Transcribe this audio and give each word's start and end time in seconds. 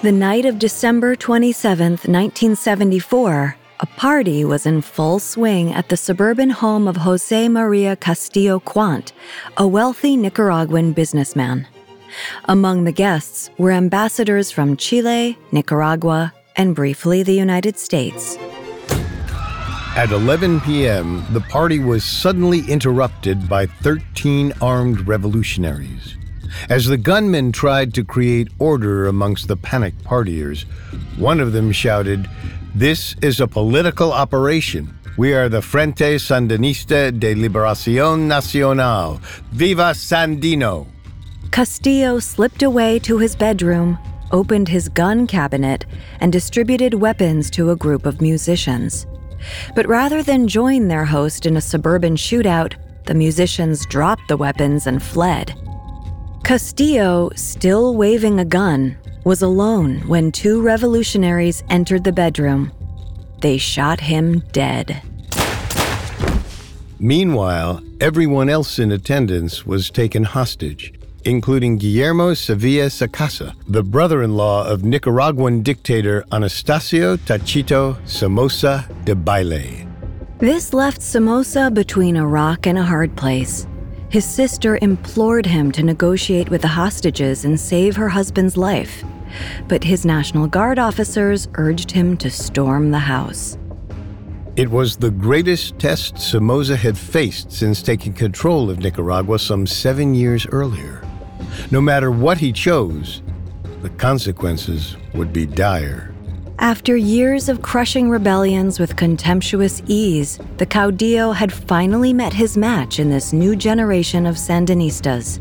The 0.00 0.12
night 0.12 0.44
of 0.44 0.60
December 0.60 1.16
27, 1.16 1.90
1974, 1.90 3.56
a 3.80 3.86
party 3.86 4.44
was 4.44 4.64
in 4.64 4.80
full 4.80 5.18
swing 5.18 5.72
at 5.72 5.88
the 5.88 5.96
suburban 5.96 6.50
home 6.50 6.86
of 6.86 6.98
Jose 6.98 7.48
Maria 7.48 7.96
Castillo 7.96 8.60
Quant, 8.60 9.12
a 9.56 9.66
wealthy 9.66 10.16
Nicaraguan 10.16 10.92
businessman. 10.92 11.66
Among 12.44 12.84
the 12.84 12.92
guests 12.92 13.50
were 13.58 13.72
ambassadors 13.72 14.52
from 14.52 14.76
Chile, 14.76 15.36
Nicaragua, 15.50 16.32
and 16.54 16.76
briefly 16.76 17.24
the 17.24 17.34
United 17.34 17.76
States. 17.76 18.36
At 19.96 20.12
11 20.12 20.60
p.m., 20.60 21.26
the 21.32 21.40
party 21.40 21.80
was 21.80 22.04
suddenly 22.04 22.60
interrupted 22.68 23.48
by 23.48 23.66
13 23.66 24.52
armed 24.62 25.08
revolutionaries. 25.08 26.16
As 26.68 26.86
the 26.86 26.96
gunmen 26.96 27.52
tried 27.52 27.94
to 27.94 28.04
create 28.04 28.48
order 28.58 29.06
amongst 29.06 29.48
the 29.48 29.56
panicked 29.56 30.04
partiers, 30.04 30.64
one 31.16 31.40
of 31.40 31.52
them 31.52 31.72
shouted, 31.72 32.28
This 32.74 33.14
is 33.22 33.40
a 33.40 33.46
political 33.46 34.12
operation. 34.12 34.98
We 35.16 35.34
are 35.34 35.48
the 35.48 35.62
Frente 35.62 36.18
Sandinista 36.20 37.18
de 37.18 37.34
Liberación 37.34 38.28
Nacional. 38.28 39.20
Viva 39.52 39.92
Sandino! 39.92 40.86
Castillo 41.50 42.18
slipped 42.18 42.62
away 42.62 42.98
to 43.00 43.18
his 43.18 43.34
bedroom, 43.34 43.98
opened 44.30 44.68
his 44.68 44.88
gun 44.88 45.26
cabinet, 45.26 45.86
and 46.20 46.32
distributed 46.32 46.94
weapons 46.94 47.50
to 47.50 47.70
a 47.70 47.76
group 47.76 48.06
of 48.06 48.20
musicians. 48.20 49.06
But 49.74 49.88
rather 49.88 50.22
than 50.22 50.46
join 50.46 50.88
their 50.88 51.04
host 51.04 51.46
in 51.46 51.56
a 51.56 51.60
suburban 51.60 52.16
shootout, 52.16 52.74
the 53.06 53.14
musicians 53.14 53.86
dropped 53.86 54.28
the 54.28 54.36
weapons 54.36 54.86
and 54.86 55.02
fled. 55.02 55.54
Castillo, 56.44 57.30
still 57.34 57.94
waving 57.94 58.40
a 58.40 58.44
gun, 58.44 58.96
was 59.24 59.42
alone 59.42 60.00
when 60.08 60.32
two 60.32 60.62
revolutionaries 60.62 61.62
entered 61.68 62.04
the 62.04 62.12
bedroom. 62.12 62.72
They 63.40 63.58
shot 63.58 64.00
him 64.00 64.40
dead. 64.52 65.02
Meanwhile, 66.98 67.82
everyone 68.00 68.48
else 68.48 68.78
in 68.78 68.90
attendance 68.90 69.64
was 69.66 69.90
taken 69.90 70.24
hostage, 70.24 70.92
including 71.24 71.76
Guillermo 71.76 72.34
Sevilla 72.34 72.86
Sacasa, 72.86 73.54
the 73.68 73.82
brother 73.82 74.22
in 74.22 74.34
law 74.34 74.66
of 74.66 74.84
Nicaraguan 74.84 75.62
dictator 75.62 76.24
Anastasio 76.32 77.16
Tachito 77.16 77.98
Somoza 78.06 78.88
Debayle. 79.04 79.86
This 80.38 80.72
left 80.72 81.02
Somoza 81.02 81.70
between 81.70 82.16
a 82.16 82.26
rock 82.26 82.66
and 82.66 82.78
a 82.78 82.82
hard 82.82 83.14
place. 83.16 83.66
His 84.10 84.24
sister 84.24 84.78
implored 84.80 85.44
him 85.44 85.70
to 85.72 85.82
negotiate 85.82 86.48
with 86.48 86.62
the 86.62 86.68
hostages 86.68 87.44
and 87.44 87.60
save 87.60 87.94
her 87.96 88.08
husband's 88.08 88.56
life, 88.56 89.04
but 89.68 89.84
his 89.84 90.06
National 90.06 90.46
Guard 90.46 90.78
officers 90.78 91.46
urged 91.54 91.90
him 91.90 92.16
to 92.16 92.30
storm 92.30 92.90
the 92.90 92.98
house. 92.98 93.58
It 94.56 94.70
was 94.70 94.96
the 94.96 95.10
greatest 95.10 95.78
test 95.78 96.18
Somoza 96.18 96.74
had 96.74 96.96
faced 96.96 97.52
since 97.52 97.82
taking 97.82 98.14
control 98.14 98.70
of 98.70 98.78
Nicaragua 98.78 99.38
some 99.38 99.66
seven 99.66 100.14
years 100.14 100.46
earlier. 100.46 101.06
No 101.70 101.82
matter 101.82 102.10
what 102.10 102.38
he 102.38 102.50
chose, 102.50 103.22
the 103.82 103.90
consequences 103.90 104.96
would 105.12 105.34
be 105.34 105.44
dire. 105.44 106.14
After 106.60 106.96
years 106.96 107.48
of 107.48 107.62
crushing 107.62 108.10
rebellions 108.10 108.80
with 108.80 108.96
contemptuous 108.96 109.80
ease, 109.86 110.40
the 110.56 110.66
caudillo 110.66 111.32
had 111.32 111.52
finally 111.52 112.12
met 112.12 112.32
his 112.32 112.56
match 112.56 112.98
in 112.98 113.10
this 113.10 113.32
new 113.32 113.54
generation 113.54 114.26
of 114.26 114.34
Sandinistas. 114.34 115.38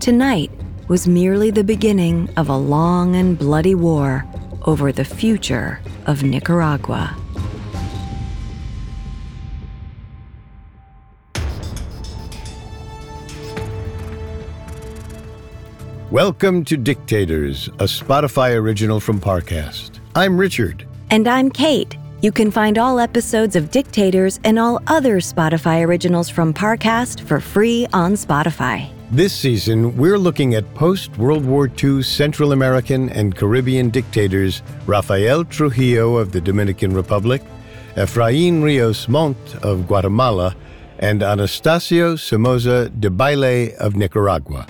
Tonight 0.00 0.50
was 0.88 1.06
merely 1.06 1.50
the 1.50 1.62
beginning 1.62 2.30
of 2.38 2.48
a 2.48 2.56
long 2.56 3.16
and 3.16 3.38
bloody 3.38 3.74
war 3.74 4.24
over 4.64 4.92
the 4.92 5.04
future 5.04 5.78
of 6.06 6.22
Nicaragua. 6.22 7.14
Welcome 16.10 16.64
to 16.64 16.78
Dictators, 16.78 17.68
a 17.78 17.84
Spotify 17.84 18.54
original 18.54 19.00
from 19.00 19.20
Parcast. 19.20 19.99
I'm 20.16 20.36
Richard. 20.36 20.88
And 21.10 21.28
I'm 21.28 21.50
Kate. 21.50 21.96
You 22.20 22.32
can 22.32 22.50
find 22.50 22.78
all 22.78 22.98
episodes 22.98 23.54
of 23.54 23.70
Dictators 23.70 24.40
and 24.42 24.58
all 24.58 24.82
other 24.88 25.18
Spotify 25.20 25.86
originals 25.86 26.28
from 26.28 26.52
Parcast 26.52 27.20
for 27.20 27.38
free 27.38 27.86
on 27.92 28.14
Spotify. 28.14 28.90
This 29.12 29.32
season, 29.32 29.96
we're 29.96 30.18
looking 30.18 30.54
at 30.54 30.74
post 30.74 31.16
World 31.16 31.44
War 31.44 31.70
II 31.82 32.02
Central 32.02 32.50
American 32.50 33.08
and 33.10 33.36
Caribbean 33.36 33.88
dictators 33.88 34.62
Rafael 34.84 35.44
Trujillo 35.44 36.16
of 36.16 36.32
the 36.32 36.40
Dominican 36.40 36.92
Republic, 36.92 37.40
Efrain 37.94 38.64
Rios 38.64 39.08
Montt 39.08 39.54
of 39.62 39.86
Guatemala, 39.86 40.56
and 40.98 41.22
Anastasio 41.22 42.16
Somoza 42.16 42.90
Debayle 42.98 43.76
of 43.78 43.94
Nicaragua. 43.94 44.66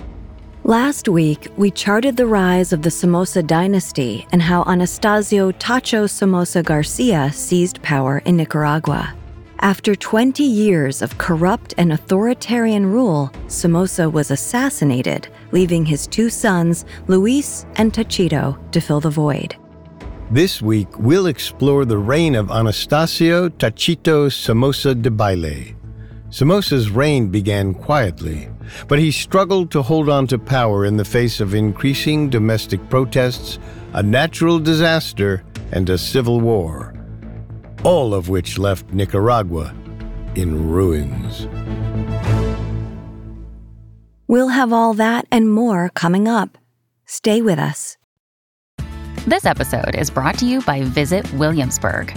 Last 0.70 1.08
week, 1.08 1.48
we 1.56 1.72
charted 1.72 2.16
the 2.16 2.28
rise 2.28 2.72
of 2.72 2.82
the 2.82 2.92
Somoza 2.92 3.42
dynasty 3.42 4.24
and 4.30 4.40
how 4.40 4.62
Anastasio 4.68 5.50
Tacho 5.50 6.08
Somoza 6.08 6.62
Garcia 6.62 7.32
seized 7.32 7.82
power 7.82 8.22
in 8.24 8.36
Nicaragua. 8.36 9.12
After 9.58 9.96
20 9.96 10.44
years 10.44 11.02
of 11.02 11.18
corrupt 11.18 11.74
and 11.76 11.92
authoritarian 11.92 12.86
rule, 12.86 13.32
Somoza 13.48 14.08
was 14.08 14.30
assassinated, 14.30 15.26
leaving 15.50 15.84
his 15.84 16.06
two 16.06 16.30
sons, 16.30 16.84
Luis 17.08 17.66
and 17.74 17.92
Tachito, 17.92 18.56
to 18.70 18.80
fill 18.80 19.00
the 19.00 19.10
void. 19.10 19.56
This 20.30 20.62
week, 20.62 20.96
we'll 21.00 21.26
explore 21.26 21.84
the 21.84 21.98
reign 21.98 22.36
of 22.36 22.48
Anastasio 22.52 23.48
Tachito 23.48 24.30
Somoza 24.30 24.94
Debayle. 24.94 25.79
Somoza's 26.30 26.90
reign 26.90 27.28
began 27.28 27.74
quietly, 27.74 28.48
but 28.86 29.00
he 29.00 29.10
struggled 29.10 29.72
to 29.72 29.82
hold 29.82 30.08
on 30.08 30.28
to 30.28 30.38
power 30.38 30.84
in 30.84 30.96
the 30.96 31.04
face 31.04 31.40
of 31.40 31.54
increasing 31.54 32.30
domestic 32.30 32.88
protests, 32.88 33.58
a 33.94 34.02
natural 34.02 34.60
disaster, 34.60 35.42
and 35.72 35.90
a 35.90 35.98
civil 35.98 36.40
war, 36.40 36.94
all 37.82 38.14
of 38.14 38.28
which 38.28 38.58
left 38.58 38.92
Nicaragua 38.92 39.74
in 40.36 40.70
ruins. 40.70 41.48
We'll 44.28 44.48
have 44.48 44.72
all 44.72 44.94
that 44.94 45.26
and 45.32 45.50
more 45.50 45.90
coming 45.90 46.28
up. 46.28 46.56
Stay 47.06 47.42
with 47.42 47.58
us. 47.58 47.96
This 49.26 49.44
episode 49.44 49.96
is 49.96 50.10
brought 50.10 50.38
to 50.38 50.46
you 50.46 50.62
by 50.62 50.82
Visit 50.82 51.30
Williamsburg. 51.34 52.16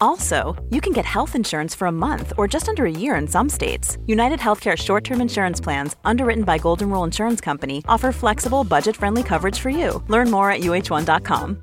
Also, 0.00 0.56
you 0.70 0.80
can 0.80 0.92
get 0.92 1.04
health 1.04 1.34
insurance 1.34 1.74
for 1.74 1.86
a 1.86 1.92
month 1.92 2.32
or 2.36 2.48
just 2.48 2.68
under 2.68 2.84
a 2.86 2.90
year 2.90 3.16
in 3.16 3.28
some 3.28 3.48
states. 3.48 3.98
United 4.06 4.40
Healthcare 4.40 4.76
short 4.76 5.04
term 5.04 5.20
insurance 5.20 5.60
plans, 5.60 5.96
underwritten 6.04 6.44
by 6.44 6.58
Golden 6.58 6.90
Rule 6.90 7.04
Insurance 7.04 7.40
Company, 7.40 7.84
offer 7.88 8.12
flexible, 8.12 8.64
budget 8.64 8.96
friendly 8.96 9.22
coverage 9.22 9.58
for 9.58 9.70
you. 9.70 10.02
Learn 10.08 10.30
more 10.30 10.50
at 10.50 10.60
uh1.com. 10.60 11.62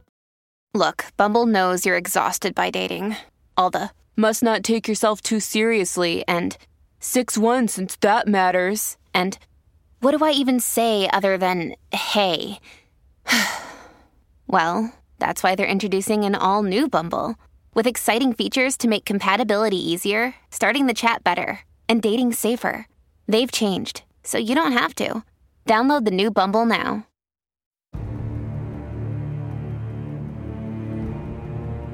Look, 0.73 1.05
Bumble 1.15 1.45
knows 1.45 1.85
you're 1.85 1.95
exhausted 1.95 2.53
by 2.53 2.69
dating. 2.69 3.15
All 3.55 3.69
the 3.69 3.91
must 4.17 4.43
not 4.43 4.63
take 4.63 4.87
yourself 4.87 5.21
too 5.21 5.39
seriously 5.39 6.23
and 6.27 6.57
6 6.99 7.37
1 7.37 7.67
since 7.69 7.95
that 7.97 8.27
matters. 8.27 8.97
And 9.13 9.37
what 10.01 10.17
do 10.17 10.25
I 10.25 10.31
even 10.31 10.59
say 10.59 11.09
other 11.13 11.37
than 11.37 11.75
hey? 11.93 12.59
well, 14.47 14.93
that's 15.19 15.41
why 15.41 15.55
they're 15.55 15.65
introducing 15.65 16.25
an 16.25 16.35
all 16.35 16.63
new 16.63 16.89
Bumble 16.89 17.35
with 17.75 17.85
exciting 17.85 18.33
features 18.33 18.77
to 18.77 18.87
make 18.87 19.05
compatibility 19.05 19.77
easier, 19.77 20.33
starting 20.49 20.87
the 20.87 20.93
chat 20.93 21.23
better, 21.23 21.59
and 21.87 22.01
dating 22.01 22.33
safer. 22.33 22.87
They've 23.27 23.51
changed, 23.51 24.03
so 24.23 24.39
you 24.39 24.55
don't 24.55 24.71
have 24.71 24.95
to. 24.95 25.23
Download 25.67 26.05
the 26.05 26.11
new 26.11 26.31
Bumble 26.31 26.65
now. 26.65 27.05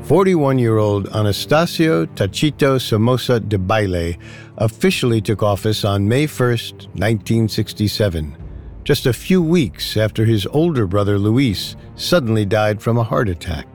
41 0.03 0.59
year 0.59 0.77
old 0.77 1.07
Anastasio 1.13 2.05
Tachito 2.05 2.81
Somoza 2.81 3.39
Debayle 3.39 4.17
officially 4.57 5.21
took 5.21 5.41
office 5.41 5.85
on 5.85 6.07
May 6.07 6.27
1, 6.27 6.49
1967, 6.49 8.35
just 8.83 9.05
a 9.05 9.13
few 9.13 9.41
weeks 9.41 9.95
after 9.95 10.25
his 10.25 10.45
older 10.47 10.85
brother 10.85 11.17
Luis 11.17 11.77
suddenly 11.95 12.45
died 12.45 12.81
from 12.81 12.97
a 12.97 13.03
heart 13.03 13.29
attack. 13.29 13.67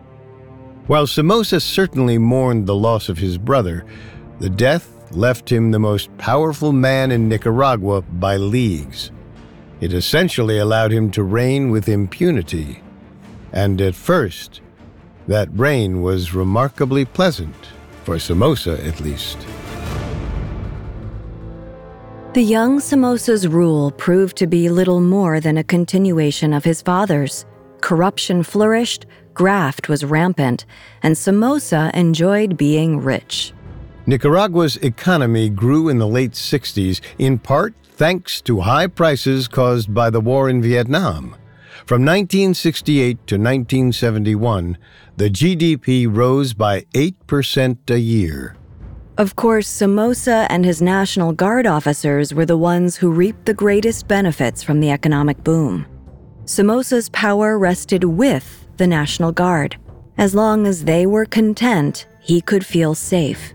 While 0.86 1.08
Somoza 1.08 1.60
certainly 1.60 2.16
mourned 2.16 2.66
the 2.66 2.76
loss 2.76 3.08
of 3.08 3.18
his 3.18 3.38
brother, 3.38 3.84
The 4.38 4.50
death 4.50 4.92
left 5.10 5.50
him 5.50 5.70
the 5.70 5.78
most 5.78 6.16
powerful 6.18 6.72
man 6.72 7.10
in 7.10 7.28
Nicaragua 7.28 8.02
by 8.02 8.36
leagues. 8.36 9.10
It 9.80 9.92
essentially 9.92 10.58
allowed 10.58 10.92
him 10.92 11.10
to 11.12 11.22
reign 11.22 11.70
with 11.70 11.88
impunity. 11.88 12.82
And 13.52 13.80
at 13.80 13.94
first, 13.94 14.60
that 15.26 15.48
reign 15.52 16.02
was 16.02 16.34
remarkably 16.34 17.04
pleasant, 17.04 17.56
for 18.04 18.18
Somoza 18.18 18.78
at 18.86 19.00
least. 19.00 19.38
The 22.34 22.42
young 22.42 22.78
Somoza's 22.78 23.48
rule 23.48 23.90
proved 23.90 24.36
to 24.36 24.46
be 24.46 24.68
little 24.68 25.00
more 25.00 25.40
than 25.40 25.56
a 25.56 25.64
continuation 25.64 26.52
of 26.52 26.64
his 26.64 26.82
father's. 26.82 27.46
Corruption 27.80 28.42
flourished, 28.42 29.06
graft 29.36 29.88
was 29.88 30.04
rampant, 30.04 30.64
and 31.02 31.14
Somoza 31.16 31.92
enjoyed 31.94 32.56
being 32.56 32.98
rich. 32.98 33.52
Nicaragua's 34.06 34.76
economy 34.78 35.48
grew 35.48 35.88
in 35.88 35.98
the 35.98 36.08
late 36.08 36.32
60s 36.32 37.00
in 37.18 37.38
part 37.38 37.74
thanks 37.84 38.40
to 38.42 38.60
high 38.60 38.86
prices 38.86 39.46
caused 39.46 39.94
by 39.94 40.10
the 40.10 40.20
war 40.20 40.48
in 40.48 40.60
Vietnam. 40.60 41.36
From 41.84 42.04
1968 42.04 43.26
to 43.28 43.36
1971, 43.36 44.78
the 45.16 45.30
GDP 45.30 46.08
rose 46.10 46.52
by 46.52 46.80
8% 46.94 47.90
a 47.90 48.00
year. 48.00 48.56
Of 49.18 49.36
course, 49.36 49.68
Somoza 49.68 50.46
and 50.50 50.64
his 50.64 50.82
National 50.82 51.32
Guard 51.32 51.66
officers 51.66 52.34
were 52.34 52.46
the 52.46 52.56
ones 52.56 52.96
who 52.96 53.10
reaped 53.10 53.46
the 53.46 53.54
greatest 53.54 54.08
benefits 54.08 54.62
from 54.62 54.80
the 54.80 54.90
economic 54.90 55.42
boom. 55.42 55.86
Somoza's 56.44 57.08
power 57.10 57.58
rested 57.58 58.04
with 58.04 58.65
the 58.76 58.86
National 58.86 59.32
Guard. 59.32 59.76
As 60.18 60.34
long 60.34 60.66
as 60.66 60.84
they 60.84 61.06
were 61.06 61.26
content, 61.26 62.06
he 62.20 62.40
could 62.40 62.64
feel 62.64 62.94
safe. 62.94 63.52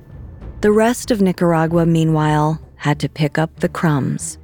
The 0.61 0.71
rest 0.71 1.11
of 1.11 1.21
Nicaragua, 1.21 1.85
meanwhile, 1.85 2.61
had 2.75 2.99
to 2.99 3.09
pick 3.09 3.37
up 3.37 3.59
the 3.59 3.69
crumbs. 3.69 4.37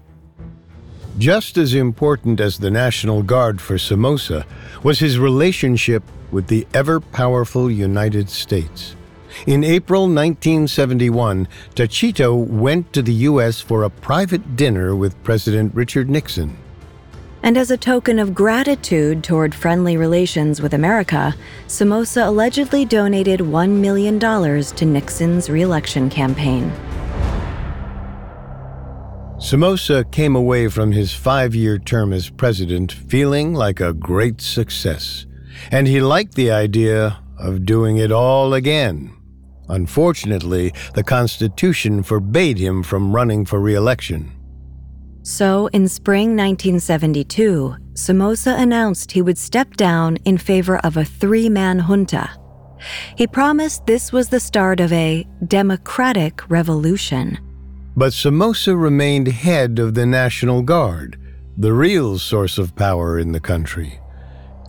Just 1.17 1.57
as 1.57 1.73
important 1.73 2.39
as 2.39 2.57
the 2.57 2.69
National 2.69 3.23
Guard 3.23 3.59
for 3.59 3.77
Somoza 3.77 4.45
was 4.83 4.99
his 4.99 5.17
relationship 5.17 6.03
with 6.31 6.47
the 6.47 6.67
ever 6.73 6.99
powerful 6.99 7.71
United 7.71 8.29
States. 8.29 8.95
In 9.45 9.63
April 9.63 10.03
1971, 10.03 11.47
Tachito 11.75 12.35
went 12.35 12.91
to 12.93 13.01
the 13.01 13.13
U.S. 13.13 13.61
for 13.61 13.83
a 13.83 13.89
private 13.89 14.55
dinner 14.55 14.95
with 14.95 15.21
President 15.23 15.73
Richard 15.75 16.09
Nixon. 16.09 16.57
And 17.43 17.57
as 17.57 17.71
a 17.71 17.77
token 17.77 18.19
of 18.19 18.33
gratitude 18.33 19.23
toward 19.23 19.53
friendly 19.53 19.95
relations 19.95 20.61
with 20.61 20.73
America, 20.73 21.35
Somoza 21.67 22.27
allegedly 22.27 22.83
donated 22.83 23.39
$1 23.39 23.69
million 23.69 24.19
to 24.19 24.85
Nixon's 24.85 25.49
reelection 25.49 26.09
campaign. 26.09 26.71
Somoza 29.39 30.03
came 30.05 30.35
away 30.35 30.67
from 30.67 30.91
his 30.91 31.13
five 31.13 31.53
year 31.53 31.77
term 31.77 32.11
as 32.11 32.29
president 32.29 32.91
feeling 32.91 33.53
like 33.53 33.79
a 33.79 33.93
great 33.93 34.41
success, 34.41 35.27
and 35.71 35.87
he 35.87 36.01
liked 36.01 36.33
the 36.33 36.49
idea 36.49 37.19
of 37.37 37.63
doing 37.63 37.97
it 37.97 38.11
all 38.11 38.55
again. 38.55 39.15
Unfortunately, 39.69 40.73
the 40.95 41.03
Constitution 41.03 42.01
forbade 42.01 42.57
him 42.57 42.81
from 42.81 43.15
running 43.15 43.45
for 43.45 43.59
re 43.59 43.75
election. 43.75 44.36
So, 45.27 45.67
in 45.73 45.89
spring 45.89 46.37
1972, 46.37 47.75
Somoza 47.95 48.55
announced 48.57 49.11
he 49.11 49.21
would 49.21 49.37
step 49.37 49.75
down 49.75 50.15
in 50.23 50.37
favor 50.37 50.77
of 50.85 50.95
a 50.95 51.03
three 51.03 51.49
man 51.49 51.79
junta. 51.79 52.29
He 53.17 53.27
promised 53.27 53.85
this 53.85 54.13
was 54.13 54.29
the 54.29 54.39
start 54.39 54.79
of 54.79 54.93
a 54.93 55.27
democratic 55.45 56.49
revolution. 56.49 57.37
But 57.93 58.13
Somoza 58.13 58.77
remained 58.77 59.27
head 59.27 59.79
of 59.79 59.95
the 59.95 60.05
National 60.05 60.61
Guard, 60.61 61.19
the 61.57 61.73
real 61.73 62.17
source 62.17 62.57
of 62.57 62.77
power 62.77 63.19
in 63.19 63.33
the 63.33 63.41
country, 63.41 63.99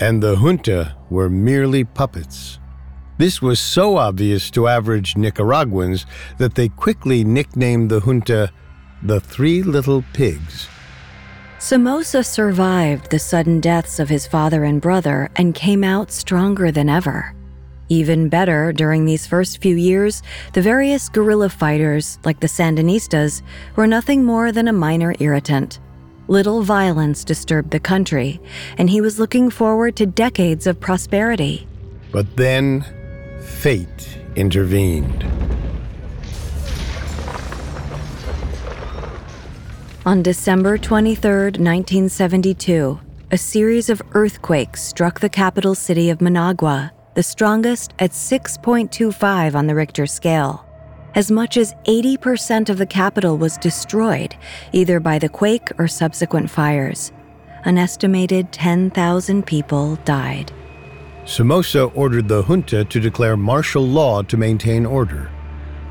and 0.00 0.20
the 0.20 0.34
junta 0.34 0.96
were 1.08 1.30
merely 1.30 1.84
puppets. 1.84 2.58
This 3.16 3.40
was 3.40 3.60
so 3.60 3.96
obvious 3.96 4.50
to 4.50 4.66
average 4.66 5.16
Nicaraguans 5.16 6.04
that 6.38 6.56
they 6.56 6.68
quickly 6.68 7.22
nicknamed 7.22 7.90
the 7.90 8.00
junta 8.00 8.50
the 9.02 9.20
Three 9.20 9.62
Little 9.62 10.04
Pigs. 10.12 10.68
Somoza 11.60 12.24
survived 12.24 13.10
the 13.10 13.18
sudden 13.18 13.60
deaths 13.60 14.00
of 14.00 14.08
his 14.08 14.26
father 14.26 14.64
and 14.64 14.80
brother 14.80 15.28
and 15.36 15.54
came 15.54 15.84
out 15.84 16.10
stronger 16.10 16.70
than 16.70 16.88
ever. 16.88 17.34
Even 17.88 18.28
better, 18.28 18.72
during 18.72 19.04
these 19.04 19.26
first 19.26 19.62
few 19.62 19.76
years, 19.76 20.22
the 20.52 20.60
various 20.60 21.08
guerrilla 21.08 21.48
fighters, 21.48 22.18
like 22.24 22.40
the 22.40 22.46
Sandinistas, 22.46 23.42
were 23.76 23.86
nothing 23.86 24.24
more 24.24 24.52
than 24.52 24.68
a 24.68 24.72
minor 24.72 25.14
irritant. 25.20 25.80
Little 26.26 26.62
violence 26.62 27.24
disturbed 27.24 27.70
the 27.70 27.80
country, 27.80 28.40
and 28.76 28.90
he 28.90 29.00
was 29.00 29.18
looking 29.18 29.48
forward 29.48 29.96
to 29.96 30.06
decades 30.06 30.66
of 30.66 30.80
prosperity. 30.80 31.66
But 32.12 32.36
then, 32.36 32.84
fate 33.40 34.18
intervened. 34.36 35.24
On 40.08 40.22
December 40.22 40.78
23, 40.78 41.60
1972, 41.60 42.98
a 43.30 43.36
series 43.36 43.90
of 43.90 44.00
earthquakes 44.12 44.82
struck 44.82 45.20
the 45.20 45.28
capital 45.28 45.74
city 45.74 46.08
of 46.08 46.22
Managua, 46.22 46.90
the 47.12 47.22
strongest 47.22 47.92
at 47.98 48.12
6.25 48.12 49.54
on 49.54 49.66
the 49.66 49.74
Richter 49.74 50.06
scale. 50.06 50.64
As 51.14 51.30
much 51.30 51.58
as 51.58 51.74
80% 51.86 52.70
of 52.70 52.78
the 52.78 52.86
capital 52.86 53.36
was 53.36 53.58
destroyed, 53.58 54.34
either 54.72 54.98
by 54.98 55.18
the 55.18 55.28
quake 55.28 55.68
or 55.76 55.86
subsequent 55.86 56.48
fires. 56.48 57.12
An 57.66 57.76
estimated 57.76 58.50
10,000 58.50 59.44
people 59.44 59.96
died. 60.06 60.50
Somoza 61.26 61.84
ordered 61.94 62.28
the 62.28 62.42
junta 62.44 62.82
to 62.82 62.98
declare 62.98 63.36
martial 63.36 63.86
law 63.86 64.22
to 64.22 64.38
maintain 64.38 64.86
order. 64.86 65.30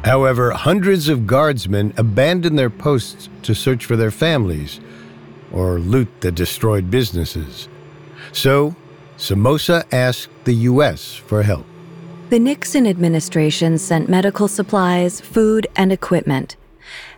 However, 0.08 0.52
hundreds 0.52 1.10
of 1.10 1.28
guardsmen 1.28 1.94
abandoned 1.98 2.58
their 2.58 2.70
posts 2.70 3.28
to 3.42 3.54
search 3.54 3.84
for 3.84 3.98
their 3.98 4.10
families 4.10 4.80
or 5.52 5.80
loot 5.80 6.08
the 6.22 6.32
destroyed 6.32 6.90
businesses. 6.90 7.68
So, 8.32 8.74
Somoza 9.18 9.84
asked 9.92 10.30
the 10.46 10.54
U.S. 10.72 11.14
for 11.14 11.44
help. 11.44 11.66
The 12.30 12.40
Nixon 12.40 12.88
administration 12.88 13.78
sent 13.78 14.08
medical 14.08 14.48
supplies, 14.48 15.20
food, 15.20 15.68
and 15.76 15.92
equipment. 15.92 16.56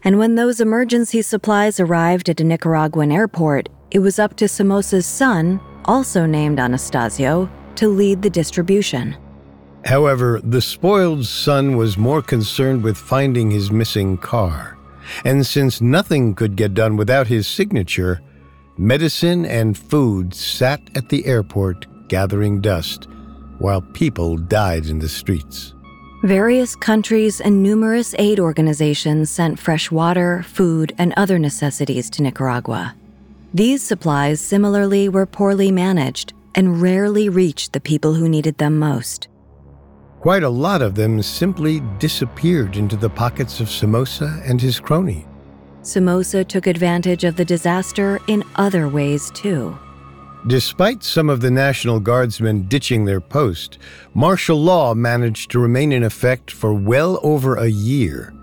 And 0.03 0.17
when 0.17 0.33
those 0.33 0.59
emergency 0.59 1.21
supplies 1.21 1.79
arrived 1.79 2.27
at 2.27 2.41
a 2.41 2.43
Nicaraguan 2.43 3.11
airport, 3.11 3.69
it 3.91 3.99
was 3.99 4.17
up 4.17 4.35
to 4.37 4.47
Somoza's 4.47 5.05
son, 5.05 5.59
also 5.85 6.25
named 6.25 6.59
Anastasio, 6.59 7.51
to 7.75 7.87
lead 7.87 8.23
the 8.23 8.31
distribution. 8.31 9.15
However, 9.85 10.39
the 10.43 10.61
spoiled 10.61 11.25
son 11.25 11.77
was 11.77 11.97
more 11.97 12.21
concerned 12.21 12.83
with 12.83 12.97
finding 12.97 13.51
his 13.51 13.71
missing 13.71 14.17
car. 14.17 14.77
And 15.25 15.45
since 15.45 15.81
nothing 15.81 16.35
could 16.35 16.55
get 16.55 16.73
done 16.73 16.97
without 16.97 17.27
his 17.27 17.47
signature, 17.47 18.21
medicine 18.77 19.45
and 19.45 19.77
food 19.77 20.33
sat 20.33 20.81
at 20.95 21.09
the 21.09 21.25
airport 21.25 21.85
gathering 22.07 22.61
dust 22.61 23.07
while 23.59 23.81
people 23.81 24.37
died 24.37 24.85
in 24.85 24.99
the 24.99 25.09
streets. 25.09 25.73
Various 26.23 26.75
countries 26.75 27.39
and 27.39 27.63
numerous 27.63 28.13
aid 28.19 28.39
organizations 28.39 29.29
sent 29.29 29.57
fresh 29.57 29.89
water, 29.89 30.43
food, 30.43 30.93
and 30.97 31.13
other 31.15 31.39
necessities 31.39 32.09
to 32.11 32.21
Nicaragua. 32.21 32.93
These 33.53 33.81
supplies 33.81 34.41
similarly 34.41 35.07
were 35.07 35.25
poorly 35.25 35.71
managed 35.71 36.33
and 36.55 36.81
rarely 36.81 37.29
reached 37.29 37.73
the 37.73 37.79
people 37.79 38.13
who 38.15 38.27
needed 38.27 38.57
them 38.57 38.77
most. 38.77 39.29
Quite 40.19 40.43
a 40.43 40.49
lot 40.49 40.81
of 40.81 40.95
them 40.95 41.21
simply 41.21 41.79
disappeared 41.97 42.75
into 42.75 42.97
the 42.97 43.09
pockets 43.09 43.61
of 43.61 43.69
Somoza 43.69 44.41
and 44.45 44.59
his 44.59 44.77
crony. 44.77 45.25
Somoza 45.81 46.43
took 46.43 46.67
advantage 46.67 47.23
of 47.23 47.37
the 47.37 47.45
disaster 47.45 48.19
in 48.27 48.43
other 48.57 48.89
ways 48.89 49.31
too. 49.31 49.77
Despite 50.47 51.03
some 51.03 51.29
of 51.29 51.39
the 51.39 51.51
National 51.51 52.01
Guardsmen 52.01 52.63
ditching 52.67 53.05
their 53.05 53.21
post, 53.21 53.77
martial 54.13 54.61
law 54.61 54.93
managed 54.93 55.51
to 55.51 55.59
remain 55.59 55.93
in 55.93 56.03
effect 56.03 56.51
for 56.51 56.73
well 56.73 57.19
over 57.23 57.55
a 57.55 57.67
year. 57.67 58.33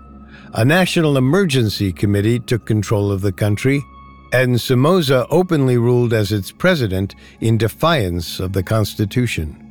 A 0.53 0.65
national 0.65 1.15
emergency 1.15 1.93
committee 1.93 2.39
took 2.39 2.65
control 2.65 3.11
of 3.11 3.21
the 3.21 3.31
country, 3.31 3.83
and 4.33 4.59
Somoza 4.59 5.27
openly 5.29 5.77
ruled 5.77 6.11
as 6.11 6.31
its 6.31 6.51
president 6.51 7.13
in 7.39 7.57
defiance 7.57 8.39
of 8.39 8.53
the 8.53 8.63
Constitution. 8.63 9.66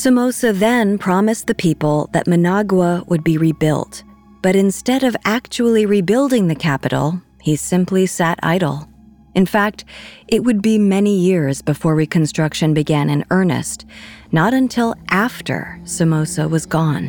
Somoza 0.00 0.54
then 0.54 0.96
promised 0.96 1.46
the 1.46 1.54
people 1.54 2.08
that 2.12 2.26
Managua 2.26 3.04
would 3.08 3.22
be 3.22 3.36
rebuilt, 3.36 4.02
but 4.40 4.56
instead 4.56 5.04
of 5.04 5.14
actually 5.26 5.84
rebuilding 5.84 6.48
the 6.48 6.54
capital, 6.54 7.20
he 7.38 7.54
simply 7.54 8.06
sat 8.06 8.38
idle. 8.42 8.88
In 9.34 9.44
fact, 9.44 9.84
it 10.26 10.42
would 10.42 10.62
be 10.62 10.78
many 10.78 11.14
years 11.14 11.60
before 11.60 11.94
reconstruction 11.94 12.72
began 12.72 13.10
in 13.10 13.26
earnest, 13.30 13.84
not 14.32 14.54
until 14.54 14.94
after 15.10 15.78
Somoza 15.84 16.48
was 16.48 16.64
gone. 16.64 17.04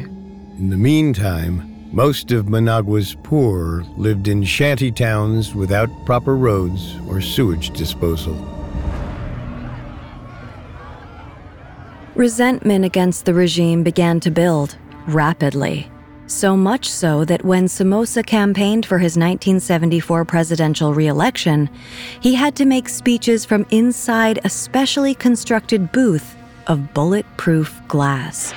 In 0.57 0.69
the 0.69 0.75
meantime, 0.75 1.69
Most 1.93 2.31
of 2.31 2.49
Managua's 2.49 3.15
poor 3.23 3.85
lived 3.95 4.27
in 4.27 4.43
shanty 4.43 4.91
towns 4.91 5.55
without 5.55 5.89
proper 6.05 6.35
roads 6.35 6.97
or 7.07 7.21
sewage 7.21 7.69
disposal. 7.71 8.35
Resentment 12.15 12.83
against 12.83 13.23
the 13.23 13.33
regime 13.33 13.83
began 13.83 14.19
to 14.19 14.31
build 14.31 14.75
rapidly. 15.07 15.89
So 16.27 16.57
much 16.57 16.89
so 16.89 17.23
that 17.23 17.45
when 17.45 17.69
Somoza 17.69 18.21
campaigned 18.21 18.85
for 18.85 18.97
his 18.97 19.15
1974 19.15 20.25
presidential 20.25 20.93
reelection, 20.93 21.69
he 22.19 22.35
had 22.35 22.53
to 22.57 22.65
make 22.65 22.89
speeches 22.89 23.45
from 23.45 23.65
inside 23.69 24.39
a 24.43 24.49
specially 24.49 25.15
constructed 25.15 25.93
booth 25.93 26.35
of 26.67 26.93
bulletproof 26.93 27.81
glass. 27.87 28.53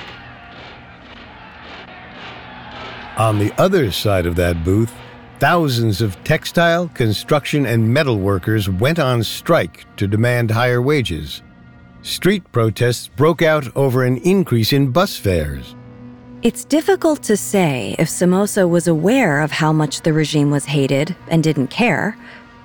On 3.17 3.39
the 3.39 3.53
other 3.57 3.89
side 3.89 4.25
of 4.25 4.35
that 4.35 4.65
booth, 4.65 4.93
thousands 5.39 6.01
of 6.01 6.21
textile, 6.25 6.89
construction, 6.89 7.65
and 7.65 7.93
metal 7.93 8.19
workers 8.19 8.69
went 8.69 8.99
on 8.99 9.23
strike 9.23 9.85
to 9.95 10.07
demand 10.07 10.51
higher 10.51 10.81
wages. 10.81 11.41
Street 12.05 12.43
protests 12.51 13.07
broke 13.07 13.41
out 13.41 13.75
over 13.75 14.03
an 14.03 14.17
increase 14.17 14.73
in 14.73 14.91
bus 14.91 15.17
fares. 15.17 15.73
It's 16.43 16.63
difficult 16.63 17.23
to 17.23 17.35
say 17.35 17.95
if 17.97 18.07
Somoza 18.07 18.67
was 18.67 18.87
aware 18.87 19.41
of 19.41 19.51
how 19.51 19.73
much 19.73 20.01
the 20.01 20.13
regime 20.13 20.51
was 20.51 20.65
hated 20.65 21.15
and 21.29 21.43
didn't 21.43 21.69
care, 21.71 22.15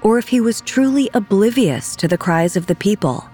or 0.03 0.19
if 0.19 0.29
he 0.29 0.43
was 0.43 0.61
truly 0.61 1.09
oblivious 1.15 1.97
to 1.97 2.07
the 2.07 2.19
cries 2.19 2.55
of 2.55 2.67
the 2.67 2.75
people. 2.75 3.25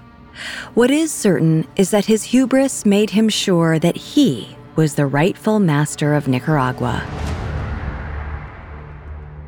What 0.74 0.92
is 0.92 1.10
certain 1.10 1.66
is 1.74 1.90
that 1.90 2.04
his 2.04 2.22
hubris 2.22 2.86
made 2.86 3.10
him 3.10 3.28
sure 3.28 3.80
that 3.80 3.96
he 3.96 4.56
was 4.76 4.94
the 4.94 5.06
rightful 5.06 5.58
master 5.58 6.14
of 6.14 6.28
Nicaragua. 6.28 7.02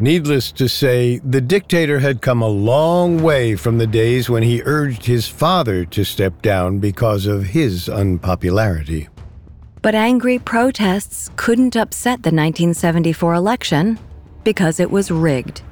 Needless 0.00 0.52
to 0.52 0.68
say, 0.68 1.18
the 1.18 1.40
dictator 1.40 1.98
had 1.98 2.22
come 2.22 2.40
a 2.40 2.48
long 2.48 3.20
way 3.20 3.56
from 3.56 3.78
the 3.78 3.86
days 3.86 4.30
when 4.30 4.44
he 4.44 4.62
urged 4.64 5.04
his 5.04 5.26
father 5.26 5.84
to 5.86 6.04
step 6.04 6.40
down 6.40 6.78
because 6.78 7.26
of 7.26 7.46
his 7.46 7.88
unpopularity. 7.88 9.08
But 9.82 9.96
angry 9.96 10.38
protests 10.38 11.30
couldn't 11.34 11.74
upset 11.74 12.22
the 12.22 12.30
1974 12.30 13.34
election 13.34 13.98
because 14.44 14.78
it 14.78 14.90
was 14.90 15.10
rigged. 15.10 15.62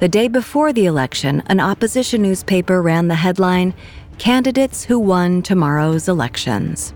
The 0.00 0.08
day 0.08 0.28
before 0.28 0.74
the 0.74 0.84
election, 0.84 1.42
an 1.46 1.58
opposition 1.58 2.20
newspaper 2.20 2.82
ran 2.82 3.08
the 3.08 3.14
headline 3.14 3.72
Candidates 4.18 4.84
Who 4.84 4.98
Won 4.98 5.40
Tomorrow's 5.40 6.08
Elections. 6.08 6.92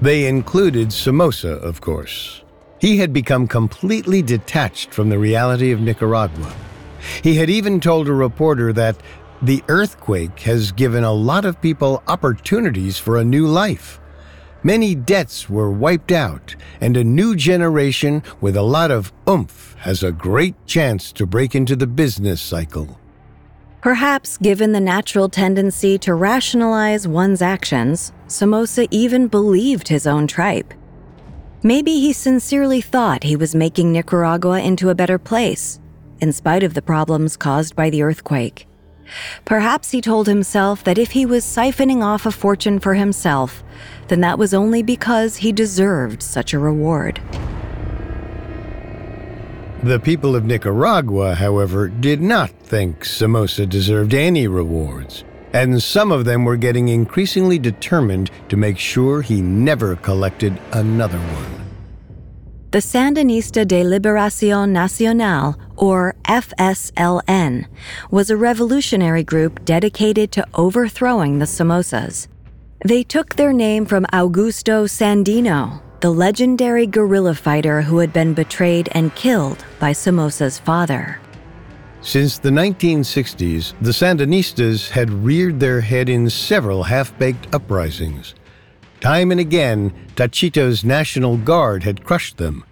They 0.00 0.28
included 0.28 0.92
Somoza, 0.92 1.54
of 1.54 1.80
course. 1.80 2.42
He 2.78 2.98
had 2.98 3.12
become 3.12 3.48
completely 3.48 4.22
detached 4.22 4.92
from 4.92 5.08
the 5.08 5.18
reality 5.18 5.72
of 5.72 5.80
Nicaragua. 5.80 6.52
He 7.22 7.36
had 7.36 7.48
even 7.48 7.80
told 7.80 8.08
a 8.08 8.12
reporter 8.12 8.72
that 8.74 8.96
the 9.42 9.62
earthquake 9.68 10.40
has 10.40 10.72
given 10.72 11.04
a 11.04 11.12
lot 11.12 11.44
of 11.44 11.60
people 11.60 12.02
opportunities 12.06 12.98
for 12.98 13.18
a 13.18 13.24
new 13.24 13.46
life. 13.46 14.00
Many 14.62 14.94
debts 14.94 15.48
were 15.48 15.70
wiped 15.70 16.10
out, 16.10 16.56
and 16.80 16.96
a 16.96 17.04
new 17.04 17.36
generation 17.36 18.22
with 18.40 18.56
a 18.56 18.62
lot 18.62 18.90
of 18.90 19.12
oomph 19.28 19.76
has 19.78 20.02
a 20.02 20.10
great 20.10 20.54
chance 20.66 21.12
to 21.12 21.26
break 21.26 21.54
into 21.54 21.76
the 21.76 21.86
business 21.86 22.40
cycle. 22.40 22.98
Perhaps 23.80 24.38
given 24.38 24.72
the 24.72 24.80
natural 24.80 25.28
tendency 25.28 25.96
to 25.98 26.14
rationalize 26.14 27.06
one's 27.06 27.40
actions, 27.40 28.12
Somoza 28.26 28.88
even 28.90 29.28
believed 29.28 29.86
his 29.86 30.06
own 30.06 30.26
tripe. 30.26 30.74
Maybe 31.66 31.98
he 31.98 32.12
sincerely 32.12 32.80
thought 32.80 33.24
he 33.24 33.34
was 33.34 33.52
making 33.52 33.90
Nicaragua 33.90 34.60
into 34.60 34.88
a 34.88 34.94
better 34.94 35.18
place, 35.18 35.80
in 36.20 36.32
spite 36.32 36.62
of 36.62 36.74
the 36.74 36.80
problems 36.80 37.36
caused 37.36 37.74
by 37.74 37.90
the 37.90 38.02
earthquake. 38.02 38.68
Perhaps 39.44 39.90
he 39.90 40.00
told 40.00 40.28
himself 40.28 40.84
that 40.84 40.96
if 40.96 41.10
he 41.10 41.26
was 41.26 41.44
siphoning 41.44 42.04
off 42.04 42.24
a 42.24 42.30
fortune 42.30 42.78
for 42.78 42.94
himself, 42.94 43.64
then 44.06 44.20
that 44.20 44.38
was 44.38 44.54
only 44.54 44.80
because 44.80 45.38
he 45.38 45.50
deserved 45.50 46.22
such 46.22 46.54
a 46.54 46.60
reward. 46.60 47.20
The 49.82 49.98
people 49.98 50.36
of 50.36 50.44
Nicaragua, 50.44 51.34
however, 51.34 51.88
did 51.88 52.22
not 52.22 52.50
think 52.62 53.04
Somoza 53.04 53.66
deserved 53.66 54.14
any 54.14 54.46
rewards, 54.46 55.24
and 55.56 55.82
some 55.82 56.12
of 56.12 56.26
them 56.26 56.44
were 56.44 56.58
getting 56.58 56.88
increasingly 56.88 57.58
determined 57.58 58.30
to 58.50 58.58
make 58.58 58.78
sure 58.78 59.22
he 59.22 59.40
never 59.40 59.96
collected 59.96 60.60
another 60.72 61.16
one. 61.18 61.52
The 62.72 62.82
Sandinista 62.82 63.66
de 63.66 63.82
Liberación 63.82 64.68
Nacional, 64.68 65.56
or 65.76 66.14
FSLN, 66.24 67.64
was 68.10 68.28
a 68.28 68.36
revolutionary 68.36 69.24
group 69.24 69.64
dedicated 69.64 70.30
to 70.32 70.46
overthrowing 70.52 71.38
the 71.38 71.46
Somozas. 71.46 72.28
They 72.84 73.02
took 73.02 73.36
their 73.36 73.54
name 73.54 73.86
from 73.86 74.04
Augusto 74.12 74.84
Sandino, 74.84 75.80
the 76.00 76.10
legendary 76.10 76.86
guerrilla 76.86 77.34
fighter 77.34 77.80
who 77.80 77.96
had 77.96 78.12
been 78.12 78.34
betrayed 78.34 78.90
and 78.92 79.14
killed 79.14 79.64
by 79.80 79.92
Somoza's 79.92 80.58
father. 80.58 81.18
Since 82.06 82.38
the 82.38 82.50
1960s, 82.50 83.74
the 83.80 83.90
Sandinistas 83.90 84.90
had 84.90 85.10
reared 85.10 85.58
their 85.58 85.80
head 85.80 86.08
in 86.08 86.30
several 86.30 86.84
half 86.84 87.18
baked 87.18 87.52
uprisings. 87.52 88.36
Time 89.00 89.32
and 89.32 89.40
again, 89.40 89.92
Tachito's 90.14 90.84
National 90.84 91.36
Guard 91.36 91.82
had 91.82 92.04
crushed 92.04 92.36
them. 92.36 92.64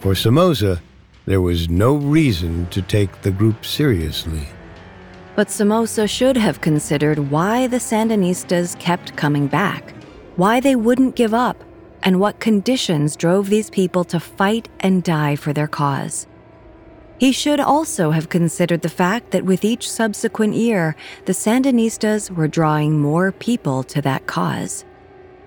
For 0.00 0.16
Somoza, 0.16 0.82
there 1.24 1.40
was 1.40 1.68
no 1.68 1.94
reason 1.94 2.66
to 2.70 2.82
take 2.82 3.22
the 3.22 3.30
group 3.30 3.64
seriously. 3.64 4.48
But 5.36 5.52
Somoza 5.52 6.08
should 6.08 6.36
have 6.36 6.60
considered 6.60 7.30
why 7.30 7.68
the 7.68 7.76
Sandinistas 7.78 8.76
kept 8.80 9.16
coming 9.16 9.46
back, 9.46 9.94
why 10.34 10.58
they 10.58 10.74
wouldn't 10.74 11.14
give 11.14 11.32
up 11.32 11.62
and 12.02 12.18
what 12.18 12.40
conditions 12.40 13.14
drove 13.14 13.48
these 13.50 13.70
people 13.70 14.02
to 14.06 14.18
fight 14.18 14.68
and 14.80 15.04
die 15.04 15.36
for 15.36 15.52
their 15.52 15.68
cause. 15.68 16.26
He 17.18 17.30
should 17.30 17.60
also 17.60 18.10
have 18.10 18.28
considered 18.28 18.82
the 18.82 18.88
fact 18.88 19.30
that 19.30 19.44
with 19.44 19.64
each 19.64 19.90
subsequent 19.90 20.54
year, 20.54 20.96
the 21.26 21.32
Sandinistas 21.32 22.30
were 22.30 22.48
drawing 22.48 22.98
more 22.98 23.30
people 23.30 23.82
to 23.84 24.02
that 24.02 24.26
cause. 24.26 24.84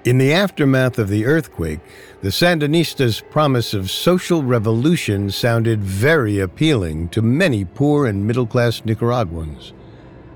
In 0.05 0.17
the 0.17 0.31
aftermath 0.31 0.97
of 0.97 1.09
the 1.09 1.25
earthquake, 1.25 1.81
the 2.21 2.29
Sandinistas' 2.29 3.21
promise 3.29 3.73
of 3.73 3.91
social 3.91 4.41
revolution 4.41 5.29
sounded 5.29 5.83
very 5.83 6.39
appealing 6.39 7.09
to 7.09 7.21
many 7.21 7.65
poor 7.65 8.07
and 8.07 8.25
middle 8.25 8.47
class 8.47 8.85
Nicaraguans, 8.85 9.73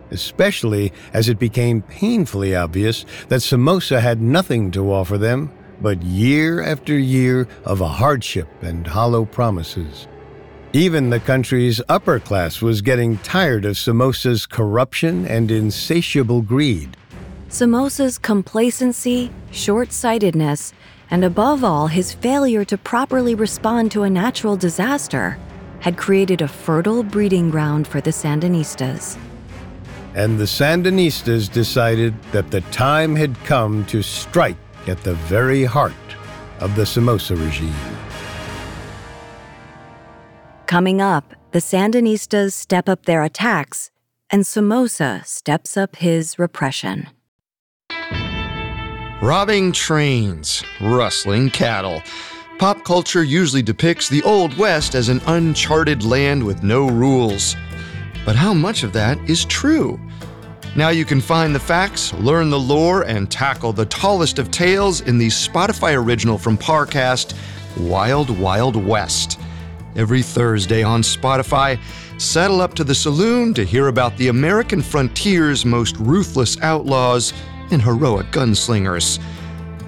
especially 0.09 0.91
as 1.13 1.29
it 1.29 1.39
became 1.39 1.83
painfully 1.83 2.53
obvious 2.53 3.05
that 3.29 3.41
Somoza 3.41 4.01
had 4.01 4.21
nothing 4.21 4.71
to 4.71 4.91
offer 4.91 5.17
them 5.17 5.49
but 5.79 6.03
year 6.03 6.61
after 6.61 6.97
year 6.99 7.47
of 7.63 7.79
hardship 7.79 8.49
and 8.61 8.85
hollow 8.85 9.23
promises. 9.23 10.07
Even 10.73 11.09
the 11.09 11.19
country's 11.19 11.81
upper 11.89 12.17
class 12.17 12.61
was 12.61 12.81
getting 12.81 13.17
tired 13.17 13.65
of 13.65 13.77
Somoza's 13.77 14.45
corruption 14.45 15.27
and 15.27 15.51
insatiable 15.51 16.41
greed. 16.41 16.95
Somoza's 17.49 18.17
complacency, 18.17 19.31
short 19.51 19.91
sightedness, 19.91 20.71
and 21.09 21.25
above 21.25 21.65
all, 21.65 21.87
his 21.87 22.13
failure 22.13 22.63
to 22.63 22.77
properly 22.77 23.35
respond 23.35 23.91
to 23.91 24.03
a 24.03 24.09
natural 24.09 24.55
disaster 24.55 25.37
had 25.81 25.97
created 25.97 26.41
a 26.41 26.47
fertile 26.47 27.03
breeding 27.03 27.49
ground 27.49 27.85
for 27.85 27.99
the 27.99 28.11
Sandinistas. 28.11 29.17
And 30.15 30.39
the 30.39 30.45
Sandinistas 30.45 31.51
decided 31.51 32.13
that 32.31 32.49
the 32.49 32.61
time 32.71 33.17
had 33.17 33.35
come 33.43 33.85
to 33.87 34.01
strike 34.01 34.55
at 34.87 35.03
the 35.03 35.15
very 35.15 35.65
heart 35.65 35.91
of 36.61 36.77
the 36.77 36.85
Somoza 36.85 37.35
regime. 37.35 38.00
Coming 40.71 41.01
up, 41.01 41.33
the 41.51 41.59
Sandinistas 41.59 42.53
step 42.53 42.87
up 42.87 43.03
their 43.05 43.23
attacks, 43.23 43.91
and 44.29 44.47
Somoza 44.47 45.21
steps 45.25 45.75
up 45.75 45.97
his 45.97 46.39
repression. 46.39 47.09
Robbing 49.21 49.73
trains, 49.73 50.63
rustling 50.79 51.49
cattle. 51.49 52.01
Pop 52.57 52.85
culture 52.85 53.21
usually 53.21 53.61
depicts 53.61 54.07
the 54.07 54.23
Old 54.23 54.57
West 54.57 54.95
as 54.95 55.09
an 55.09 55.19
uncharted 55.27 56.05
land 56.05 56.41
with 56.41 56.63
no 56.63 56.87
rules. 56.87 57.57
But 58.25 58.37
how 58.37 58.53
much 58.53 58.83
of 58.83 58.93
that 58.93 59.17
is 59.29 59.43
true? 59.43 59.99
Now 60.77 60.87
you 60.87 61.03
can 61.03 61.19
find 61.19 61.53
the 61.53 61.59
facts, 61.59 62.13
learn 62.13 62.49
the 62.49 62.57
lore, 62.57 63.01
and 63.01 63.29
tackle 63.29 63.73
the 63.73 63.87
tallest 63.87 64.39
of 64.39 64.51
tales 64.51 65.01
in 65.01 65.17
the 65.17 65.27
Spotify 65.27 66.01
original 66.01 66.37
from 66.37 66.57
Parcast, 66.57 67.33
Wild 67.77 68.29
Wild 68.39 68.77
West. 68.77 69.37
Every 69.95 70.21
Thursday 70.21 70.83
on 70.83 71.01
Spotify, 71.01 71.79
saddle 72.17 72.61
up 72.61 72.73
to 72.75 72.83
the 72.83 72.95
saloon 72.95 73.53
to 73.55 73.65
hear 73.65 73.87
about 73.87 74.15
the 74.17 74.29
American 74.29 74.81
frontier's 74.81 75.65
most 75.65 75.97
ruthless 75.97 76.61
outlaws 76.61 77.33
and 77.71 77.81
heroic 77.81 78.27
gunslingers. 78.27 79.19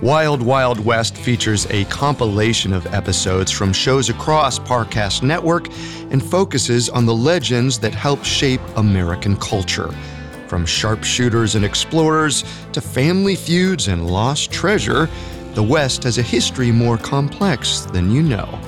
Wild 0.02 0.42
Wild 0.42 0.84
West 0.84 1.16
features 1.16 1.66
a 1.70 1.86
compilation 1.86 2.74
of 2.74 2.86
episodes 2.94 3.52
from 3.52 3.72
shows 3.72 4.10
across 4.10 4.60
Parcast 4.60 5.24
Network 5.24 5.70
and 6.12 6.22
focuses 6.22 6.90
on 6.90 7.06
the 7.06 7.16
legends 7.16 7.80
that 7.80 7.94
help 7.94 8.26
shape 8.26 8.60
American 8.76 9.38
culture. 9.38 9.90
From 10.48 10.66
sharpshooters 10.66 11.56
and 11.56 11.64
explorers 11.64 12.44
to 12.74 12.82
family 12.82 13.38
feuds 13.38 13.88
and 13.88 14.06
lost 14.06 14.52
treasure, 14.52 15.10
the 15.54 15.64
West 15.64 16.04
has 16.04 16.18
a 16.18 16.22
history 16.22 16.72
more 16.72 16.98
complex 16.98 17.82
than 17.94 18.12
you 18.12 18.22
know. 18.22 18.60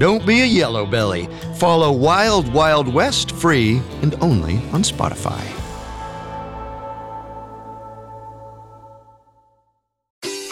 Don't 0.00 0.24
be 0.24 0.40
a 0.40 0.46
yellow 0.46 0.86
belly. 0.86 1.28
Follow 1.56 1.92
Wild 1.92 2.50
Wild 2.54 2.88
West 2.88 3.32
free 3.32 3.82
and 4.00 4.14
only 4.22 4.54
on 4.72 4.82
Spotify. 4.82 5.46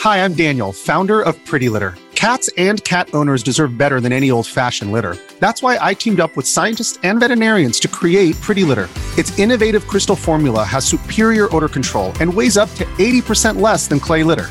Hi, 0.00 0.18
I'm 0.22 0.34
Daniel, 0.34 0.74
founder 0.74 1.22
of 1.22 1.42
Pretty 1.46 1.70
Litter. 1.70 1.94
Cats 2.14 2.50
and 2.58 2.84
cat 2.84 3.08
owners 3.14 3.42
deserve 3.42 3.78
better 3.78 4.00
than 4.02 4.12
any 4.12 4.30
old 4.30 4.46
fashioned 4.46 4.92
litter. 4.92 5.16
That's 5.38 5.62
why 5.62 5.78
I 5.80 5.94
teamed 5.94 6.20
up 6.20 6.36
with 6.36 6.46
scientists 6.46 6.98
and 7.02 7.18
veterinarians 7.18 7.80
to 7.80 7.88
create 7.88 8.38
Pretty 8.42 8.64
Litter. 8.64 8.88
Its 9.16 9.38
innovative 9.38 9.86
crystal 9.88 10.16
formula 10.16 10.62
has 10.62 10.84
superior 10.84 11.48
odor 11.56 11.68
control 11.68 12.12
and 12.20 12.32
weighs 12.34 12.58
up 12.58 12.68
to 12.74 12.84
80% 12.98 13.62
less 13.62 13.88
than 13.88 13.98
clay 13.98 14.24
litter. 14.24 14.50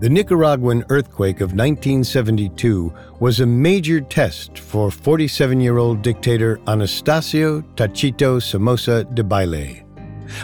The 0.00 0.08
Nicaraguan 0.08 0.82
earthquake 0.88 1.42
of 1.42 1.50
1972 1.50 2.90
was 3.20 3.40
a 3.40 3.46
major 3.46 4.00
test 4.00 4.58
for 4.58 4.90
47 4.90 5.60
year 5.60 5.76
old 5.76 6.00
dictator 6.00 6.58
Anastasio 6.66 7.60
Tachito 7.76 8.40
Somoza 8.40 9.04
Debayle. 9.12 9.84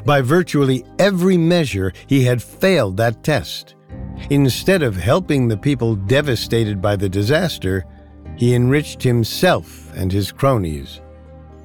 By 0.05 0.21
virtually 0.21 0.85
every 0.99 1.39
measure, 1.39 1.95
he 2.07 2.23
had 2.23 2.43
failed 2.43 2.99
that 2.99 3.25
test. 3.25 3.77
Instead 4.29 4.83
of 4.83 4.95
helping 4.95 5.49
the 5.49 5.57
people 5.57 5.95
devastated 5.95 6.83
by 6.83 6.95
the 6.95 7.09
disaster, 7.09 7.87
he 8.37 8.55
enriched 8.55 9.03
himself 9.03 9.91
and 9.97 10.13
his 10.13 10.33
cronies. 10.33 11.01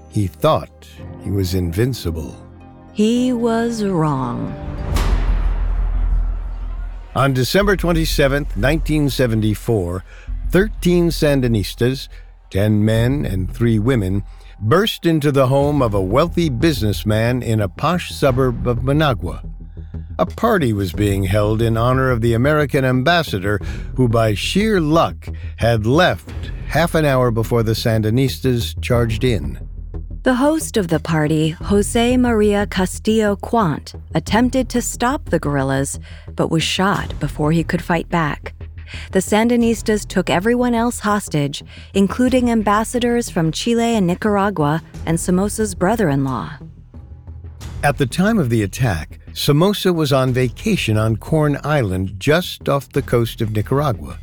He 0.10 0.28
thought 0.28 0.88
he 1.26 1.30
was 1.30 1.56
invincible. 1.56 2.38
He 2.94 3.34
was 3.34 3.84
wrong. 3.84 4.56
On 7.14 7.34
December 7.34 7.76
27, 7.76 8.44
1974, 8.44 10.04
13 10.50 11.10
Sandinistas, 11.10 12.08
10 12.52 12.86
men 12.86 13.26
and 13.26 13.54
3 13.54 13.80
women, 13.80 14.24
burst 14.62 15.06
into 15.06 15.30
the 15.30 15.48
home 15.48 15.82
of 15.82 15.94
a 15.94 16.02
wealthy 16.02 16.48
businessman 16.48 17.44
in 17.44 17.60
a 17.60 17.68
posh 17.68 18.12
suburb 18.12 18.66
of 18.66 18.86
Managua. 18.86 19.44
A 20.20 20.26
party 20.26 20.72
was 20.72 20.94
being 20.94 21.24
held 21.24 21.62
in 21.62 21.76
honor 21.76 22.12
of 22.12 22.22
the 22.22 22.34
American 22.34 22.86
ambassador, 22.86 23.58
who 23.98 24.08
by 24.08 24.34
sheer 24.34 24.80
luck 24.80 25.28
had 25.58 25.86
left 25.86 26.32
half 26.68 26.96
an 26.96 27.04
hour 27.04 27.30
before 27.30 27.64
the 27.64 27.74
Sandinistas 27.74 28.82
charged 28.82 29.26
in. 29.26 29.60
The 30.24 30.36
host 30.36 30.78
of 30.78 30.90
the 30.90 31.00
party, 31.00 31.50
Jose 31.50 32.16
Maria 32.16 32.68
Castillo 32.68 33.36
Quant, 33.38 33.96
attempted 34.14 34.70
to 34.70 34.80
stop 34.80 35.26
the 35.26 35.40
guerrillas, 35.40 36.00
but 36.36 36.52
was 36.52 36.62
shot 36.62 37.20
before 37.20 37.52
he 37.52 37.64
could 37.64 37.82
fight 37.82 38.08
back. 38.08 38.54
The 39.14 39.20
Sandinistas 39.20 40.08
took 40.08 40.30
everyone 40.30 40.76
else 40.76 41.00
hostage, 41.00 41.64
including 41.96 42.52
ambassadors 42.52 43.32
from 43.32 43.52
Chile 43.52 43.96
and 43.96 44.06
Nicaragua 44.06 44.84
and 45.08 45.20
Somoza's 45.20 45.74
brother 45.74 46.08
in 46.08 46.24
law. 46.24 46.52
At 47.84 47.98
the 47.98 48.06
time 48.06 48.38
of 48.38 48.52
the 48.52 48.62
attack, 48.62 49.18
Somoza 49.34 49.92
was 49.92 50.14
on 50.14 50.34
vacation 50.34 50.98
on 50.98 51.18
Corn 51.18 51.58
Island 51.64 52.20
just 52.20 52.70
off 52.70 52.90
the 52.90 53.02
coast 53.02 53.42
of 53.42 53.54
Nicaragua. 53.54 54.20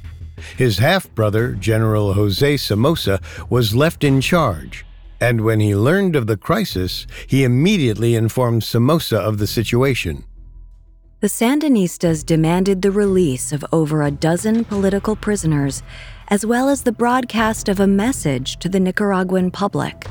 His 0.56 0.78
half 0.78 1.12
brother, 1.16 1.54
General 1.54 2.12
Jose 2.12 2.56
Somoza, 2.58 3.20
was 3.50 3.74
left 3.74 4.04
in 4.04 4.20
charge 4.20 4.84
and 5.20 5.40
when 5.40 5.60
he 5.60 5.74
learned 5.74 6.16
of 6.16 6.26
the 6.26 6.36
crisis, 6.36 7.06
he 7.26 7.44
immediately 7.44 8.14
informed 8.14 8.62
Somoza 8.62 9.18
of 9.18 9.38
the 9.38 9.46
situation. 9.46 10.24
The 11.20 11.26
Sandinistas 11.26 12.24
demanded 12.24 12.82
the 12.82 12.92
release 12.92 13.52
of 13.52 13.64
over 13.72 14.02
a 14.02 14.10
dozen 14.10 14.64
political 14.64 15.16
prisoners, 15.16 15.82
as 16.28 16.46
well 16.46 16.68
as 16.68 16.84
the 16.84 16.92
broadcast 16.92 17.68
of 17.68 17.80
a 17.80 17.88
message 17.88 18.58
to 18.58 18.68
the 18.68 18.78
Nicaraguan 18.78 19.50
public. 19.50 20.06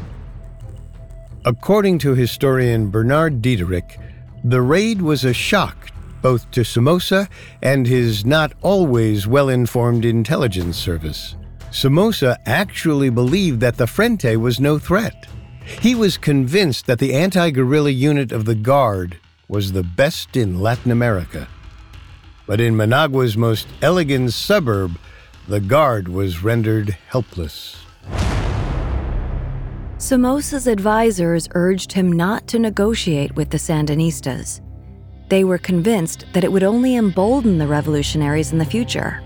According 1.45 1.99
to 1.99 2.13
historian 2.13 2.89
Bernard 2.89 3.41
Diederich, 3.41 3.97
the 4.43 4.61
raid 4.61 5.01
was 5.01 5.23
a 5.23 5.33
shock 5.33 5.91
both 6.21 6.51
to 6.51 6.65
Somoza 6.65 7.29
and 7.61 7.87
his 7.87 8.25
not 8.25 8.51
always 8.61 9.25
well 9.25 9.47
informed 9.47 10.03
intelligence 10.03 10.75
service. 10.75 11.36
Somoza 11.71 12.39
actually 12.45 13.09
believed 13.09 13.59
that 13.59 13.77
the 13.77 13.87
Frente 13.87 14.37
was 14.37 14.59
no 14.59 14.79
threat. 14.79 15.27
He 15.63 15.95
was 15.95 16.17
convinced 16.17 16.85
that 16.85 16.99
the 16.99 17.13
anti 17.13 17.51
guerrilla 17.51 17.89
unit 17.89 18.31
of 18.31 18.45
the 18.45 18.55
Guard 18.55 19.17
was 19.49 19.71
the 19.71 19.83
best 19.83 20.37
in 20.37 20.61
Latin 20.61 20.91
America. 20.91 21.47
But 22.45 22.61
in 22.61 22.77
Managua's 22.77 23.35
most 23.35 23.67
elegant 23.81 24.31
suburb, 24.31 24.97
the 25.47 25.59
Guard 25.59 26.07
was 26.07 26.43
rendered 26.43 26.97
helpless. 27.09 27.75
Somoza's 29.97 30.67
advisors 30.67 31.49
urged 31.51 31.91
him 31.91 32.11
not 32.11 32.47
to 32.47 32.59
negotiate 32.59 33.35
with 33.35 33.49
the 33.49 33.57
Sandinistas. 33.57 34.61
They 35.29 35.43
were 35.43 35.57
convinced 35.57 36.25
that 36.33 36.43
it 36.43 36.51
would 36.51 36.63
only 36.63 36.95
embolden 36.95 37.57
the 37.57 37.67
revolutionaries 37.67 38.53
in 38.53 38.57
the 38.57 38.65
future. 38.65 39.21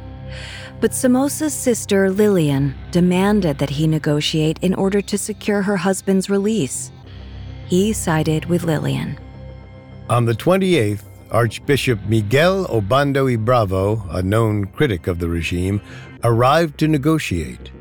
But 0.82 0.96
Somoza's 0.96 1.54
sister, 1.54 2.10
Lillian, 2.10 2.74
demanded 2.90 3.60
that 3.60 3.70
he 3.70 3.86
negotiate 3.86 4.58
in 4.64 4.74
order 4.74 5.00
to 5.00 5.16
secure 5.16 5.62
her 5.62 5.78
husband's 5.78 6.28
release. 6.28 6.92
He 7.68 7.94
sided 7.94 8.46
with 8.46 8.64
Lillian. 8.64 9.20
On 10.10 10.26
the 10.26 10.34
28th, 10.34 11.04
Archbishop 11.30 12.00
Miguel 12.08 12.66
Obando 12.66 13.26
y 13.26 13.36
Bravo, 13.36 14.04
a 14.10 14.24
known 14.24 14.66
critic 14.66 15.06
of 15.06 15.20
the 15.20 15.30
regime, 15.30 15.80
arrived 16.24 16.80
to 16.80 16.88
negotiate. 16.88 17.72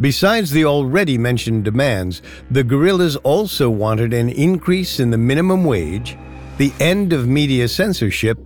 Besides 0.00 0.52
the 0.52 0.64
already 0.64 1.18
mentioned 1.18 1.64
demands, 1.64 2.22
the 2.48 2.62
guerrillas 2.62 3.16
also 3.16 3.68
wanted 3.68 4.14
an 4.14 4.28
increase 4.30 5.00
in 5.00 5.10
the 5.10 5.18
minimum 5.18 5.64
wage, 5.64 6.16
the 6.58 6.72
end 6.78 7.12
of 7.12 7.26
media 7.26 7.66
censorship, 7.66 8.38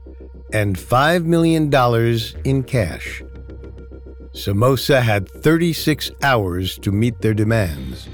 and 0.55 0.75
$5 0.75 1.25
million 1.27 1.71
in 2.45 2.63
cash. 2.65 3.23
Somoza 4.35 5.01
had 5.01 5.29
36 5.31 6.11
hours 6.23 6.77
to 6.79 6.91
meet 6.91 7.21
their 7.21 7.35
demands. 7.35 8.09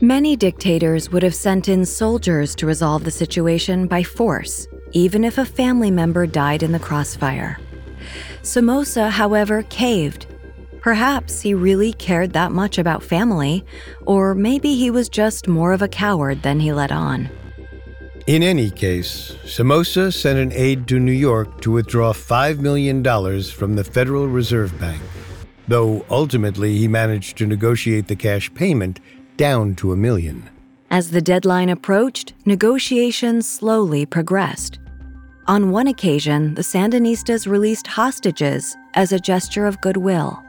Many 0.00 0.36
dictators 0.36 1.10
would 1.10 1.24
have 1.24 1.34
sent 1.34 1.68
in 1.68 1.84
soldiers 1.84 2.54
to 2.54 2.66
resolve 2.66 3.02
the 3.02 3.10
situation 3.10 3.88
by 3.88 4.04
force, 4.04 4.68
even 4.92 5.24
if 5.24 5.38
a 5.38 5.44
family 5.44 5.90
member 5.90 6.24
died 6.24 6.62
in 6.62 6.70
the 6.70 6.78
crossfire. 6.78 7.58
Somoza, 8.42 9.10
however, 9.10 9.64
caved. 9.64 10.26
Perhaps 10.80 11.40
he 11.40 11.52
really 11.52 11.92
cared 11.92 12.32
that 12.34 12.52
much 12.52 12.78
about 12.78 13.02
family, 13.02 13.64
or 14.02 14.36
maybe 14.36 14.76
he 14.76 14.92
was 14.92 15.08
just 15.08 15.48
more 15.48 15.72
of 15.72 15.82
a 15.82 15.88
coward 15.88 16.42
than 16.42 16.60
he 16.60 16.72
let 16.72 16.92
on. 16.92 17.28
In 18.26 18.42
any 18.42 18.70
case, 18.70 19.36
Somoza 19.44 20.10
sent 20.10 20.36
an 20.36 20.50
aide 20.52 20.88
to 20.88 20.98
New 20.98 21.12
York 21.12 21.60
to 21.60 21.70
withdraw 21.70 22.12
$5 22.12 22.58
million 22.58 23.04
from 23.44 23.76
the 23.76 23.84
Federal 23.84 24.26
Reserve 24.26 24.76
Bank, 24.80 25.00
though 25.68 26.04
ultimately 26.10 26.76
he 26.76 26.88
managed 26.88 27.38
to 27.38 27.46
negotiate 27.46 28.08
the 28.08 28.16
cash 28.16 28.52
payment 28.52 28.98
down 29.36 29.76
to 29.76 29.92
a 29.92 29.96
million. 29.96 30.50
As 30.90 31.12
the 31.12 31.22
deadline 31.22 31.68
approached, 31.68 32.34
negotiations 32.44 33.48
slowly 33.48 34.04
progressed. 34.04 34.80
On 35.46 35.70
one 35.70 35.86
occasion, 35.86 36.56
the 36.56 36.62
Sandinistas 36.62 37.46
released 37.46 37.86
hostages 37.86 38.76
as 38.94 39.12
a 39.12 39.20
gesture 39.20 39.66
of 39.66 39.80
goodwill. 39.80 40.42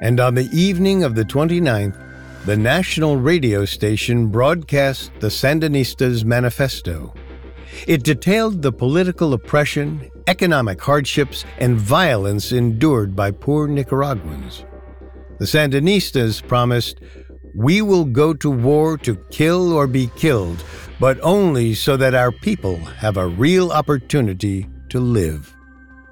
And 0.00 0.18
on 0.18 0.34
the 0.34 0.48
evening 0.50 1.04
of 1.04 1.14
the 1.14 1.24
29th, 1.24 2.11
the 2.44 2.56
national 2.56 3.18
radio 3.18 3.64
station 3.64 4.26
broadcast 4.26 5.12
the 5.20 5.28
Sandinistas' 5.28 6.24
manifesto. 6.24 7.14
It 7.86 8.02
detailed 8.02 8.62
the 8.62 8.72
political 8.72 9.32
oppression, 9.32 10.10
economic 10.26 10.80
hardships, 10.80 11.44
and 11.58 11.76
violence 11.76 12.50
endured 12.50 13.14
by 13.14 13.30
poor 13.30 13.68
Nicaraguans. 13.68 14.64
The 15.38 15.44
Sandinistas 15.44 16.44
promised, 16.46 17.00
We 17.54 17.80
will 17.80 18.04
go 18.04 18.34
to 18.34 18.50
war 18.50 18.98
to 18.98 19.14
kill 19.30 19.72
or 19.72 19.86
be 19.86 20.08
killed, 20.16 20.64
but 20.98 21.20
only 21.22 21.74
so 21.74 21.96
that 21.96 22.14
our 22.14 22.32
people 22.32 22.76
have 22.76 23.18
a 23.18 23.28
real 23.28 23.70
opportunity 23.70 24.66
to 24.88 24.98
live. 24.98 25.54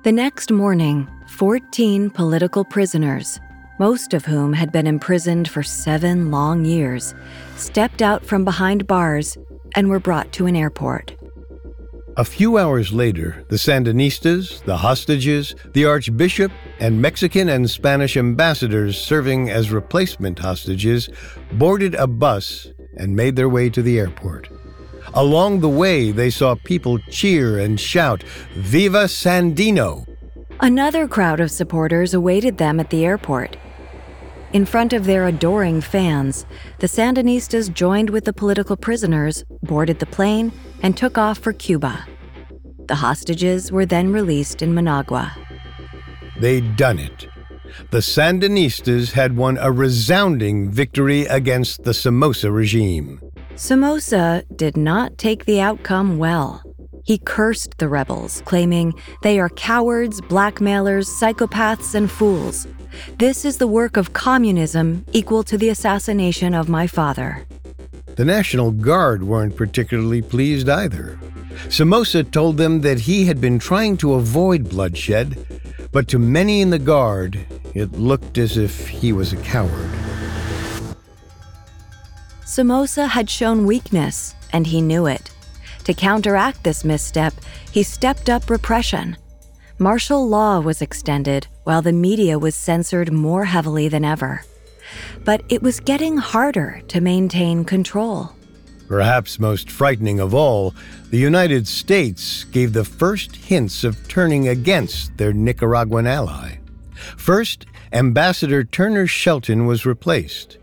The 0.05 0.13
next 0.13 0.53
morning, 0.53 1.09
14 1.27 2.09
political 2.11 2.65
prisoners, 2.65 3.41
most 3.81 4.13
of 4.13 4.27
whom 4.27 4.53
had 4.53 4.71
been 4.71 4.87
imprisoned 4.87 5.49
for 5.49 5.63
seven 5.63 6.31
long 6.31 6.67
years, 6.67 7.15
stepped 7.57 8.03
out 8.03 8.23
from 8.23 8.45
behind 8.45 8.87
bars 8.87 9.39
and 9.75 9.89
were 9.89 9.99
brought 9.99 10.31
to 10.33 10.45
an 10.45 10.55
airport. 10.55 11.15
A 12.19 12.25
few 12.25 12.59
hours 12.59 12.93
later, 12.93 13.43
the 13.49 13.57
Sandinistas, 13.57 14.63
the 14.65 14.77
hostages, 14.77 15.55
the 15.73 15.87
Archbishop, 15.87 16.53
and 16.79 17.01
Mexican 17.01 17.49
and 17.49 17.71
Spanish 17.71 18.19
ambassadors 18.19 19.01
serving 19.01 19.49
as 19.49 19.71
replacement 19.71 20.39
hostages 20.39 21.09
boarded 21.53 21.95
a 21.95 22.07
bus 22.07 22.67
and 22.99 23.17
made 23.17 23.35
their 23.35 23.49
way 23.49 23.71
to 23.71 23.81
the 23.81 23.99
airport. 23.99 24.51
Along 25.15 25.61
the 25.61 25.71
way, 25.71 26.13
they 26.13 26.29
saw 26.29 26.55
people 26.65 26.99
cheer 27.09 27.59
and 27.59 27.81
shout, 27.81 28.25
Viva 28.57 29.05
Sandino! 29.05 30.07
Another 30.61 31.09
crowd 31.09 31.41
of 31.41 31.51
supporters 31.51 32.13
awaited 32.13 32.59
them 32.59 32.79
at 32.79 32.91
the 32.91 33.07
airport. 33.07 33.57
In 34.53 34.67
front 34.67 34.93
of 34.93 35.05
their 35.05 35.27
adoring 35.27 35.81
fans, 35.81 36.45
the 36.81 36.89
Sandinistas 36.89 37.73
joined 37.73 38.11
with 38.11 38.25
the 38.25 38.33
political 38.33 38.77
prisoners, 38.77 39.45
boarded 39.63 40.01
the 40.01 40.07
plane, 40.07 40.51
and 40.83 40.97
took 40.97 41.17
off 41.17 41.39
for 41.39 41.53
Cuba. 41.53 42.05
The 42.89 42.97
hostages 42.97 43.71
were 43.71 43.87
then 43.87 44.13
released 44.13 44.61
in 44.61 44.75
Managua. 44.75 45.37
They'd 46.41 46.75
done 46.75 46.99
it. 46.99 47.29
The 47.93 47.99
Sandinistas 47.99 49.13
had 49.13 49.37
won 49.37 49.57
a 49.59 49.71
resounding 49.71 50.71
victory 50.73 51.27
against 51.27 51.85
the 51.85 51.95
Somoza 51.95 52.51
regime. 52.51 53.21
Somoza 53.55 54.43
did 54.57 54.77
not 54.77 55.17
take 55.17 55.45
the 55.45 55.61
outcome 55.61 56.19
well. 56.19 56.65
He 57.05 57.19
cursed 57.19 57.79
the 57.79 57.89
rebels, 57.89 58.43
claiming 58.45 58.95
they 59.23 59.39
are 59.39 59.49
cowards, 59.51 60.21
blackmailers, 60.23 61.09
psychopaths, 61.09 61.95
and 61.95 62.11
fools. 62.11 62.67
This 63.19 63.45
is 63.45 63.59
the 63.59 63.67
work 63.67 63.97
of 63.97 64.13
communism 64.13 65.05
equal 65.13 65.43
to 65.45 65.59
the 65.59 65.69
assassination 65.69 66.55
of 66.55 66.69
my 66.69 66.87
father. 66.87 67.47
The 68.17 68.25
National 68.25 68.71
Guard 68.71 69.23
weren't 69.23 69.57
particularly 69.57 70.23
pleased 70.23 70.69
either. 70.69 71.19
Somoza 71.69 72.25
told 72.25 72.57
them 72.57 72.81
that 72.83 73.01
he 73.01 73.27
had 73.27 73.41
been 73.41 73.59
trying 73.59 73.97
to 73.99 74.15
avoid 74.15 74.69
bloodshed, 74.69 75.47
but 75.93 76.09
to 76.09 76.19
many 76.19 76.61
in 76.61 76.71
the 76.71 76.79
Guard, 76.79 77.39
it 77.75 77.93
looked 77.93 78.39
as 78.39 78.57
if 78.57 78.89
he 78.89 79.13
was 79.13 79.33
a 79.33 79.37
coward. 79.39 79.91
Somoza 82.45 83.07
had 83.07 83.31
shown 83.31 83.67
weakness, 83.67 84.35
and 84.53 84.67
he 84.67 84.81
knew 84.81 85.07
it. 85.07 85.31
To 85.85 85.95
counteract 85.95 86.65
this 86.65 86.85
misstep, 86.85 87.33
he 87.71 87.83
stepped 87.83 88.29
up 88.29 88.51
repression. 88.51 89.17
Martial 89.83 90.29
law 90.29 90.61
was 90.61 90.83
extended, 90.83 91.47
while 91.65 91.81
the 91.81 91.91
media 91.91 92.39
was 92.39 92.55
censored 92.55 93.11
more 93.11 93.47
heavily 93.47 93.89
than 93.89 94.05
ever. 94.05 94.45
But 95.25 95.43
it 95.49 95.63
was 95.63 95.81
getting 95.81 96.19
harder 96.19 96.83
to 96.89 97.01
maintain 97.01 97.65
control. 97.65 98.33
Perhaps 98.89 99.39
most 99.39 99.71
frightening 99.71 100.21
of 100.21 100.35
all, 100.35 100.75
the 101.09 101.17
United 101.17 101.67
States 101.67 102.45
gave 102.45 102.75
the 102.75 102.85
first 102.85 103.35
hints 103.35 103.83
of 103.83 104.07
turning 104.07 104.49
against 104.49 105.17
their 105.17 105.33
Nicaraguan 105.33 106.07
ally. 106.07 106.59
First, 107.17 107.65
Ambassador 107.91 108.65
Turner 108.65 109.07
Shelton 109.07 109.65
was 109.65 109.87
replaced. 109.87 110.59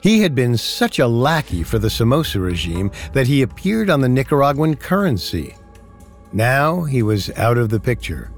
He 0.00 0.20
had 0.20 0.36
been 0.36 0.56
such 0.56 1.00
a 1.00 1.08
lackey 1.08 1.64
for 1.64 1.80
the 1.80 1.90
Somoza 1.90 2.38
regime 2.38 2.92
that 3.14 3.26
he 3.26 3.42
appeared 3.42 3.90
on 3.90 4.00
the 4.00 4.08
Nicaraguan 4.08 4.76
currency. 4.76 5.56
Now 6.32 6.82
he 6.82 7.02
was 7.02 7.30
out 7.36 7.58
of 7.58 7.70
the 7.70 7.80
picture. 7.80 8.30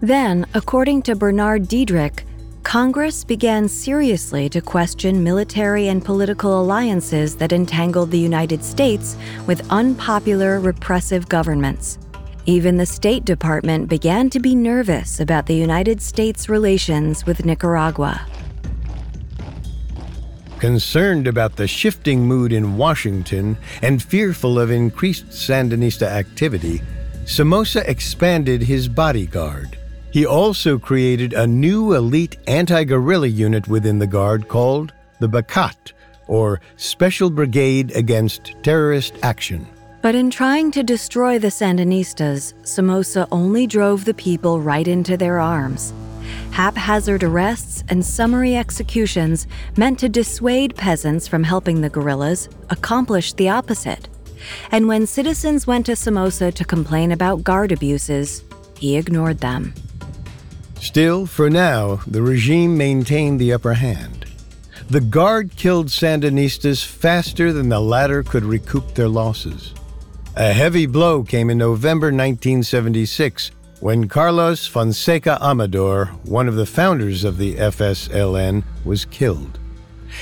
Then, 0.00 0.46
according 0.54 1.02
to 1.02 1.14
Bernard 1.14 1.64
Diederich, 1.64 2.24
Congress 2.62 3.24
began 3.24 3.68
seriously 3.68 4.48
to 4.48 4.60
question 4.60 5.22
military 5.22 5.88
and 5.88 6.04
political 6.04 6.60
alliances 6.60 7.36
that 7.36 7.52
entangled 7.52 8.10
the 8.10 8.18
United 8.18 8.64
States 8.64 9.16
with 9.46 9.68
unpopular, 9.70 10.60
repressive 10.60 11.28
governments. 11.28 11.98
Even 12.46 12.76
the 12.76 12.86
State 12.86 13.24
Department 13.24 13.88
began 13.88 14.30
to 14.30 14.40
be 14.40 14.54
nervous 14.54 15.20
about 15.20 15.46
the 15.46 15.54
United 15.54 16.00
States' 16.00 16.48
relations 16.48 17.26
with 17.26 17.44
Nicaragua. 17.44 18.26
Concerned 20.58 21.26
about 21.26 21.56
the 21.56 21.66
shifting 21.66 22.26
mood 22.26 22.52
in 22.52 22.76
Washington 22.76 23.56
and 23.82 24.00
fearful 24.02 24.58
of 24.58 24.70
increased 24.70 25.28
Sandinista 25.28 26.06
activity, 26.06 26.80
Somoza 27.24 27.88
expanded 27.88 28.62
his 28.62 28.88
bodyguard. 28.88 29.78
He 30.10 30.26
also 30.26 30.78
created 30.78 31.32
a 31.32 31.46
new 31.46 31.94
elite 31.94 32.36
anti 32.46 32.84
guerrilla 32.84 33.28
unit 33.28 33.68
within 33.68 33.98
the 33.98 34.06
Guard 34.06 34.48
called 34.48 34.92
the 35.20 35.28
BACAT, 35.28 35.92
or 36.26 36.60
Special 36.76 37.30
Brigade 37.30 37.92
Against 37.96 38.54
Terrorist 38.62 39.14
Action. 39.22 39.66
But 40.02 40.16
in 40.16 40.30
trying 40.30 40.72
to 40.72 40.82
destroy 40.82 41.38
the 41.38 41.48
Sandinistas, 41.48 42.54
Somoza 42.66 43.28
only 43.30 43.68
drove 43.68 44.04
the 44.04 44.14
people 44.14 44.60
right 44.60 44.88
into 44.88 45.16
their 45.16 45.38
arms. 45.38 45.94
Haphazard 46.50 47.22
arrests 47.22 47.84
and 47.88 48.04
summary 48.04 48.56
executions 48.56 49.46
meant 49.76 49.98
to 50.00 50.08
dissuade 50.08 50.74
peasants 50.74 51.28
from 51.28 51.44
helping 51.44 51.80
the 51.80 51.88
guerrillas 51.88 52.48
accomplished 52.68 53.36
the 53.36 53.48
opposite. 53.48 54.08
And 54.70 54.88
when 54.88 55.06
citizens 55.06 55.66
went 55.66 55.86
to 55.86 55.96
Somoza 55.96 56.52
to 56.52 56.64
complain 56.64 57.12
about 57.12 57.44
guard 57.44 57.72
abuses, 57.72 58.44
he 58.78 58.96
ignored 58.96 59.38
them. 59.38 59.74
Still, 60.80 61.26
for 61.26 61.48
now, 61.48 62.00
the 62.06 62.22
regime 62.22 62.76
maintained 62.76 63.38
the 63.38 63.52
upper 63.52 63.74
hand. 63.74 64.26
The 64.90 65.00
Guard 65.00 65.56
killed 65.56 65.86
Sandinistas 65.86 66.84
faster 66.84 67.52
than 67.52 67.68
the 67.68 67.80
latter 67.80 68.22
could 68.22 68.44
recoup 68.44 68.94
their 68.94 69.08
losses. 69.08 69.72
A 70.36 70.52
heavy 70.52 70.86
blow 70.86 71.22
came 71.22 71.50
in 71.50 71.58
November 71.58 72.08
1976 72.08 73.52
when 73.80 74.08
Carlos 74.08 74.66
Fonseca 74.66 75.38
Amador, 75.40 76.06
one 76.24 76.48
of 76.48 76.56
the 76.56 76.66
founders 76.66 77.24
of 77.24 77.38
the 77.38 77.54
FSLN, 77.54 78.64
was 78.84 79.04
killed. 79.04 79.58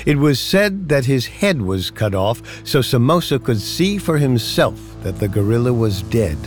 It 0.07 0.19
was 0.19 0.41
said 0.41 0.89
that 0.89 1.05
his 1.05 1.27
head 1.27 1.63
was 1.63 1.91
cut 1.91 2.15
off 2.15 2.43
so 2.67 2.81
Somoza 2.81 3.39
could 3.39 3.61
see 3.61 3.99
for 3.99 4.19
himself 4.19 4.79
that 5.03 5.19
the 5.19 5.29
guerrilla 5.29 5.73
was 5.73 6.03
dead. 6.03 6.39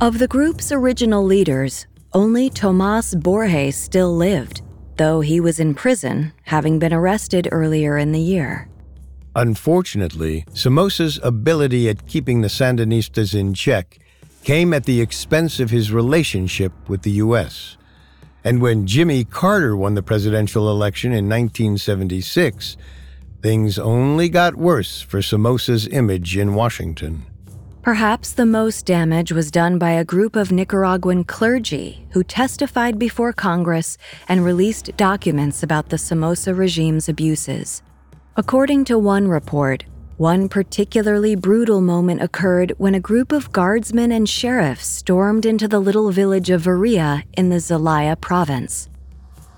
Of 0.00 0.18
the 0.18 0.28
group's 0.28 0.72
original 0.72 1.24
leaders, 1.24 1.86
only 2.12 2.50
Tomas 2.50 3.14
Borges 3.14 3.76
still 3.76 4.14
lived, 4.14 4.62
though 4.96 5.20
he 5.20 5.40
was 5.40 5.58
in 5.58 5.74
prison, 5.74 6.32
having 6.44 6.78
been 6.78 6.92
arrested 6.92 7.48
earlier 7.50 7.96
in 7.96 8.12
the 8.12 8.20
year. 8.20 8.68
Unfortunately, 9.34 10.44
Somoza's 10.54 11.20
ability 11.22 11.88
at 11.88 12.06
keeping 12.06 12.40
the 12.40 12.48
Sandinistas 12.48 13.34
in 13.34 13.52
check 13.52 13.98
came 14.44 14.72
at 14.72 14.84
the 14.84 15.00
expense 15.00 15.60
of 15.60 15.70
his 15.70 15.92
relationship 15.92 16.72
with 16.88 17.02
the 17.02 17.10
U.S. 17.12 17.76
And 18.46 18.62
when 18.62 18.86
Jimmy 18.86 19.24
Carter 19.24 19.76
won 19.76 19.94
the 19.94 20.04
presidential 20.04 20.70
election 20.70 21.10
in 21.10 21.28
1976, 21.28 22.76
things 23.42 23.76
only 23.76 24.28
got 24.28 24.54
worse 24.54 25.00
for 25.02 25.20
Somoza's 25.20 25.88
image 25.88 26.36
in 26.36 26.54
Washington. 26.54 27.26
Perhaps 27.82 28.34
the 28.34 28.46
most 28.46 28.86
damage 28.86 29.32
was 29.32 29.50
done 29.50 29.78
by 29.78 29.90
a 29.90 30.04
group 30.04 30.36
of 30.36 30.52
Nicaraguan 30.52 31.24
clergy 31.24 32.06
who 32.10 32.22
testified 32.22 33.00
before 33.00 33.32
Congress 33.32 33.98
and 34.28 34.44
released 34.44 34.96
documents 34.96 35.64
about 35.64 35.88
the 35.88 35.98
Somoza 35.98 36.54
regime's 36.54 37.08
abuses. 37.08 37.82
According 38.36 38.84
to 38.84 38.96
one 38.96 39.26
report, 39.26 39.84
one 40.16 40.48
particularly 40.48 41.34
brutal 41.34 41.80
moment 41.80 42.22
occurred 42.22 42.72
when 42.78 42.94
a 42.94 43.00
group 43.00 43.32
of 43.32 43.52
guardsmen 43.52 44.10
and 44.10 44.28
sheriffs 44.28 44.86
stormed 44.86 45.44
into 45.44 45.68
the 45.68 45.78
little 45.78 46.10
village 46.10 46.48
of 46.48 46.62
Varia 46.62 47.22
in 47.36 47.50
the 47.50 47.60
Zelaya 47.60 48.16
province. 48.16 48.88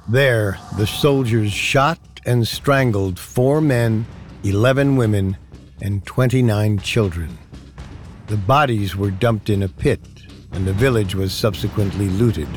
There, 0.08 0.58
the 0.76 0.86
soldiers 0.86 1.52
shot 1.52 2.00
and 2.26 2.46
strangled 2.46 3.18
four 3.18 3.60
men, 3.60 4.06
11 4.42 4.96
women, 4.96 5.36
and 5.80 6.04
29 6.04 6.78
children. 6.80 7.38
The 8.26 8.36
bodies 8.36 8.96
were 8.96 9.10
dumped 9.10 9.50
in 9.50 9.62
a 9.62 9.68
pit, 9.68 10.00
and 10.52 10.66
the 10.66 10.72
village 10.72 11.14
was 11.14 11.32
subsequently 11.32 12.08
looted. 12.08 12.48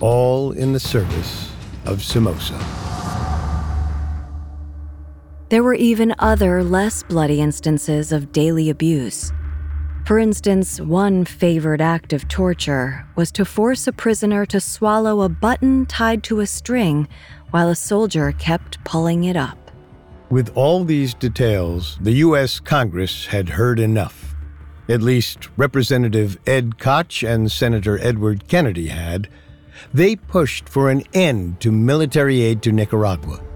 All 0.00 0.52
in 0.52 0.72
the 0.72 0.80
service 0.80 1.52
of 1.84 2.02
Somoza. 2.02 2.58
There 5.50 5.64
were 5.64 5.74
even 5.74 6.14
other 6.20 6.62
less 6.62 7.02
bloody 7.02 7.40
instances 7.40 8.12
of 8.12 8.30
daily 8.30 8.70
abuse. 8.70 9.32
For 10.06 10.16
instance, 10.16 10.80
one 10.80 11.24
favored 11.24 11.80
act 11.80 12.12
of 12.12 12.28
torture 12.28 13.04
was 13.16 13.32
to 13.32 13.44
force 13.44 13.88
a 13.88 13.92
prisoner 13.92 14.46
to 14.46 14.60
swallow 14.60 15.22
a 15.22 15.28
button 15.28 15.86
tied 15.86 16.22
to 16.24 16.38
a 16.38 16.46
string 16.46 17.08
while 17.50 17.68
a 17.68 17.74
soldier 17.74 18.30
kept 18.30 18.82
pulling 18.84 19.24
it 19.24 19.34
up. 19.34 19.72
With 20.30 20.56
all 20.56 20.84
these 20.84 21.14
details, 21.14 21.98
the 22.00 22.12
U.S. 22.26 22.60
Congress 22.60 23.26
had 23.26 23.48
heard 23.48 23.80
enough. 23.80 24.36
At 24.88 25.02
least 25.02 25.48
Representative 25.56 26.38
Ed 26.46 26.78
Koch 26.78 27.24
and 27.24 27.50
Senator 27.50 27.98
Edward 27.98 28.46
Kennedy 28.46 28.86
had. 28.86 29.28
They 29.92 30.14
pushed 30.14 30.68
for 30.68 30.90
an 30.90 31.02
end 31.12 31.60
to 31.62 31.72
military 31.72 32.40
aid 32.40 32.62
to 32.62 32.70
Nicaragua. 32.70 33.49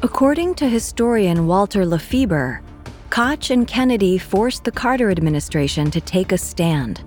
According 0.00 0.54
to 0.56 0.68
historian 0.68 1.48
Walter 1.48 1.84
LaFeber, 1.84 2.60
Koch 3.10 3.50
and 3.50 3.66
Kennedy 3.66 4.16
forced 4.16 4.62
the 4.62 4.70
Carter 4.70 5.10
administration 5.10 5.90
to 5.90 6.00
take 6.00 6.30
a 6.30 6.38
stand. 6.38 7.02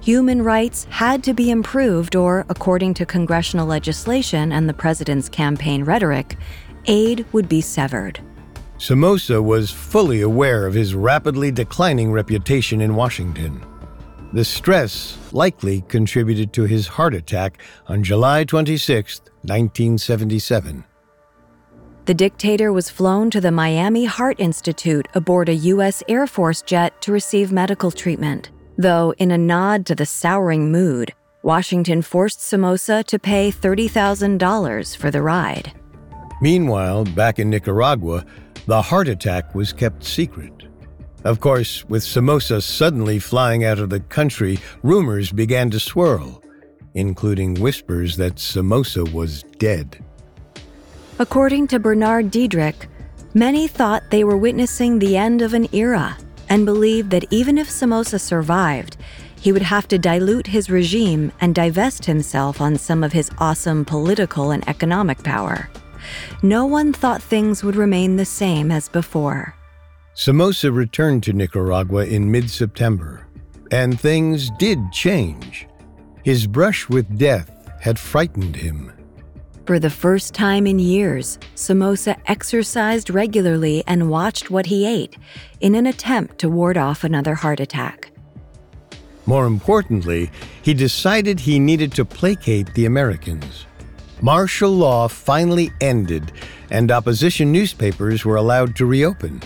Human 0.00 0.42
rights 0.42 0.82
had 0.90 1.22
to 1.22 1.32
be 1.32 1.52
improved, 1.52 2.16
or, 2.16 2.44
according 2.48 2.94
to 2.94 3.06
congressional 3.06 3.68
legislation 3.68 4.50
and 4.50 4.68
the 4.68 4.74
president's 4.74 5.28
campaign 5.28 5.84
rhetoric, 5.84 6.36
aid 6.86 7.24
would 7.30 7.48
be 7.48 7.60
severed. 7.60 8.18
Somoza 8.78 9.40
was 9.40 9.70
fully 9.70 10.22
aware 10.22 10.66
of 10.66 10.74
his 10.74 10.96
rapidly 10.96 11.52
declining 11.52 12.10
reputation 12.10 12.80
in 12.80 12.96
Washington. 12.96 13.64
The 14.32 14.44
stress 14.44 15.16
likely 15.30 15.82
contributed 15.82 16.52
to 16.54 16.64
his 16.64 16.88
heart 16.88 17.14
attack 17.14 17.62
on 17.86 18.02
July 18.02 18.42
26, 18.42 19.20
1977. 19.42 20.84
The 22.08 22.14
dictator 22.14 22.72
was 22.72 22.88
flown 22.88 23.28
to 23.32 23.38
the 23.38 23.52
Miami 23.52 24.06
Heart 24.06 24.40
Institute 24.40 25.06
aboard 25.12 25.50
a 25.50 25.54
U.S. 25.54 26.02
Air 26.08 26.26
Force 26.26 26.62
jet 26.62 26.98
to 27.02 27.12
receive 27.12 27.52
medical 27.52 27.90
treatment. 27.90 28.50
Though, 28.78 29.12
in 29.18 29.30
a 29.30 29.36
nod 29.36 29.84
to 29.84 29.94
the 29.94 30.06
souring 30.06 30.72
mood, 30.72 31.12
Washington 31.42 32.00
forced 32.00 32.40
Somoza 32.40 33.04
to 33.08 33.18
pay 33.18 33.52
$30,000 33.52 34.96
for 34.96 35.10
the 35.10 35.20
ride. 35.20 35.70
Meanwhile, 36.40 37.04
back 37.04 37.38
in 37.38 37.50
Nicaragua, 37.50 38.24
the 38.64 38.80
heart 38.80 39.08
attack 39.08 39.54
was 39.54 39.74
kept 39.74 40.02
secret. 40.02 40.62
Of 41.24 41.40
course, 41.40 41.84
with 41.90 42.02
Somoza 42.02 42.62
suddenly 42.62 43.18
flying 43.18 43.64
out 43.64 43.80
of 43.80 43.90
the 43.90 44.00
country, 44.00 44.60
rumors 44.82 45.30
began 45.30 45.68
to 45.72 45.78
swirl, 45.78 46.42
including 46.94 47.56
whispers 47.56 48.16
that 48.16 48.38
Somoza 48.38 49.04
was 49.04 49.42
dead. 49.58 50.02
According 51.20 51.66
to 51.68 51.80
Bernard 51.80 52.30
Diederich, 52.30 52.86
many 53.34 53.66
thought 53.66 54.08
they 54.10 54.22
were 54.22 54.36
witnessing 54.36 54.98
the 54.98 55.16
end 55.16 55.42
of 55.42 55.52
an 55.52 55.66
era 55.74 56.16
and 56.48 56.64
believed 56.64 57.10
that 57.10 57.24
even 57.32 57.58
if 57.58 57.68
Somoza 57.68 58.20
survived, 58.20 58.96
he 59.40 59.50
would 59.50 59.62
have 59.62 59.88
to 59.88 59.98
dilute 59.98 60.46
his 60.46 60.70
regime 60.70 61.32
and 61.40 61.56
divest 61.56 62.04
himself 62.04 62.60
on 62.60 62.76
some 62.76 63.02
of 63.02 63.12
his 63.12 63.32
awesome 63.38 63.84
political 63.84 64.52
and 64.52 64.66
economic 64.68 65.20
power. 65.24 65.68
No 66.42 66.64
one 66.66 66.92
thought 66.92 67.20
things 67.20 67.64
would 67.64 67.74
remain 67.74 68.14
the 68.14 68.24
same 68.24 68.70
as 68.70 68.88
before. 68.88 69.56
Somoza 70.14 70.70
returned 70.70 71.24
to 71.24 71.32
Nicaragua 71.32 72.06
in 72.06 72.30
mid 72.30 72.48
September, 72.48 73.26
and 73.72 74.00
things 74.00 74.50
did 74.58 74.78
change. 74.92 75.66
His 76.22 76.46
brush 76.46 76.88
with 76.88 77.18
death 77.18 77.50
had 77.80 77.98
frightened 77.98 78.54
him. 78.54 78.92
For 79.68 79.78
the 79.78 79.90
first 79.90 80.32
time 80.32 80.66
in 80.66 80.78
years, 80.78 81.38
Somoza 81.54 82.16
exercised 82.24 83.10
regularly 83.10 83.84
and 83.86 84.08
watched 84.08 84.50
what 84.50 84.64
he 84.64 84.86
ate 84.86 85.18
in 85.60 85.74
an 85.74 85.84
attempt 85.84 86.38
to 86.38 86.48
ward 86.48 86.78
off 86.78 87.04
another 87.04 87.34
heart 87.34 87.60
attack. 87.60 88.10
More 89.26 89.44
importantly, 89.44 90.30
he 90.62 90.72
decided 90.72 91.38
he 91.38 91.58
needed 91.58 91.92
to 91.92 92.06
placate 92.06 92.72
the 92.72 92.86
Americans. 92.86 93.66
Martial 94.22 94.70
law 94.70 95.06
finally 95.06 95.70
ended, 95.82 96.32
and 96.70 96.90
opposition 96.90 97.52
newspapers 97.52 98.24
were 98.24 98.36
allowed 98.36 98.74
to 98.76 98.86
reopen. 98.86 99.42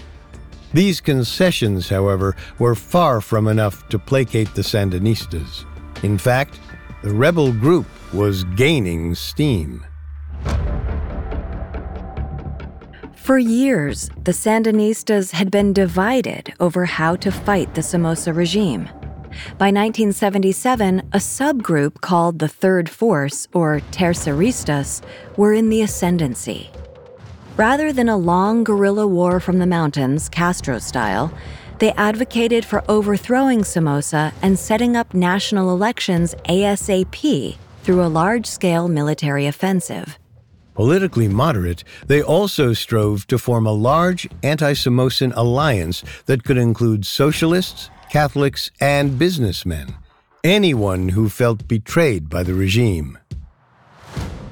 These 0.73 1.01
concessions, 1.01 1.89
however, 1.89 2.37
were 2.61 2.77
far 2.77 3.21
from 3.21 3.49
enough 3.49 3.89
to 3.89 3.99
placate 3.99 4.55
the 4.55 4.63
Sandinistas. 4.63 5.65
In 6.05 6.17
fact, 6.17 6.61
the 7.03 7.11
rebel 7.11 7.53
group 7.53 7.87
was 8.15 8.45
gaining 8.45 9.17
steam. 9.17 9.85
For 13.23 13.39
years, 13.39 14.11
the 14.25 14.33
Sandinistas 14.33 15.31
had 15.31 15.49
been 15.49 15.73
divided 15.73 16.55
over 16.59 16.85
how 16.87 17.15
to 17.15 17.31
fight 17.31 17.73
the 17.73 17.81
Somoza 17.81 18.33
regime. 18.33 18.87
By 19.59 19.71
1977, 19.71 20.99
a 21.13 21.19
subgroup 21.19 22.01
called 22.01 22.41
the 22.41 22.49
Third 22.49 22.91
Force, 22.91 23.47
or 23.53 23.81
Terceristas, 23.93 25.03
were 25.37 25.55
in 25.55 25.69
the 25.69 25.83
ascendancy. 25.83 26.69
Rather 27.57 27.93
than 27.93 28.09
a 28.09 28.17
long 28.17 28.65
guerrilla 28.65 29.07
war 29.07 29.39
from 29.39 29.61
the 29.61 29.69
mountains, 29.69 30.29
Castro 30.29 30.81
style, 30.81 31.33
they 31.79 31.93
advocated 31.93 32.65
for 32.65 32.83
overthrowing 32.89 33.63
Somoza 33.63 34.33
and 34.43 34.59
setting 34.59 34.97
up 34.97 35.15
national 35.15 35.71
elections 35.71 36.35
ASAP 36.49 37.57
through 37.85 38.05
a 38.05 38.11
large 38.11 38.47
scale 38.47 38.89
military 38.89 39.47
offensive. 39.47 40.19
Politically 40.75 41.29
moderate, 41.29 41.85
they 42.07 42.23
also 42.23 42.73
strove 42.73 43.27
to 43.27 43.39
form 43.39 43.67
a 43.67 43.73
large 43.73 44.29
anti 44.43 44.73
Somozan 44.73 45.33
alliance 45.37 46.03
that 46.27 46.45
could 46.45 46.57
include 46.57 47.05
socialists, 47.07 47.91
Catholics, 48.11 48.71
and 48.81 49.19
businessmen, 49.19 49.95
anyone 50.43 51.11
who 51.11 51.29
felt 51.29 51.69
betrayed 51.69 52.29
by 52.29 52.43
the 52.43 52.55
regime. 52.55 53.19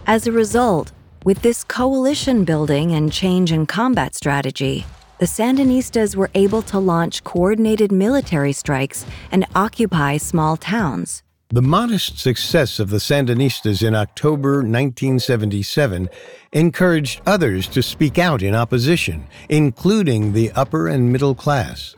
As 0.06 0.26
a 0.26 0.32
result, 0.32 0.92
with 1.24 1.42
this 1.42 1.64
coalition 1.64 2.44
building 2.44 2.92
and 2.92 3.12
change 3.12 3.52
in 3.52 3.66
combat 3.66 4.14
strategy, 4.14 4.84
the 5.18 5.26
Sandinistas 5.26 6.16
were 6.16 6.30
able 6.34 6.62
to 6.62 6.78
launch 6.78 7.22
coordinated 7.24 7.92
military 7.92 8.52
strikes 8.52 9.04
and 9.30 9.44
occupy 9.54 10.16
small 10.16 10.56
towns. 10.56 11.22
The 11.52 11.62
modest 11.62 12.16
success 12.16 12.78
of 12.78 12.90
the 12.90 12.98
Sandinistas 12.98 13.84
in 13.84 13.92
October 13.92 14.58
1977 14.58 16.08
encouraged 16.52 17.22
others 17.26 17.66
to 17.68 17.82
speak 17.82 18.18
out 18.18 18.40
in 18.40 18.54
opposition, 18.54 19.26
including 19.48 20.32
the 20.32 20.52
upper 20.52 20.86
and 20.86 21.10
middle 21.10 21.34
class. 21.34 21.96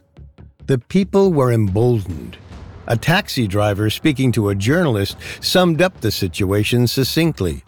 The 0.65 0.79
people 0.79 1.35
were 1.35 1.53
emboldened. 1.53 2.39
A 2.87 2.97
taxi 2.97 3.47
driver 3.47 3.91
speaking 3.91 4.33
to 4.33 4.49
a 4.49 4.55
journalist 4.55 5.19
summed 5.43 5.83
up 5.83 6.01
the 6.01 6.11
situation 6.11 6.87
succinctly. 6.87 7.63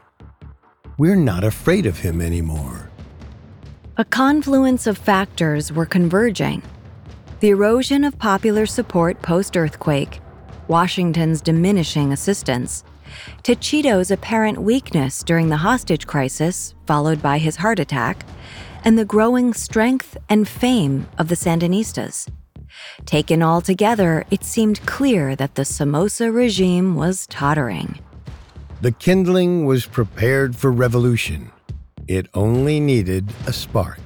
We're 0.96 1.16
not 1.16 1.44
afraid 1.44 1.84
of 1.84 1.98
him 1.98 2.22
anymore. 2.22 2.88
A 3.98 4.06
confluence 4.06 4.86
of 4.86 4.96
factors 4.96 5.70
were 5.70 5.84
converging. 5.84 6.62
The 7.40 7.50
erosion 7.50 8.04
of 8.04 8.18
popular 8.18 8.64
support 8.64 9.20
post 9.20 9.54
earthquake, 9.54 10.22
Washington's 10.68 11.40
diminishing 11.40 12.12
assistance, 12.12 12.84
Tachito's 13.42 14.10
apparent 14.10 14.62
weakness 14.62 15.22
during 15.22 15.48
the 15.48 15.58
hostage 15.58 16.06
crisis, 16.06 16.74
followed 16.86 17.20
by 17.22 17.38
his 17.38 17.56
heart 17.56 17.78
attack, 17.78 18.24
and 18.84 18.98
the 18.98 19.04
growing 19.04 19.54
strength 19.54 20.16
and 20.28 20.48
fame 20.48 21.06
of 21.18 21.28
the 21.28 21.34
Sandinistas. 21.34 22.28
Taken 23.06 23.42
all 23.42 23.60
together, 23.60 24.24
it 24.30 24.44
seemed 24.44 24.84
clear 24.86 25.36
that 25.36 25.54
the 25.54 25.64
Somoza 25.64 26.32
regime 26.32 26.96
was 26.96 27.26
tottering. 27.28 27.98
The 28.80 28.92
kindling 28.92 29.64
was 29.64 29.86
prepared 29.86 30.56
for 30.56 30.70
revolution. 30.70 31.50
It 32.08 32.26
only 32.34 32.80
needed 32.80 33.32
a 33.46 33.52
spark. 33.52 34.00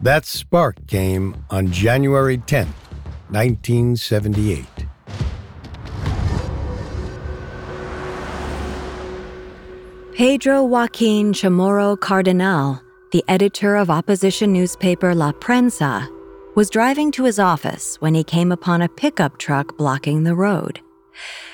That 0.00 0.24
spark 0.24 0.86
came 0.86 1.44
on 1.50 1.70
January 1.70 2.38
10, 2.38 2.66
1978. 3.30 4.77
Pedro 10.18 10.64
Joaquin 10.64 11.32
Chamorro 11.32 11.96
Cardenal, 11.96 12.82
the 13.12 13.24
editor 13.28 13.76
of 13.76 13.88
opposition 13.88 14.52
newspaper 14.52 15.14
La 15.14 15.30
Prensa, 15.30 16.08
was 16.56 16.70
driving 16.70 17.12
to 17.12 17.22
his 17.22 17.38
office 17.38 17.94
when 18.00 18.16
he 18.16 18.24
came 18.24 18.50
upon 18.50 18.82
a 18.82 18.88
pickup 18.88 19.38
truck 19.38 19.76
blocking 19.76 20.24
the 20.24 20.34
road. 20.34 20.80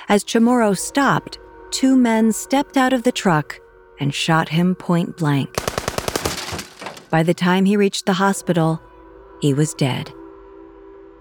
As 0.09 0.25
Chamorro 0.25 0.75
stopped, 0.75 1.39
two 1.73 1.95
men 1.95 2.33
stepped 2.33 2.79
out 2.79 2.95
of 2.95 3.03
the 3.03 3.13
truck 3.13 3.61
and 4.01 4.15
shot 4.15 4.49
him 4.49 4.75
point 4.75 5.19
blank. 5.19 5.55
By 7.11 7.23
the 7.23 7.35
time 7.35 7.67
he 7.67 7.77
reached 7.77 8.07
the 8.07 8.15
hospital, 8.15 8.81
he 9.43 9.53
was 9.53 9.75
dead. 9.75 10.11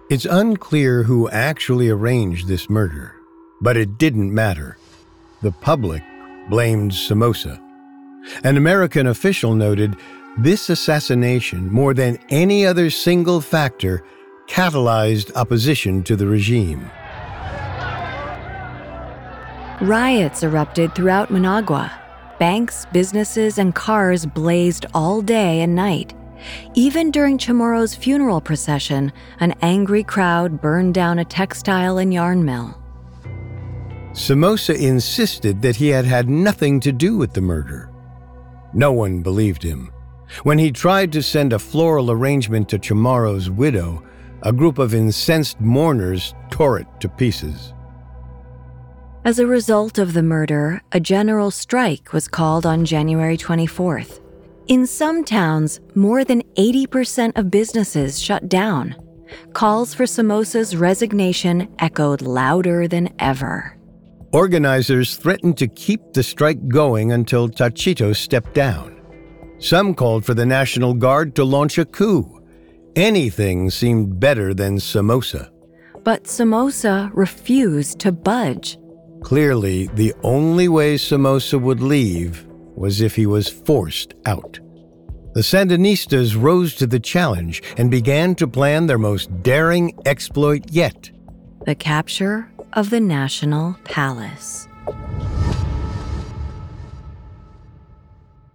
It's 0.10 0.24
unclear 0.24 1.04
who 1.04 1.30
actually 1.30 1.90
arranged 1.90 2.48
this 2.48 2.70
murder, 2.70 3.16
but 3.60 3.76
it 3.76 3.98
didn't 3.98 4.34
matter. 4.34 4.78
The 5.42 5.52
public 5.52 6.04
blamed 6.50 6.94
Somoza. 6.94 7.60
An 8.44 8.58
American 8.58 9.08
official 9.08 9.56
noted 9.56 9.96
this 10.38 10.70
assassination, 10.70 11.72
more 11.72 11.94
than 11.94 12.18
any 12.30 12.66
other 12.66 12.90
single 12.90 13.42
factor, 13.42 14.04
catalyzed 14.48 15.36
opposition 15.36 16.04
to 16.04 16.16
the 16.16 16.28
regime. 16.28 16.90
Riots 19.82 20.44
erupted 20.44 20.96
throughout 20.96 21.30
Managua. 21.30 21.92
Banks, 22.40 22.86
businesses, 22.92 23.58
and 23.58 23.76
cars 23.76 24.26
blazed 24.26 24.86
all 24.94 25.22
day 25.22 25.62
and 25.62 25.76
night. 25.76 26.14
Even 26.74 27.12
during 27.12 27.38
Chamorro's 27.38 27.96
funeral 27.96 28.42
procession, 28.42 29.12
an 29.40 29.54
angry 29.62 30.04
crowd 30.04 30.62
burned 30.62 30.94
down 30.94 31.20
a 31.20 31.26
textile 31.26 31.98
and 31.98 32.14
yarn 32.14 32.44
mill. 32.44 32.83
Somoza 34.14 34.76
insisted 34.76 35.62
that 35.62 35.76
he 35.76 35.90
had 35.90 36.06
had 36.06 36.30
nothing 36.30 36.80
to 36.82 36.92
do 36.92 37.18
with 37.18 37.34
the 37.34 37.42
murder. 37.42 37.90
No 38.74 38.92
one 38.92 39.22
believed 39.22 39.64
him. 39.64 39.92
When 40.44 40.58
he 40.58 40.72
tried 40.72 41.12
to 41.14 41.24
send 41.24 41.52
a 41.52 41.60
floral 41.60 42.12
arrangement 42.12 42.70
to 42.70 42.80
Chamorro's 42.80 43.50
widow, 43.50 44.04
a 44.44 44.54
group 44.54 44.78
of 44.78 44.94
incensed 44.94 45.60
mourners 45.60 46.36
tore 46.52 46.80
it 46.80 46.88
to 47.00 47.10
pieces. 47.10 47.74
As 49.26 49.40
a 49.40 49.48
result 49.48 49.98
of 49.98 50.14
the 50.14 50.24
murder, 50.24 50.82
a 50.92 51.00
general 51.00 51.50
strike 51.50 52.14
was 52.14 52.28
called 52.28 52.66
on 52.66 52.86
January 52.86 53.38
24th. 53.38 54.20
In 54.68 54.86
some 54.86 55.24
towns, 55.24 55.80
more 55.96 56.24
than 56.24 56.44
80% 56.56 57.38
of 57.38 57.50
businesses 57.50 58.20
shut 58.20 58.48
down. 58.50 58.96
Calls 59.54 59.94
for 59.94 60.06
Somoza's 60.06 60.76
resignation 60.76 61.74
echoed 61.80 62.22
louder 62.22 62.88
than 62.88 63.10
ever. 63.18 63.78
Organizers 64.34 65.16
threatened 65.16 65.60
to 65.60 65.68
keep 65.68 66.02
the 66.14 66.24
strike 66.24 66.68
going 66.68 67.12
until 67.12 67.48
Tachito 67.48 68.16
stepped 68.16 68.56
down. 68.56 69.00
Some 69.60 69.94
called 69.94 70.26
for 70.26 70.34
the 70.34 70.46
National 70.46 70.96
Guard 70.96 71.36
to 71.36 71.44
launch 71.44 71.78
a 71.78 71.86
coup. 71.86 72.42
Anything 72.96 73.70
seemed 73.70 74.20
better 74.20 74.56
than 74.56 74.80
Somoza. 74.80 75.52
But 76.04 76.26
Somoza 76.26 77.12
refused 77.14 78.00
to 78.00 78.12
budge. 78.12 78.80
Clearly, 79.22 79.86
the 79.94 80.16
only 80.24 80.68
way 80.68 80.98
Somoza 80.98 81.60
would 81.60 81.80
leave 81.80 82.44
was 82.76 83.02
if 83.02 83.16
he 83.16 83.28
was 83.28 83.48
forced 83.48 84.16
out. 84.26 84.60
The 85.36 85.42
Sandinistas 85.42 86.36
rose 86.36 86.74
to 86.76 86.88
the 86.88 87.00
challenge 87.00 87.62
and 87.78 87.92
began 87.92 88.34
to 88.36 88.48
plan 88.48 88.88
their 88.88 88.98
most 88.98 89.44
daring 89.44 89.94
exploit 90.08 90.72
yet 90.72 91.12
the 91.66 91.76
capture 91.76 92.50
of 92.76 92.90
the 92.90 93.00
National 93.00 93.76
Palace. 93.84 94.68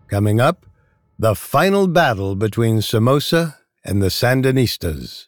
Coming 0.09 0.41
up, 0.41 0.67
the 1.19 1.35
final 1.35 1.87
battle 1.87 2.35
between 2.35 2.83
Somoza 2.83 3.59
and 3.85 4.03
the 4.03 4.09
Sandinistas. 4.09 5.28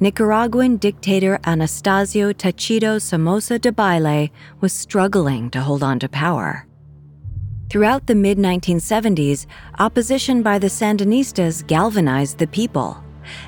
Nicaraguan 0.00 0.76
dictator 0.76 1.38
Anastasio 1.46 2.32
Tachito 2.32 3.00
Somoza 3.00 3.60
Debayle 3.60 4.28
was 4.60 4.72
struggling 4.72 5.50
to 5.50 5.60
hold 5.60 5.84
on 5.84 6.00
to 6.00 6.08
power. 6.08 6.66
Throughout 7.70 8.08
the 8.08 8.16
mid 8.16 8.36
1970s, 8.36 9.46
opposition 9.78 10.42
by 10.42 10.58
the 10.58 10.66
Sandinistas 10.66 11.64
galvanized 11.68 12.38
the 12.38 12.48
people. 12.48 13.02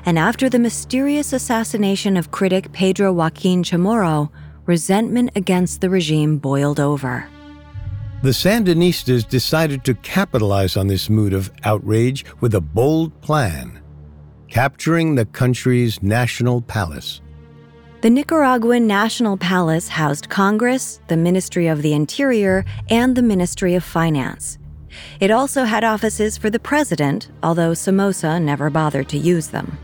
And 0.05 0.17
after 0.17 0.49
the 0.49 0.57
mysterious 0.57 1.33
assassination 1.33 2.15
of 2.15 2.31
critic 2.31 2.71
Pedro 2.71 3.11
Joaquin 3.11 3.61
Chamorro, 3.61 4.29
resentment 4.65 5.31
against 5.35 5.81
the 5.81 5.89
regime 5.89 6.37
boiled 6.37 6.79
over. 6.79 7.27
The 8.23 8.29
Sandinistas 8.29 9.27
decided 9.27 9.83
to 9.83 9.95
capitalize 9.95 10.77
on 10.77 10.87
this 10.87 11.09
mood 11.09 11.33
of 11.33 11.51
outrage 11.65 12.25
with 12.39 12.55
a 12.55 12.61
bold 12.61 13.19
plan 13.21 13.81
capturing 14.49 15.15
the 15.15 15.25
country's 15.25 16.01
national 16.01 16.61
palace. 16.61 17.21
The 18.01 18.09
Nicaraguan 18.11 18.85
National 18.85 19.37
Palace 19.37 19.87
housed 19.87 20.29
Congress, 20.29 21.01
the 21.07 21.17
Ministry 21.17 21.67
of 21.67 21.81
the 21.81 21.93
Interior, 21.93 22.63
and 22.89 23.15
the 23.15 23.23
Ministry 23.23 23.73
of 23.73 23.83
Finance. 23.83 24.59
It 25.19 25.31
also 25.31 25.63
had 25.63 25.83
offices 25.83 26.37
for 26.37 26.49
the 26.49 26.59
president, 26.59 27.29
although 27.41 27.73
Somoza 27.73 28.39
never 28.39 28.69
bothered 28.69 29.09
to 29.09 29.17
use 29.17 29.47
them. 29.47 29.77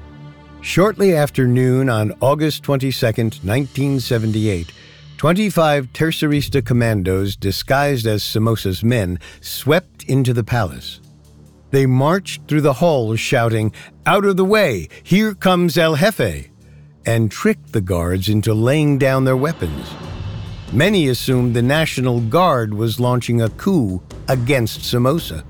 Shortly 0.61 1.15
after 1.15 1.47
noon 1.47 1.89
on 1.89 2.13
August 2.21 2.63
22, 2.63 3.05
1978, 3.05 4.71
25 5.17 5.91
Tercerista 5.91 6.65
commandos 6.65 7.35
disguised 7.35 8.05
as 8.05 8.23
Somoza's 8.23 8.83
men 8.83 9.19
swept 9.41 10.03
into 10.03 10.33
the 10.33 10.43
palace. 10.43 11.01
They 11.73 11.87
marched 11.87 12.47
through 12.47 12.61
the 12.61 12.73
halls 12.73 13.19
shouting, 13.19 13.73
Out 14.05 14.25
of 14.25 14.37
the 14.37 14.45
way! 14.45 14.89
Here 15.01 15.33
comes 15.33 15.75
El 15.75 15.95
Jefe! 15.95 16.51
and 17.03 17.31
tricked 17.31 17.73
the 17.73 17.81
guards 17.81 18.29
into 18.29 18.53
laying 18.53 18.99
down 18.99 19.23
their 19.23 19.35
weapons. 19.35 19.89
Many 20.71 21.07
assumed 21.07 21.55
the 21.55 21.63
National 21.63 22.21
Guard 22.21 22.75
was 22.75 22.99
launching 22.99 23.41
a 23.41 23.49
coup 23.49 24.03
against 24.27 24.83
Somoza. 24.85 25.43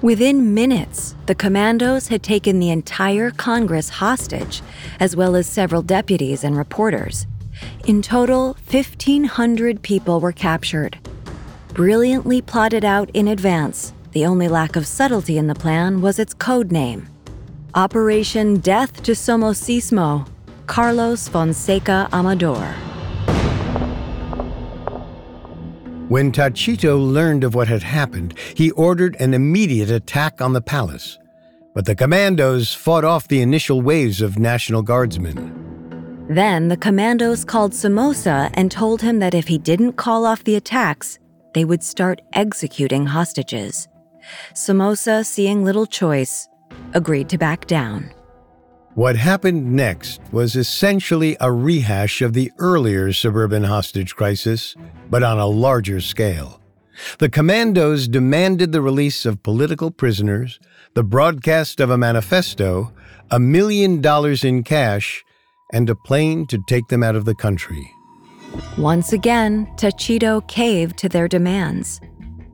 Within 0.00 0.54
minutes, 0.54 1.14
the 1.26 1.34
commandos 1.34 2.08
had 2.08 2.22
taken 2.22 2.58
the 2.58 2.70
entire 2.70 3.30
Congress 3.32 3.90
hostage, 3.90 4.62
as 4.98 5.14
well 5.14 5.36
as 5.36 5.46
several 5.46 5.82
deputies 5.82 6.42
and 6.42 6.56
reporters. 6.56 7.26
In 7.86 8.00
total, 8.00 8.56
1,500 8.70 9.82
people 9.82 10.20
were 10.20 10.32
captured. 10.32 10.98
Brilliantly 11.74 12.40
plotted 12.40 12.86
out 12.86 13.10
in 13.12 13.28
advance, 13.28 13.92
the 14.16 14.24
only 14.24 14.48
lack 14.48 14.76
of 14.76 14.86
subtlety 14.86 15.36
in 15.36 15.46
the 15.46 15.54
plan 15.54 16.00
was 16.00 16.18
its 16.18 16.32
code 16.32 16.72
name 16.72 17.06
Operation 17.74 18.56
Death 18.60 19.02
to 19.02 19.12
Somocismo, 19.12 20.26
Carlos 20.66 21.28
Fonseca 21.28 22.08
Amador. 22.14 22.64
When 26.08 26.32
Tachito 26.32 26.96
learned 26.96 27.44
of 27.44 27.54
what 27.54 27.68
had 27.68 27.82
happened, 27.82 28.32
he 28.54 28.70
ordered 28.70 29.16
an 29.20 29.34
immediate 29.34 29.90
attack 29.90 30.40
on 30.40 30.54
the 30.54 30.62
palace. 30.62 31.18
But 31.74 31.84
the 31.84 31.94
commandos 31.94 32.72
fought 32.72 33.04
off 33.04 33.28
the 33.28 33.42
initial 33.42 33.82
waves 33.82 34.22
of 34.22 34.38
National 34.38 34.80
Guardsmen. 34.80 36.26
Then 36.30 36.68
the 36.68 36.78
commandos 36.78 37.44
called 37.44 37.74
Somoza 37.74 38.50
and 38.54 38.70
told 38.70 39.02
him 39.02 39.18
that 39.18 39.34
if 39.34 39.46
he 39.46 39.58
didn't 39.58 39.98
call 39.98 40.24
off 40.24 40.42
the 40.44 40.56
attacks, 40.56 41.18
they 41.52 41.66
would 41.66 41.82
start 41.82 42.22
executing 42.32 43.04
hostages. 43.04 43.88
Somoza, 44.54 45.24
seeing 45.24 45.64
little 45.64 45.86
choice, 45.86 46.48
agreed 46.94 47.28
to 47.30 47.38
back 47.38 47.66
down. 47.66 48.12
What 48.94 49.16
happened 49.16 49.74
next 49.74 50.22
was 50.32 50.56
essentially 50.56 51.36
a 51.38 51.52
rehash 51.52 52.22
of 52.22 52.32
the 52.32 52.50
earlier 52.58 53.12
suburban 53.12 53.64
hostage 53.64 54.16
crisis, 54.16 54.74
but 55.10 55.22
on 55.22 55.38
a 55.38 55.46
larger 55.46 56.00
scale. 56.00 56.60
The 57.18 57.28
commandos 57.28 58.08
demanded 58.08 58.72
the 58.72 58.80
release 58.80 59.26
of 59.26 59.42
political 59.42 59.90
prisoners, 59.90 60.58
the 60.94 61.02
broadcast 61.02 61.78
of 61.78 61.90
a 61.90 61.98
manifesto, 61.98 62.90
a 63.30 63.38
million 63.38 64.00
dollars 64.00 64.44
in 64.44 64.62
cash, 64.62 65.22
and 65.74 65.90
a 65.90 65.94
plane 65.94 66.46
to 66.46 66.58
take 66.66 66.88
them 66.88 67.02
out 67.02 67.16
of 67.16 67.26
the 67.26 67.34
country. 67.34 67.90
Once 68.78 69.12
again, 69.12 69.66
Tachito 69.76 70.46
caved 70.48 70.96
to 70.98 71.08
their 71.08 71.28
demands. 71.28 72.00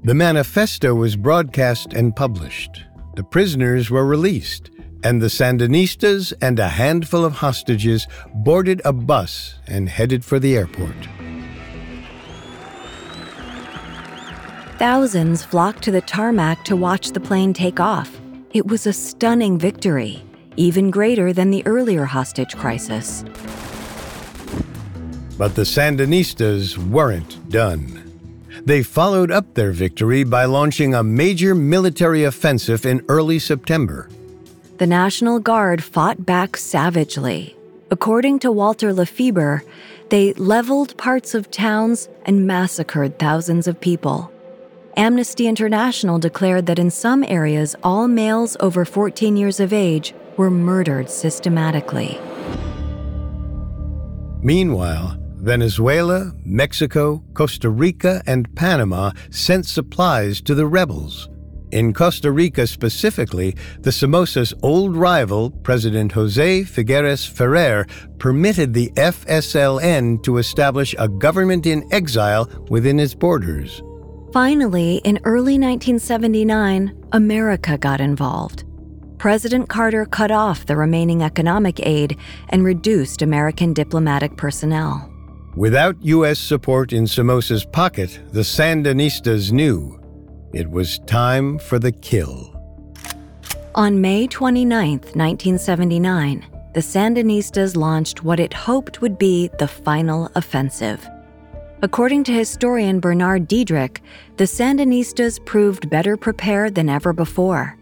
The 0.04 0.14
manifesto 0.14 0.96
was 0.96 1.14
broadcast 1.14 1.92
and 1.92 2.14
published. 2.14 2.82
The 3.14 3.22
prisoners 3.22 3.88
were 3.88 4.04
released. 4.04 4.70
and 5.04 5.20
the 5.20 5.26
Sandinistas 5.26 6.32
and 6.40 6.60
a 6.60 6.68
handful 6.68 7.24
of 7.24 7.32
hostages 7.32 8.06
boarded 8.34 8.80
a 8.84 8.92
bus 8.92 9.56
and 9.66 9.88
headed 9.88 10.24
for 10.24 10.38
the 10.38 10.56
airport. 10.56 10.94
Thousands 14.78 15.44
flocked 15.44 15.82
to 15.82 15.90
the 15.90 16.00
tarmac 16.02 16.64
to 16.66 16.76
watch 16.76 17.10
the 17.10 17.20
plane 17.20 17.52
take 17.52 17.80
off. 17.80 18.20
It 18.52 18.66
was 18.66 18.86
a 18.86 18.92
stunning 18.92 19.58
victory, 19.58 20.22
even 20.56 20.90
greater 20.90 21.32
than 21.32 21.50
the 21.50 21.66
earlier 21.66 22.04
hostage 22.04 22.56
crisis. 22.56 23.24
But 25.36 25.56
the 25.56 25.62
Sandinistas 25.62 26.78
weren't 26.78 27.48
done. 27.48 28.11
They 28.64 28.82
followed 28.82 29.30
up 29.30 29.54
their 29.54 29.72
victory 29.72 30.24
by 30.24 30.44
launching 30.44 30.94
a 30.94 31.02
major 31.02 31.54
military 31.54 32.24
offensive 32.24 32.84
in 32.86 33.04
early 33.08 33.38
September. 33.38 34.08
The 34.78 34.86
National 34.86 35.38
Guard 35.38 35.82
fought 35.82 36.26
back 36.26 36.56
savagely. 36.56 37.56
According 37.90 38.38
to 38.40 38.52
Walter 38.52 38.92
LaFeber, 38.92 39.60
they 40.08 40.32
leveled 40.34 40.96
parts 40.96 41.34
of 41.34 41.50
towns 41.50 42.08
and 42.24 42.46
massacred 42.46 43.18
thousands 43.18 43.66
of 43.66 43.80
people. 43.80 44.32
Amnesty 44.96 45.46
International 45.46 46.18
declared 46.18 46.66
that 46.66 46.78
in 46.78 46.90
some 46.90 47.24
areas, 47.24 47.74
all 47.82 48.08
males 48.08 48.56
over 48.60 48.84
14 48.84 49.36
years 49.36 49.60
of 49.60 49.72
age 49.72 50.14
were 50.36 50.50
murdered 50.50 51.08
systematically. 51.08 52.18
Meanwhile, 54.42 55.16
Venezuela, 55.42 56.32
Mexico, 56.44 57.24
Costa 57.34 57.68
Rica, 57.68 58.22
and 58.28 58.54
Panama 58.54 59.10
sent 59.30 59.66
supplies 59.66 60.40
to 60.40 60.54
the 60.54 60.66
rebels. 60.66 61.28
In 61.72 61.92
Costa 61.92 62.30
Rica 62.30 62.64
specifically, 62.66 63.56
the 63.80 63.90
Somoza's 63.90 64.54
old 64.62 64.94
rival, 64.94 65.50
President 65.50 66.12
Jose 66.12 66.62
Figueres 66.62 67.26
Ferrer, 67.28 67.86
permitted 68.18 68.72
the 68.72 68.90
FSLN 68.90 70.22
to 70.22 70.38
establish 70.38 70.94
a 70.96 71.08
government 71.08 71.66
in 71.66 71.92
exile 71.92 72.48
within 72.68 73.00
its 73.00 73.14
borders. 73.14 73.82
Finally, 74.32 74.98
in 75.04 75.18
early 75.24 75.58
1979, 75.58 76.94
America 77.12 77.76
got 77.76 78.00
involved. 78.00 78.64
President 79.18 79.68
Carter 79.68 80.04
cut 80.04 80.30
off 80.30 80.66
the 80.66 80.76
remaining 80.76 81.22
economic 81.22 81.84
aid 81.84 82.16
and 82.50 82.64
reduced 82.64 83.22
American 83.22 83.72
diplomatic 83.72 84.36
personnel. 84.36 85.11
Without 85.56 85.96
U.S. 86.00 86.38
support 86.38 86.94
in 86.94 87.06
Somoza's 87.06 87.66
pocket, 87.66 88.20
the 88.30 88.40
Sandinistas 88.40 89.52
knew 89.52 90.00
it 90.54 90.70
was 90.70 90.98
time 91.00 91.58
for 91.58 91.78
the 91.78 91.92
kill. 91.92 92.58
On 93.74 94.00
May 94.00 94.26
29, 94.26 94.92
1979, 94.98 96.46
the 96.72 96.80
Sandinistas 96.80 97.76
launched 97.76 98.24
what 98.24 98.40
it 98.40 98.54
hoped 98.54 99.02
would 99.02 99.18
be 99.18 99.50
the 99.58 99.68
final 99.68 100.30
offensive. 100.36 101.06
According 101.82 102.24
to 102.24 102.32
historian 102.32 102.98
Bernard 102.98 103.46
Diederich, 103.46 103.98
the 104.38 104.44
Sandinistas 104.44 105.44
proved 105.44 105.90
better 105.90 106.16
prepared 106.16 106.74
than 106.74 106.88
ever 106.88 107.12
before. 107.12 107.76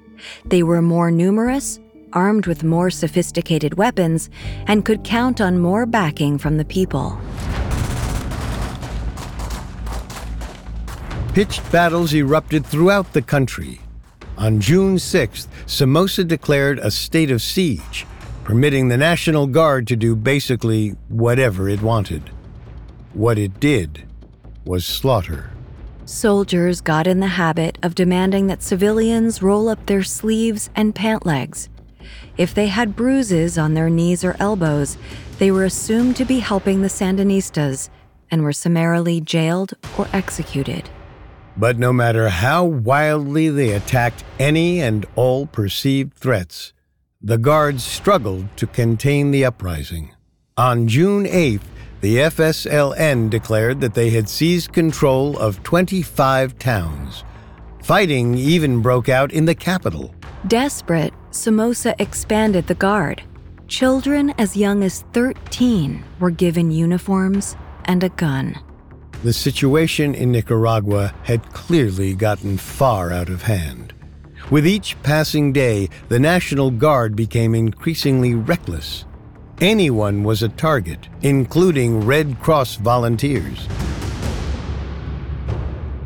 They 0.45 0.65
were 0.65 0.83
more 0.83 1.13
numerous, 1.13 1.79
armed 2.13 2.47
with 2.47 2.63
more 2.65 2.91
sophisticated 2.91 3.75
weapons, 3.75 4.31
and 4.67 4.85
could 4.85 5.05
count 5.05 5.41
on 5.41 5.59
more 5.59 5.87
backing 5.87 6.39
from 6.39 6.57
the 6.57 6.65
people. 6.65 7.19
Pitched 11.35 11.71
battles 11.71 12.13
erupted 12.13 12.67
throughout 12.67 13.13
the 13.13 13.23
country. 13.23 13.81
On 14.37 14.61
June 14.61 14.97
6th, 14.97 15.47
Somoza 15.67 16.25
declared 16.25 16.79
a 16.81 16.91
state 16.91 17.31
of 17.31 17.41
siege, 17.41 18.07
permitting 18.43 18.89
the 18.89 18.97
National 18.97 19.47
Guard 19.47 19.87
to 19.87 19.97
do 19.97 20.17
basically 20.17 20.97
whatever 21.09 21.69
it 21.69 21.83
wanted. 21.83 22.31
What 23.15 23.39
it 23.39 23.61
did 23.61 24.07
was 24.65 24.85
slaughter. 24.85 25.51
Soldiers 26.05 26.81
got 26.81 27.07
in 27.07 27.21
the 27.21 27.29
habit 27.29 27.79
of 27.83 27.95
demanding 27.95 28.49
that 28.49 28.63
civilians 28.63 29.41
roll 29.41 29.69
up 29.69 29.87
their 29.87 30.03
sleeves 30.03 30.69
and 30.75 30.93
pant 30.93 31.25
legs. 31.25 31.69
If 32.41 32.55
they 32.55 32.69
had 32.69 32.97
bruises 32.97 33.59
on 33.59 33.75
their 33.75 33.91
knees 33.91 34.25
or 34.25 34.35
elbows, 34.41 34.97
they 35.39 35.51
were 35.51 35.67
assumed 35.67 36.17
to 36.17 36.25
be 36.25 36.39
helping 36.39 36.81
the 36.81 36.89
Sandinistas 36.89 37.91
and 38.31 38.43
were 38.43 38.55
summarily 38.55 39.21
jailed 39.21 39.75
or 39.99 40.09
executed. 40.15 40.89
But 41.55 41.79
no 41.79 41.93
matter 41.93 42.31
how 42.31 42.65
wildly 42.65 43.51
they 43.51 43.73
attacked 43.73 44.25
any 44.39 44.81
and 44.81 45.05
all 45.17 45.45
perceived 45.45 46.15
threats, 46.15 46.73
the 47.21 47.37
guards 47.37 47.85
struggled 47.85 48.47
to 48.57 48.67
contain 48.67 49.33
the 49.33 49.45
uprising. 49.45 50.15
On 50.57 50.89
June 50.89 51.27
8th, 51.27 51.69
the 52.01 52.17
FSLN 52.17 53.29
declared 53.29 53.83
that 53.83 53.93
they 53.93 54.09
had 54.09 54.31
seized 54.31 54.73
control 54.73 55.39
of 55.39 55.63
25 55.63 56.59
towns. 56.59 57.23
Fighting 57.91 58.37
even 58.37 58.83
broke 58.83 59.09
out 59.09 59.33
in 59.33 59.47
the 59.47 59.55
capital. 59.57 60.15
Desperate, 60.47 61.13
Somoza 61.33 61.93
expanded 61.99 62.69
the 62.69 62.77
guard. 62.77 63.21
Children 63.67 64.33
as 64.39 64.57
young 64.57 64.85
as 64.85 65.03
13 65.13 66.05
were 66.21 66.31
given 66.31 66.71
uniforms 66.71 67.57
and 67.87 68.05
a 68.05 68.09
gun. 68.11 68.57
The 69.25 69.33
situation 69.33 70.15
in 70.15 70.31
Nicaragua 70.31 71.13
had 71.25 71.53
clearly 71.53 72.15
gotten 72.15 72.59
far 72.59 73.11
out 73.11 73.29
of 73.29 73.43
hand. 73.43 73.93
With 74.53 74.69
each 74.69 74.95
passing 75.03 75.53
day, 75.53 75.89
the 76.09 76.21
National 76.21 76.71
Guard 76.71 77.17
became 77.17 77.57
increasingly 77.57 78.37
reckless. 78.37 79.05
Anyone 79.61 80.23
was 80.23 80.45
a 80.45 80.49
target, 80.49 81.09
including 81.23 82.07
Red 82.07 82.39
Cross 82.39 82.77
volunteers. 82.77 83.67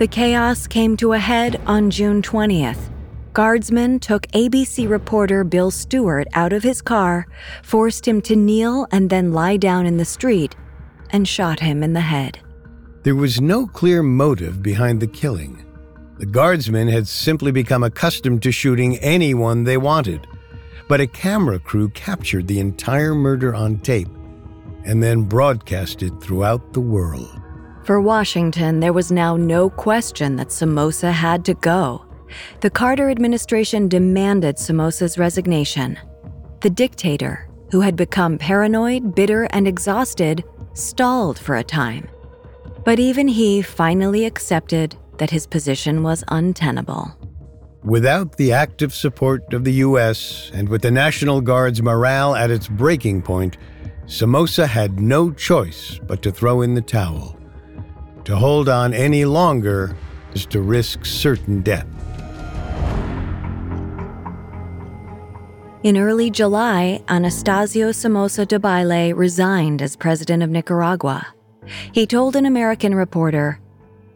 The 0.05 0.09
chaos 0.09 0.67
came 0.67 0.99
to 0.99 1.15
a 1.15 1.19
head 1.19 1.63
on 1.65 1.89
June 1.89 2.21
20th. 2.21 2.91
Guardsmen 3.33 3.99
took 4.01 4.27
ABC 4.33 4.87
reporter 4.87 5.45
Bill 5.45 5.71
Stewart 5.71 6.29
out 6.35 6.53
of 6.53 6.63
his 6.63 6.83
car, 6.83 7.27
forced 7.63 8.07
him 8.07 8.21
to 8.21 8.37
kneel 8.37 8.87
and 8.93 9.09
then 9.09 9.33
lie 9.33 9.57
down 9.57 9.87
in 9.87 9.97
the 9.97 10.05
street, 10.05 10.57
and 11.09 11.27
shot 11.27 11.61
him 11.61 11.83
in 11.83 11.95
the 11.95 12.03
head. 12.03 12.39
There 13.03 13.15
was 13.15 13.41
no 13.41 13.67
clear 13.67 14.03
motive 14.03 14.63
behind 14.63 15.01
the 15.01 15.07
killing. 15.07 15.65
The 16.19 16.27
guardsmen 16.27 16.89
had 16.89 17.09
simply 17.09 17.51
become 17.51 17.83
accustomed 17.83 18.43
to 18.43 18.53
shooting 18.53 18.99
anyone 18.99 19.65
they 19.65 19.79
wanted. 19.79 20.27
But 20.87 21.01
a 21.01 21.07
camera 21.07 21.59
crew 21.59 21.89
captured 21.89 22.47
the 22.47 22.61
entire 22.61 23.15
murder 23.15 23.55
on 23.55 23.79
tape 23.79 24.11
and 24.85 25.03
then 25.03 25.23
broadcast 25.23 26.03
it 26.03 26.13
throughout 26.21 26.75
the 26.75 26.83
world. 26.83 27.41
For 27.85 28.01
Washington, 28.01 28.81
there 28.81 28.95
was 28.95 29.13
now 29.13 29.37
no 29.37 29.69
question 29.69 30.37
that 30.37 30.51
Somoza 30.51 31.13
had 31.13 31.45
to 31.45 31.53
go. 31.53 32.07
The 32.61 32.71
Carter 32.71 33.11
administration 33.11 33.89
demanded 33.89 34.59
Somoza's 34.59 35.19
resignation. 35.19 35.99
The 36.63 36.71
dictator, 36.71 37.47
who 37.71 37.83
had 37.83 37.95
become 37.95 38.39
paranoid, 38.39 39.15
bitter, 39.15 39.45
and 39.51 39.69
exhausted, 39.69 40.45
stalled 40.73 41.39
for 41.39 41.57
a 41.57 41.63
time. 41.63 42.09
But 42.87 42.99
even 42.99 43.29
he 43.29 43.61
finally 43.61 44.25
accepted 44.25 44.97
that 45.19 45.29
his 45.29 45.47
position 45.47 46.03
was 46.03 46.25
untenable. 46.29 47.15
Without 47.83 48.39
the 48.39 48.51
active 48.51 48.95
support 48.95 49.53
of 49.53 49.65
the 49.65 49.85
U.S. 49.85 50.51
and 50.55 50.71
with 50.71 50.81
the 50.81 50.91
National 50.91 51.43
Guard's 51.43 51.83
morale 51.83 52.35
at 52.35 52.51
its 52.51 52.67
breaking 52.67 53.21
point, 53.21 53.59
Somoza 54.07 54.67
had 54.67 54.99
no 55.01 55.31
choice 55.31 56.01
but 56.07 56.23
to 56.23 56.33
throw 56.33 56.63
in 56.63 56.73
the 56.73 56.81
towel. 56.81 57.39
To 58.25 58.37
hold 58.37 58.69
on 58.71 58.95
any 58.95 59.25
longer 59.27 59.95
is 60.35 60.47
to 60.47 60.61
risk 60.63 61.05
certain 61.05 61.61
death. 61.61 61.87
In 65.83 65.99
early 65.99 66.31
July, 66.31 67.03
Anastasio 67.09 67.93
Somoza 67.93 68.47
Debayle 68.47 69.15
resigned 69.15 69.83
as 69.83 69.97
president 69.97 70.43
of 70.43 70.49
Nicaragua. 70.49 71.27
He 71.93 72.07
told 72.07 72.37
an 72.37 72.47
American 72.47 72.95
reporter, 72.95 73.61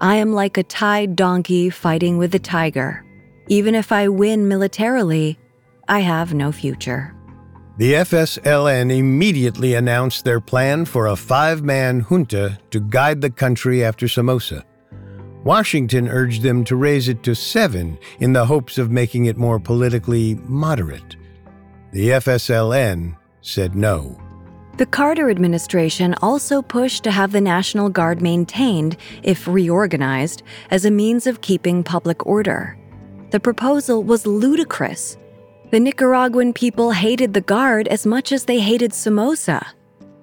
I 0.00 0.16
am 0.16 0.32
like 0.32 0.56
a 0.56 0.62
tied 0.62 1.14
donkey 1.14 1.68
fighting 1.68 2.16
with 2.16 2.34
a 2.34 2.38
tiger. 2.38 3.04
Even 3.48 3.74
if 3.74 3.92
I 3.92 4.08
win 4.08 4.48
militarily, 4.48 5.38
I 5.86 6.00
have 6.00 6.32
no 6.32 6.52
future. 6.52 7.14
The 7.78 7.92
FSLN 7.92 8.90
immediately 8.90 9.74
announced 9.74 10.24
their 10.24 10.40
plan 10.40 10.84
for 10.84 11.06
a 11.06 11.14
five 11.14 11.62
man 11.62 12.00
junta 12.00 12.58
to 12.72 12.80
guide 12.80 13.20
the 13.20 13.30
country 13.30 13.84
after 13.84 14.06
Somoza. 14.06 14.64
Washington 15.44 16.08
urged 16.08 16.42
them 16.42 16.64
to 16.64 16.74
raise 16.74 17.06
it 17.06 17.22
to 17.22 17.36
seven 17.36 17.96
in 18.18 18.32
the 18.32 18.44
hopes 18.44 18.78
of 18.78 18.90
making 18.90 19.26
it 19.26 19.36
more 19.36 19.60
politically 19.60 20.34
moderate. 20.42 21.14
The 21.92 22.08
FSLN 22.08 23.16
said 23.42 23.76
no. 23.76 24.20
The 24.76 24.86
Carter 24.86 25.30
administration 25.30 26.16
also 26.20 26.62
pushed 26.62 27.04
to 27.04 27.12
have 27.12 27.30
the 27.30 27.40
National 27.40 27.90
Guard 27.90 28.20
maintained, 28.20 28.96
if 29.22 29.46
reorganized, 29.46 30.42
as 30.72 30.84
a 30.84 30.90
means 30.90 31.28
of 31.28 31.42
keeping 31.42 31.84
public 31.84 32.26
order. 32.26 32.76
The 33.30 33.38
proposal 33.38 34.02
was 34.02 34.26
ludicrous. 34.26 35.16
The 35.70 35.80
Nicaraguan 35.80 36.54
people 36.54 36.92
hated 36.92 37.34
the 37.34 37.42
Guard 37.42 37.88
as 37.88 38.06
much 38.06 38.32
as 38.32 38.46
they 38.46 38.58
hated 38.58 38.94
Somoza. 38.94 39.66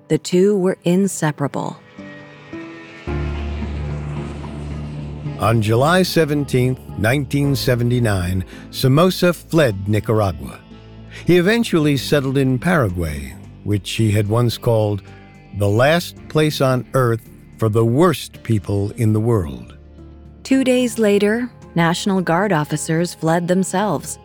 The 0.07 0.17
two 0.17 0.57
were 0.57 0.79
inseparable. 0.85 1.77
On 5.39 5.61
July 5.61 6.01
17, 6.01 6.73
1979, 6.73 8.43
Somoza 8.71 9.33
fled 9.33 9.87
Nicaragua. 9.87 10.59
He 11.27 11.37
eventually 11.37 11.95
settled 11.95 12.39
in 12.39 12.57
Paraguay, 12.57 13.35
which 13.65 13.91
he 13.91 14.09
had 14.09 14.27
once 14.27 14.57
called 14.57 15.03
the 15.59 15.69
last 15.69 16.15
place 16.27 16.59
on 16.59 16.87
earth 16.95 17.29
for 17.59 17.69
the 17.69 17.85
worst 17.85 18.41
people 18.41 18.89
in 18.93 19.13
the 19.13 19.19
world. 19.19 19.77
Two 20.41 20.63
days 20.63 20.97
later, 20.97 21.51
National 21.75 22.19
Guard 22.19 22.51
officers 22.51 23.13
fled 23.13 23.47
themselves. 23.47 24.17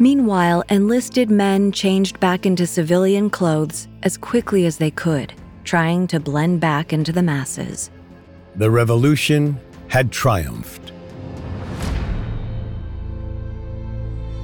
Meanwhile, 0.00 0.62
enlisted 0.70 1.28
men 1.28 1.72
changed 1.72 2.20
back 2.20 2.46
into 2.46 2.66
civilian 2.66 3.30
clothes 3.30 3.88
as 4.04 4.16
quickly 4.16 4.64
as 4.64 4.76
they 4.76 4.92
could, 4.92 5.32
trying 5.64 6.06
to 6.08 6.20
blend 6.20 6.60
back 6.60 6.92
into 6.92 7.12
the 7.12 7.22
masses. 7.22 7.90
The 8.54 8.70
revolution 8.70 9.58
had 9.88 10.12
triumphed. 10.12 10.92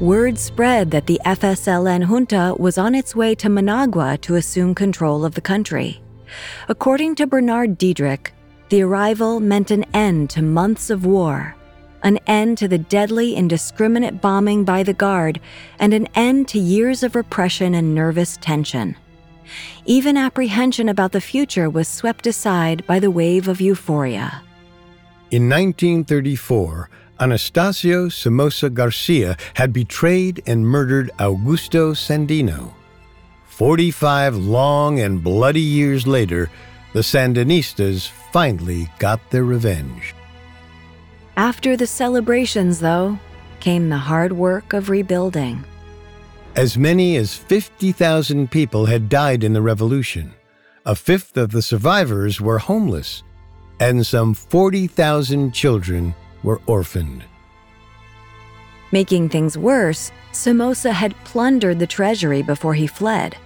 Word 0.00 0.38
spread 0.38 0.90
that 0.90 1.07
the 1.07 1.20
FSLN 1.24 2.05
junta 2.07 2.57
was 2.59 2.76
on 2.76 2.96
its 2.96 3.14
way 3.14 3.36
to 3.36 3.48
Managua 3.48 4.18
to 4.22 4.34
assume 4.34 4.74
control 4.74 5.24
of 5.24 5.36
the 5.36 5.40
country. 5.40 6.02
According 6.68 7.14
to 7.16 7.28
Bernard 7.28 7.78
Diederich, 7.78 8.32
the 8.70 8.82
arrival 8.82 9.38
meant 9.38 9.70
an 9.70 9.84
end 9.94 10.30
to 10.30 10.42
months 10.42 10.90
of 10.90 11.07
war, 11.07 11.55
an 12.05 12.18
end 12.26 12.59
to 12.59 12.68
the 12.68 12.78
deadly, 12.78 13.34
indiscriminate 13.34 14.20
bombing 14.20 14.62
by 14.62 14.84
the 14.84 14.92
Guard, 14.92 15.40
and 15.80 15.92
an 15.92 16.07
end 16.14 16.46
to 16.48 16.59
years 16.61 17.02
of 17.02 17.16
repression 17.16 17.74
and 17.74 17.94
nervous 17.94 18.36
tension. 18.36 18.94
Even 19.86 20.16
apprehension 20.16 20.88
about 20.88 21.12
the 21.12 21.20
future 21.20 21.68
was 21.68 21.88
swept 21.88 22.26
aside 22.26 22.86
by 22.86 23.00
the 23.00 23.11
wave 23.11 23.48
of 23.48 23.61
euphoria. 23.61 24.42
In 25.30 25.48
1934, 25.48 26.88
Anastasio 27.20 28.09
Somoza 28.09 28.70
Garcia 28.70 29.36
had 29.55 29.72
betrayed 29.72 30.42
and 30.46 30.66
murdered 30.66 31.11
Augusto 31.18 31.94
Sandino. 31.94 32.74
45 33.46 34.36
long 34.36 35.00
and 35.00 35.22
bloody 35.22 35.61
years 35.61 36.07
later, 36.07 36.50
the 36.92 37.00
Sandinistas 37.00 38.09
finally 38.32 38.88
got 38.98 39.20
their 39.30 39.44
revenge. 39.44 40.14
After 41.37 41.76
the 41.76 41.87
celebrations, 41.87 42.78
though, 42.78 43.18
came 43.59 43.89
the 43.89 43.99
hard 43.99 44.32
work 44.32 44.72
of 44.72 44.89
rebuilding. 44.89 45.64
As 46.55 46.78
many 46.78 47.16
as 47.16 47.35
50,000 47.35 48.51
people 48.51 48.87
had 48.87 49.09
died 49.09 49.43
in 49.43 49.53
the 49.53 49.62
revolution. 49.62 50.32
A 50.87 50.95
fifth 50.95 51.37
of 51.37 51.51
the 51.51 51.62
survivors 51.62 52.41
were 52.41 52.59
homeless, 52.59 53.24
and 53.80 54.07
some 54.07 54.35
40,000 54.35 55.53
children 55.53 56.14
were 56.45 56.61
orphaned. 56.66 57.24
Making 58.93 59.28
things 59.28 59.59
worse, 59.59 60.12
Somoza 60.30 60.93
had 60.93 61.16
plundered 61.24 61.80
the 61.80 61.87
treasury 61.87 62.43
before 62.43 62.74
he 62.74 62.87
fled. 62.87 63.37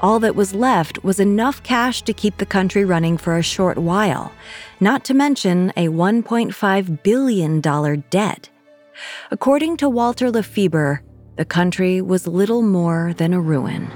All 0.00 0.18
that 0.20 0.34
was 0.34 0.54
left 0.54 1.02
was 1.04 1.20
enough 1.20 1.62
cash 1.62 2.02
to 2.02 2.12
keep 2.12 2.36
the 2.38 2.46
country 2.46 2.84
running 2.84 3.16
for 3.16 3.36
a 3.36 3.42
short 3.42 3.78
while, 3.78 4.32
not 4.80 5.04
to 5.04 5.14
mention 5.14 5.70
a 5.76 5.88
$1.5 5.88 7.02
billion 7.02 7.60
debt. 8.10 8.50
According 9.30 9.76
to 9.78 9.88
Walter 9.88 10.30
LaFeber, 10.30 11.00
the 11.36 11.44
country 11.44 12.00
was 12.00 12.26
little 12.26 12.62
more 12.62 13.14
than 13.16 13.32
a 13.32 13.40
ruin. 13.40 13.90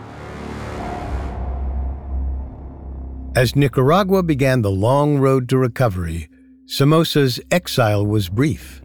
As 3.36 3.54
Nicaragua 3.54 4.22
began 4.22 4.62
the 4.62 4.70
long 4.70 5.18
road 5.18 5.48
to 5.50 5.58
recovery, 5.58 6.28
Somoza's 6.66 7.40
exile 7.50 8.04
was 8.04 8.28
brief. 8.28 8.82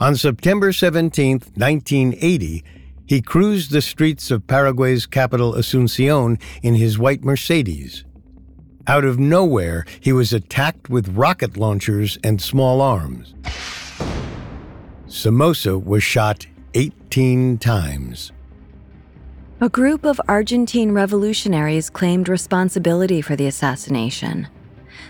On 0.00 0.16
September 0.16 0.72
17, 0.72 1.38
1980, 1.54 2.64
he 3.06 3.22
cruised 3.22 3.70
the 3.70 3.80
streets 3.80 4.30
of 4.30 4.46
Paraguay's 4.46 5.06
capital 5.06 5.54
Asuncion 5.54 6.40
in 6.62 6.74
his 6.74 6.98
white 6.98 7.24
Mercedes. 7.24 8.04
Out 8.88 9.04
of 9.04 9.18
nowhere, 9.18 9.84
he 10.00 10.12
was 10.12 10.32
attacked 10.32 10.90
with 10.90 11.16
rocket 11.16 11.56
launchers 11.56 12.18
and 12.22 12.40
small 12.40 12.80
arms. 12.80 13.34
Somoza 15.06 15.78
was 15.78 16.02
shot 16.02 16.46
18 16.74 17.58
times. 17.58 18.32
A 19.60 19.68
group 19.68 20.04
of 20.04 20.20
Argentine 20.28 20.92
revolutionaries 20.92 21.88
claimed 21.88 22.28
responsibility 22.28 23.22
for 23.22 23.36
the 23.36 23.46
assassination. 23.46 24.48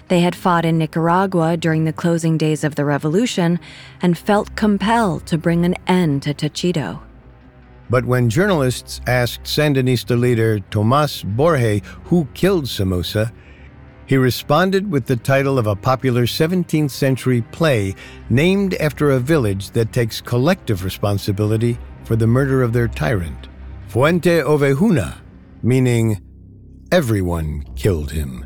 They 0.08 0.20
had 0.20 0.36
fought 0.36 0.64
in 0.64 0.78
Nicaragua 0.78 1.56
during 1.56 1.84
the 1.84 1.92
closing 1.92 2.38
days 2.38 2.62
of 2.62 2.76
the 2.76 2.84
revolution 2.84 3.58
and 4.00 4.16
felt 4.16 4.54
compelled 4.54 5.26
to 5.26 5.36
bring 5.36 5.64
an 5.64 5.74
end 5.88 6.22
to 6.22 6.34
Tachito. 6.34 7.00
But 7.88 8.04
when 8.04 8.28
journalists 8.28 9.00
asked 9.06 9.44
Sandinista 9.44 10.18
leader 10.18 10.60
Tomas 10.70 11.22
Borge 11.22 11.84
who 12.04 12.26
killed 12.34 12.68
Somoza, 12.68 13.32
he 14.06 14.16
responded 14.16 14.90
with 14.90 15.06
the 15.06 15.16
title 15.16 15.58
of 15.58 15.66
a 15.66 15.76
popular 15.76 16.26
17th 16.26 16.90
century 16.90 17.42
play 17.52 17.94
named 18.30 18.74
after 18.74 19.10
a 19.10 19.18
village 19.18 19.70
that 19.70 19.92
takes 19.92 20.20
collective 20.20 20.84
responsibility 20.84 21.76
for 22.04 22.14
the 22.14 22.26
murder 22.26 22.62
of 22.62 22.72
their 22.72 22.88
tyrant. 22.88 23.48
Fuente 23.88 24.40
Ovejuna, 24.42 25.16
meaning 25.62 26.20
everyone 26.92 27.64
killed 27.74 28.12
him. 28.12 28.44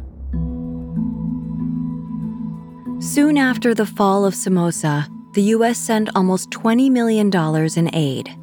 Soon 3.01 3.36
after 3.36 3.74
the 3.74 3.86
fall 3.86 4.24
of 4.24 4.34
Somoza, 4.34 5.07
the 5.34 5.43
U.S. 5.55 5.78
sent 5.78 6.11
almost 6.14 6.51
$20 6.51 6.91
million 6.91 7.30
in 7.76 7.95
aid. 7.95 8.39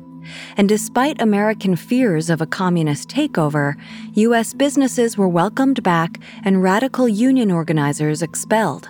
And 0.55 0.67
despite 0.67 1.21
American 1.21 1.75
fears 1.75 2.29
of 2.29 2.41
a 2.41 2.45
communist 2.45 3.09
takeover, 3.09 3.75
U.S. 4.13 4.53
businesses 4.53 5.17
were 5.17 5.27
welcomed 5.27 5.83
back 5.83 6.19
and 6.43 6.63
radical 6.63 7.07
union 7.07 7.51
organizers 7.51 8.21
expelled. 8.21 8.89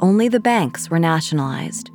Only 0.00 0.28
the 0.28 0.40
banks 0.40 0.90
were 0.90 0.98
nationalized. 0.98 1.90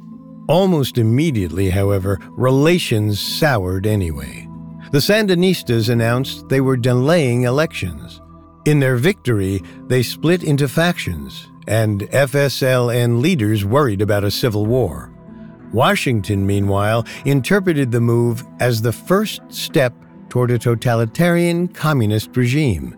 Almost 0.48 0.98
immediately, 0.98 1.70
however, 1.70 2.20
relations 2.32 3.20
soured 3.20 3.86
anyway. 3.86 4.48
The 4.92 4.98
Sandinistas 4.98 5.90
announced 5.90 6.50
they 6.50 6.60
were 6.62 6.76
delaying 6.76 7.44
elections. 7.44 8.20
In 8.66 8.80
their 8.80 8.98
victory, 8.98 9.62
they 9.88 10.04
split 10.04 10.44
into 10.44 10.68
factions, 10.68 11.48
and 11.68 12.02
FSLN 12.02 13.22
leaders 13.22 13.64
worried 13.64 14.02
about 14.02 14.24
a 14.24 14.32
civil 14.32 14.66
war. 14.66 15.11
Washington, 15.74 16.46
meanwhile, 16.46 17.06
interpreted 17.26 17.92
the 17.92 18.02
move 18.02 18.44
as 18.60 18.82
the 18.82 18.92
first 18.92 19.42
step 19.50 19.94
toward 20.30 20.52
a 20.52 20.60
totalitarian 20.60 21.68
communist 21.68 22.36
regime. 22.36 22.98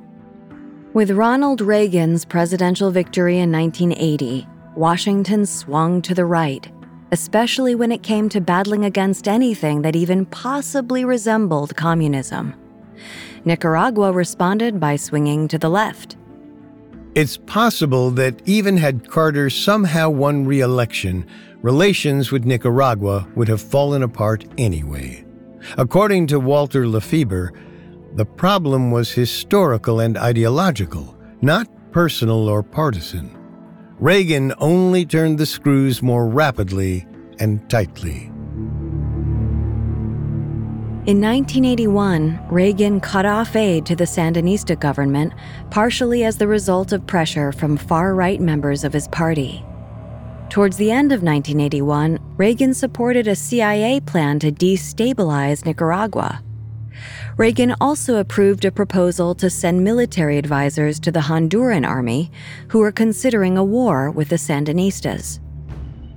With 0.94 1.12
Ronald 1.12 1.62
Reagan's 1.62 2.24
presidential 2.24 2.92
victory 2.92 3.40
in 3.40 3.52
1980, 3.52 4.48
Washington 4.76 5.46
swung 5.46 6.02
to 6.04 6.14
the 6.14 6.26
right, 6.26 6.72
especially 7.12 7.76
when 7.76 7.92
it 7.92 8.04
came 8.04 8.30
to 8.30 8.42
battling 8.42 8.86
against 8.86 9.28
anything 9.28 9.82
that 9.82 9.96
even 9.96 10.26
possibly 10.28 11.06
resembled 11.06 11.76
communism. 11.76 12.54
Nicaragua 13.46 14.12
responded 14.12 14.80
by 14.80 14.96
swinging 14.96 15.48
to 15.48 15.58
the 15.58 15.70
left. 15.70 16.16
It's 17.16 17.38
possible 17.38 18.10
that 18.12 18.42
even 18.48 18.78
had 18.78 19.10
Carter 19.10 19.50
somehow 19.50 20.10
won 20.10 20.46
re 20.46 20.62
election, 20.62 21.28
relations 21.64 22.30
with 22.30 22.46
Nicaragua 22.46 23.28
would 23.36 23.48
have 23.48 23.62
fallen 23.62 24.04
apart 24.04 24.46
anyway. 24.58 25.26
According 25.78 26.28
to 26.28 26.40
Walter 26.40 26.84
LaFeber, 26.84 27.58
the 28.16 28.26
problem 28.26 28.92
was 28.92 29.12
historical 29.12 30.02
and 30.02 30.18
ideological, 30.18 31.18
not 31.42 31.68
personal 31.92 32.50
or 32.50 32.62
partisan. 32.62 33.36
Reagan 33.98 34.54
only 34.58 35.06
turned 35.06 35.38
the 35.38 35.46
screws 35.46 36.04
more 36.04 36.28
rapidly 36.28 37.08
and 37.40 37.68
tightly. 37.70 38.30
In 41.06 41.20
1981, 41.20 42.40
Reagan 42.50 43.00
cut 43.00 43.26
off 43.26 43.56
aid 43.56 43.86
to 43.86 43.96
the 43.96 44.04
Sandinista 44.04 44.78
government, 44.80 45.34
partially 45.70 46.24
as 46.26 46.38
the 46.38 46.48
result 46.48 46.92
of 46.92 47.08
pressure 47.08 47.52
from 47.52 47.78
far 47.78 48.16
right 48.16 48.40
members 48.40 48.84
of 48.84 48.94
his 48.94 49.08
party. 49.10 49.66
Towards 50.54 50.78
the 50.78 50.92
end 50.92 51.12
of 51.12 51.24
1981, 51.24 52.20
Reagan 52.38 52.76
supported 52.76 53.28
a 53.28 53.36
CIA 53.36 54.00
plan 54.00 54.38
to 54.38 54.52
destabilize 54.52 55.66
Nicaragua. 55.66 56.44
Reagan 57.38 57.74
also 57.82 58.18
approved 58.18 58.64
a 58.64 58.72
proposal 58.72 59.34
to 59.34 59.50
send 59.50 59.84
military 59.84 60.38
advisors 60.38 61.00
to 61.00 61.12
the 61.12 61.22
Honduran 61.22 61.88
army 61.88 62.30
who 62.68 62.78
were 62.78 62.92
considering 62.92 63.58
a 63.58 63.64
war 63.64 64.12
with 64.12 64.30
the 64.30 64.36
Sandinistas. 64.36 65.40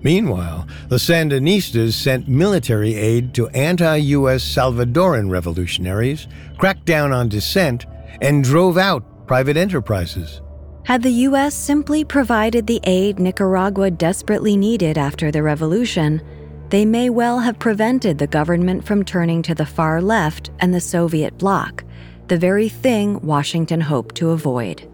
Meanwhile, 0.02 0.66
the 0.90 0.96
Sandinistas 0.96 1.94
sent 1.94 2.28
military 2.28 2.94
aid 2.94 3.32
to 3.36 3.48
anti 3.48 3.96
US 3.96 4.44
Salvadoran 4.44 5.30
revolutionaries, 5.30 6.28
cracked 6.58 6.84
down 6.84 7.10
on 7.10 7.30
dissent, 7.30 7.86
and 8.20 8.44
drove 8.44 8.76
out 8.76 9.26
private 9.26 9.56
enterprises. 9.56 10.42
Had 10.86 11.02
the 11.02 11.10
U.S. 11.10 11.52
simply 11.52 12.04
provided 12.04 12.68
the 12.68 12.78
aid 12.84 13.18
Nicaragua 13.18 13.90
desperately 13.90 14.56
needed 14.56 14.96
after 14.96 15.32
the 15.32 15.42
revolution, 15.42 16.22
they 16.68 16.84
may 16.84 17.10
well 17.10 17.40
have 17.40 17.58
prevented 17.58 18.18
the 18.18 18.28
government 18.28 18.84
from 18.86 19.04
turning 19.04 19.42
to 19.42 19.54
the 19.56 19.66
far 19.66 20.00
left 20.00 20.52
and 20.60 20.72
the 20.72 20.80
Soviet 20.80 21.36
bloc, 21.38 21.82
the 22.28 22.38
very 22.38 22.68
thing 22.68 23.20
Washington 23.22 23.80
hoped 23.80 24.14
to 24.14 24.30
avoid. 24.30 24.88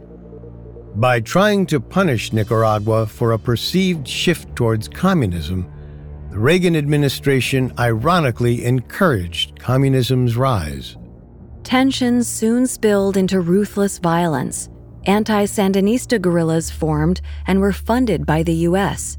By 0.95 1.21
trying 1.21 1.67
to 1.67 1.79
punish 1.79 2.33
Nicaragua 2.33 3.05
for 3.05 3.33
a 3.33 3.39
perceived 3.39 4.09
shift 4.09 4.57
towards 4.57 4.89
communism, 4.89 5.71
the 6.31 6.39
Reagan 6.39 6.75
administration 6.75 7.71
ironically 7.79 8.65
encouraged 8.65 9.59
communism's 9.59 10.39
rise. 10.39 10.97
Tensions 11.65 12.29
soon 12.29 12.67
spilled 12.67 13.19
into 13.19 13.43
ruthless 13.43 13.99
violence, 13.99 14.71
anti 15.05 15.45
Sandinista 15.45 16.21
guerrillas 16.21 16.71
formed 16.71 17.21
and 17.47 17.61
were 17.61 17.73
funded 17.73 18.27
by 18.27 18.43
the 18.43 18.55
U.S. 18.69 19.19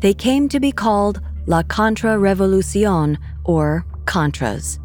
They 0.00 0.14
came 0.14 0.48
to 0.48 0.60
be 0.60 0.72
called 0.72 1.20
La 1.46 1.62
Contra 1.62 2.16
Revolucion, 2.16 3.18
or 3.44 3.84
Contras. 4.04 4.78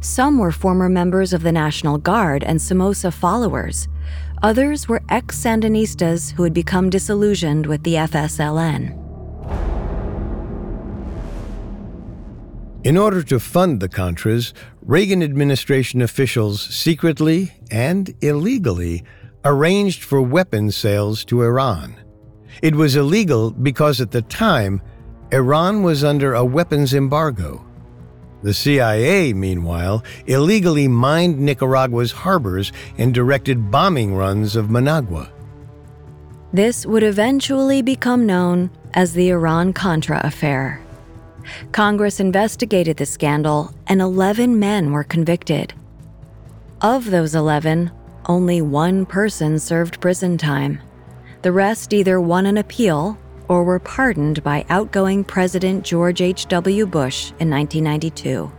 Some 0.00 0.38
were 0.38 0.52
former 0.52 0.88
members 0.88 1.32
of 1.32 1.42
the 1.42 1.52
National 1.52 1.98
Guard 1.98 2.42
and 2.42 2.60
Somoza 2.60 3.10
followers. 3.10 3.88
Others 4.42 4.88
were 4.88 5.02
ex 5.08 5.36
Sandinistas 5.42 6.32
who 6.32 6.42
had 6.44 6.54
become 6.54 6.90
disillusioned 6.90 7.66
with 7.66 7.82
the 7.82 7.94
FSLN. 7.94 9.04
In 12.84 12.96
order 12.96 13.22
to 13.24 13.40
fund 13.40 13.80
the 13.80 13.88
Contras, 13.88 14.52
Reagan 14.82 15.22
administration 15.22 16.00
officials 16.00 16.62
secretly 16.62 17.52
and 17.70 18.14
illegally 18.22 19.04
arranged 19.48 20.04
for 20.04 20.20
weapons 20.20 20.76
sales 20.76 21.24
to 21.24 21.42
Iran. 21.42 21.96
It 22.60 22.74
was 22.74 22.96
illegal 22.96 23.50
because 23.50 23.98
at 23.98 24.10
the 24.10 24.20
time, 24.20 24.82
Iran 25.32 25.82
was 25.82 26.04
under 26.04 26.34
a 26.34 26.44
weapons 26.44 26.92
embargo. 26.92 27.64
The 28.42 28.52
CIA, 28.52 29.32
meanwhile, 29.32 30.04
illegally 30.26 30.86
mined 30.86 31.40
Nicaragua's 31.40 32.12
harbors 32.12 32.72
and 32.98 33.14
directed 33.14 33.70
bombing 33.70 34.14
runs 34.14 34.54
of 34.54 34.70
Managua. 34.70 35.32
This 36.52 36.84
would 36.84 37.02
eventually 37.02 37.80
become 37.80 38.26
known 38.26 38.70
as 38.92 39.14
the 39.14 39.30
Iran 39.30 39.72
Contra 39.72 40.20
affair. 40.24 40.78
Congress 41.72 42.20
investigated 42.20 42.98
the 42.98 43.06
scandal, 43.06 43.72
and 43.86 44.02
11 44.02 44.58
men 44.58 44.92
were 44.92 45.04
convicted. 45.04 45.72
Of 46.82 47.10
those 47.10 47.34
11, 47.34 47.90
only 48.28 48.62
one 48.62 49.06
person 49.06 49.58
served 49.58 50.00
prison 50.00 50.36
time. 50.38 50.80
The 51.42 51.52
rest 51.52 51.92
either 51.92 52.20
won 52.20 52.46
an 52.46 52.58
appeal 52.58 53.18
or 53.48 53.64
were 53.64 53.78
pardoned 53.78 54.42
by 54.44 54.66
outgoing 54.68 55.24
President 55.24 55.84
George 55.84 56.20
H.W. 56.20 56.86
Bush 56.86 57.30
in 57.40 57.50
1992. 57.50 58.52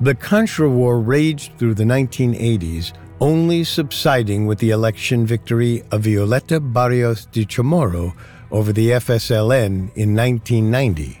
The 0.00 0.14
Contra 0.14 0.70
War 0.70 1.00
raged 1.00 1.58
through 1.58 1.74
the 1.74 1.84
1980s, 1.84 2.92
only 3.20 3.64
subsiding 3.64 4.46
with 4.46 4.58
the 4.58 4.70
election 4.70 5.26
victory 5.26 5.82
of 5.90 6.02
Violeta 6.04 6.60
Barrios 6.60 7.26
de 7.26 7.44
Chamorro 7.44 8.14
over 8.50 8.72
the 8.72 8.90
FSLN 8.90 9.94
in 9.96 10.14
1990. 10.14 11.20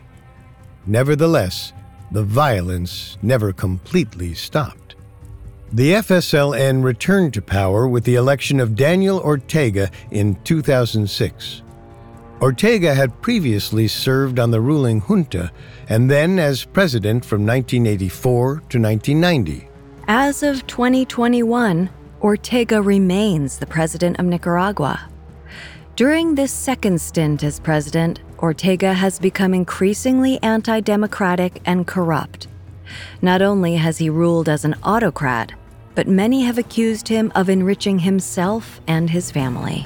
Nevertheless, 0.86 1.72
the 2.10 2.22
violence 2.22 3.18
never 3.22 3.52
completely 3.52 4.34
stopped. 4.34 4.79
The 5.72 5.92
FSLN 5.92 6.82
returned 6.82 7.32
to 7.34 7.42
power 7.42 7.86
with 7.86 8.02
the 8.02 8.16
election 8.16 8.58
of 8.58 8.74
Daniel 8.74 9.20
Ortega 9.20 9.88
in 10.10 10.34
2006. 10.42 11.62
Ortega 12.42 12.92
had 12.92 13.22
previously 13.22 13.86
served 13.86 14.40
on 14.40 14.50
the 14.50 14.60
ruling 14.60 15.00
junta 15.02 15.52
and 15.88 16.10
then 16.10 16.40
as 16.40 16.64
president 16.64 17.24
from 17.24 17.46
1984 17.46 18.46
to 18.68 18.80
1990. 18.80 19.68
As 20.08 20.42
of 20.42 20.66
2021, 20.66 21.88
Ortega 22.20 22.82
remains 22.82 23.58
the 23.58 23.66
president 23.66 24.18
of 24.18 24.26
Nicaragua. 24.26 25.08
During 25.94 26.34
this 26.34 26.50
second 26.50 27.00
stint 27.00 27.44
as 27.44 27.60
president, 27.60 28.18
Ortega 28.40 28.92
has 28.92 29.20
become 29.20 29.54
increasingly 29.54 30.42
anti 30.42 30.80
democratic 30.80 31.60
and 31.64 31.86
corrupt. 31.86 32.48
Not 33.22 33.40
only 33.40 33.76
has 33.76 33.98
he 33.98 34.10
ruled 34.10 34.48
as 34.48 34.64
an 34.64 34.74
autocrat, 34.82 35.52
but 36.00 36.08
many 36.08 36.40
have 36.40 36.56
accused 36.56 37.08
him 37.08 37.30
of 37.34 37.50
enriching 37.50 37.98
himself 37.98 38.80
and 38.86 39.10
his 39.10 39.30
family. 39.30 39.84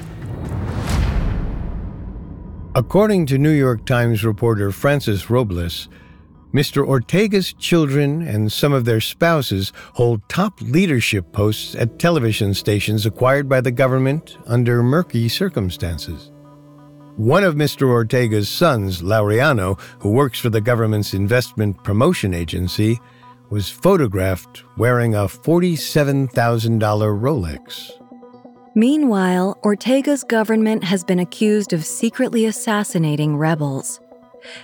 According 2.76 3.26
to 3.26 3.36
New 3.36 3.50
York 3.50 3.84
Times 3.84 4.24
reporter 4.24 4.70
Frances 4.70 5.28
Robles, 5.28 5.88
Mr. 6.52 6.86
Ortega's 6.86 7.52
children 7.54 8.22
and 8.22 8.52
some 8.52 8.72
of 8.72 8.84
their 8.84 9.00
spouses 9.00 9.72
hold 9.94 10.20
top 10.28 10.60
leadership 10.60 11.32
posts 11.32 11.74
at 11.74 11.98
television 11.98 12.54
stations 12.54 13.04
acquired 13.06 13.48
by 13.48 13.60
the 13.60 13.72
government 13.72 14.38
under 14.46 14.84
murky 14.84 15.28
circumstances. 15.28 16.30
One 17.16 17.42
of 17.42 17.56
Mr. 17.56 17.88
Ortega's 17.88 18.48
sons, 18.48 19.02
Laureano, 19.02 19.80
who 19.98 20.12
works 20.12 20.38
for 20.38 20.48
the 20.48 20.60
government's 20.60 21.12
investment 21.12 21.82
promotion 21.82 22.32
agency, 22.32 23.00
was 23.50 23.68
photographed 23.70 24.64
wearing 24.76 25.14
a 25.14 25.26
$47,000 25.26 26.28
Rolex. 26.80 27.90
Meanwhile, 28.74 29.56
Ortega's 29.62 30.24
government 30.24 30.82
has 30.84 31.04
been 31.04 31.20
accused 31.20 31.72
of 31.72 31.84
secretly 31.84 32.44
assassinating 32.46 33.36
rebels. 33.36 34.00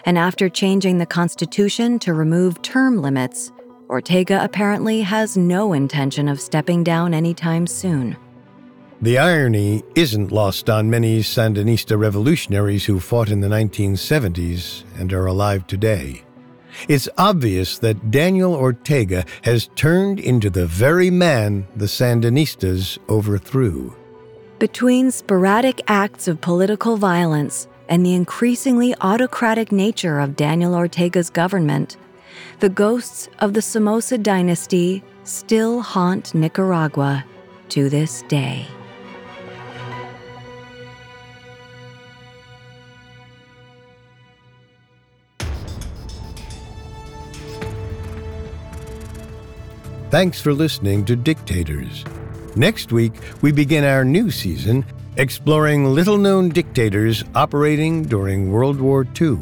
And 0.04 0.18
after 0.18 0.48
changing 0.48 0.98
the 0.98 1.06
Constitution 1.06 1.98
to 2.00 2.12
remove 2.12 2.60
term 2.62 3.00
limits, 3.00 3.52
Ortega 3.88 4.42
apparently 4.42 5.02
has 5.02 5.36
no 5.36 5.72
intention 5.72 6.28
of 6.28 6.40
stepping 6.40 6.84
down 6.84 7.14
anytime 7.14 7.66
soon. 7.66 8.16
The 9.02 9.18
irony 9.18 9.82
isn't 9.94 10.30
lost 10.30 10.68
on 10.68 10.90
many 10.90 11.20
Sandinista 11.20 11.98
revolutionaries 11.98 12.84
who 12.84 13.00
fought 13.00 13.30
in 13.30 13.40
the 13.40 13.48
1970s 13.48 14.84
and 14.98 15.12
are 15.12 15.26
alive 15.26 15.66
today. 15.66 16.22
It's 16.88 17.08
obvious 17.18 17.78
that 17.78 18.10
Daniel 18.10 18.54
Ortega 18.54 19.24
has 19.42 19.68
turned 19.74 20.20
into 20.20 20.50
the 20.50 20.66
very 20.66 21.10
man 21.10 21.66
the 21.76 21.86
Sandinistas 21.86 22.98
overthrew. 23.08 23.94
Between 24.58 25.10
sporadic 25.10 25.80
acts 25.88 26.28
of 26.28 26.40
political 26.40 26.96
violence 26.96 27.66
and 27.88 28.04
the 28.04 28.14
increasingly 28.14 28.94
autocratic 29.00 29.72
nature 29.72 30.20
of 30.20 30.36
Daniel 30.36 30.74
Ortega's 30.74 31.30
government, 31.30 31.96
the 32.60 32.68
ghosts 32.68 33.28
of 33.38 33.54
the 33.54 33.62
Somoza 33.62 34.18
dynasty 34.18 35.02
still 35.24 35.80
haunt 35.80 36.34
Nicaragua 36.34 37.24
to 37.70 37.88
this 37.88 38.22
day. 38.28 38.66
Thanks 50.10 50.40
for 50.40 50.52
listening 50.52 51.04
to 51.04 51.14
Dictators. 51.14 52.04
Next 52.56 52.90
week, 52.90 53.12
we 53.42 53.52
begin 53.52 53.84
our 53.84 54.04
new 54.04 54.32
season 54.32 54.84
exploring 55.16 55.84
little 55.84 56.18
known 56.18 56.48
dictators 56.48 57.22
operating 57.36 58.02
during 58.02 58.50
World 58.50 58.80
War 58.80 59.06
II. 59.20 59.38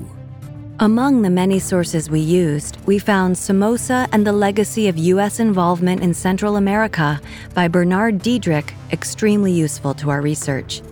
Among 0.80 1.22
the 1.22 1.30
many 1.30 1.58
sources 1.58 2.10
we 2.10 2.20
used, 2.20 2.76
we 2.84 2.98
found 2.98 3.38
Somoza 3.38 4.10
and 4.12 4.26
the 4.26 4.32
Legacy 4.32 4.88
of 4.88 4.98
U.S. 4.98 5.40
Involvement 5.40 6.02
in 6.02 6.12
Central 6.12 6.56
America 6.56 7.18
by 7.54 7.66
Bernard 7.66 8.18
Diederich 8.18 8.70
extremely 8.92 9.52
useful 9.52 9.94
to 9.94 10.10
our 10.10 10.20
research. 10.20 10.82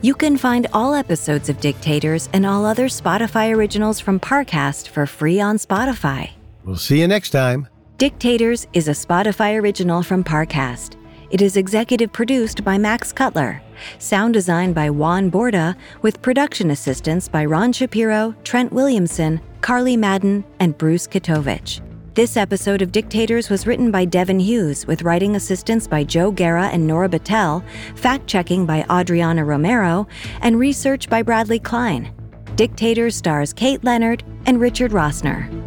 You 0.00 0.14
can 0.14 0.38
find 0.38 0.66
all 0.72 0.94
episodes 0.94 1.50
of 1.50 1.60
Dictators 1.60 2.30
and 2.32 2.46
all 2.46 2.64
other 2.64 2.86
Spotify 2.86 3.54
originals 3.54 4.00
from 4.00 4.18
Parcast 4.18 4.88
for 4.88 5.04
free 5.04 5.40
on 5.42 5.58
Spotify. 5.58 6.30
We'll 6.64 6.76
see 6.76 7.00
you 7.00 7.06
next 7.06 7.30
time. 7.30 7.68
Dictators 7.98 8.66
is 8.74 8.88
a 8.88 8.90
Spotify 8.90 9.58
original 9.58 10.02
from 10.02 10.22
Parcast. 10.22 10.96
It 11.30 11.40
is 11.40 11.56
executive 11.56 12.12
produced 12.12 12.62
by 12.62 12.76
Max 12.76 13.10
Cutler, 13.10 13.62
sound 13.98 14.34
designed 14.34 14.74
by 14.74 14.90
Juan 14.90 15.30
Borda, 15.30 15.74
with 16.02 16.20
production 16.20 16.72
assistance 16.72 17.26
by 17.26 17.46
Ron 17.46 17.72
Shapiro, 17.72 18.34
Trent 18.44 18.70
Williamson, 18.70 19.40
Carly 19.62 19.96
Madden, 19.96 20.44
and 20.60 20.76
Bruce 20.76 21.06
Kitovich. 21.06 21.80
This 22.12 22.36
episode 22.36 22.82
of 22.82 22.92
Dictators 22.92 23.48
was 23.48 23.66
written 23.66 23.90
by 23.90 24.04
Devin 24.04 24.40
Hughes, 24.40 24.86
with 24.86 25.00
writing 25.00 25.34
assistance 25.34 25.88
by 25.88 26.04
Joe 26.04 26.30
Guerra 26.30 26.66
and 26.66 26.86
Nora 26.86 27.08
Battelle, 27.08 27.64
fact 27.94 28.26
checking 28.26 28.66
by 28.66 28.84
Adriana 28.90 29.42
Romero, 29.42 30.06
and 30.42 30.58
research 30.58 31.08
by 31.08 31.22
Bradley 31.22 31.60
Klein. 31.60 32.12
Dictators 32.56 33.16
stars 33.16 33.54
Kate 33.54 33.82
Leonard 33.84 34.22
and 34.44 34.60
Richard 34.60 34.90
Rossner. 34.90 35.65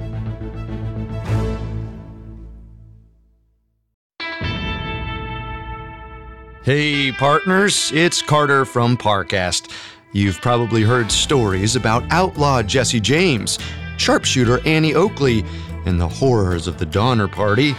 Hey, 6.70 7.11
partners, 7.11 7.91
it's 7.95 8.22
Carter 8.22 8.63
from 8.63 8.95
Parcast. 8.95 9.72
You've 10.11 10.39
probably 10.39 10.84
heard 10.84 11.11
stories 11.11 11.76
about 11.76 12.03
outlaw 12.11 12.61
Jesse 12.61 12.99
James, 12.99 13.57
sharpshooter 13.97 14.59
Annie 14.67 14.93
Oakley, 14.93 15.43
and 15.88 15.99
the 15.99 16.07
horrors 16.07 16.67
of 16.67 16.78
the 16.78 16.86
Donner 16.86 17.28
Party. 17.28 17.76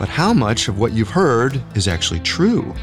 But 0.00 0.08
how 0.08 0.32
much 0.32 0.66
of 0.66 0.80
what 0.80 0.90
you've 0.90 1.10
heard 1.10 1.62
is 1.76 1.86
actually 1.86 2.18
true? 2.18 2.74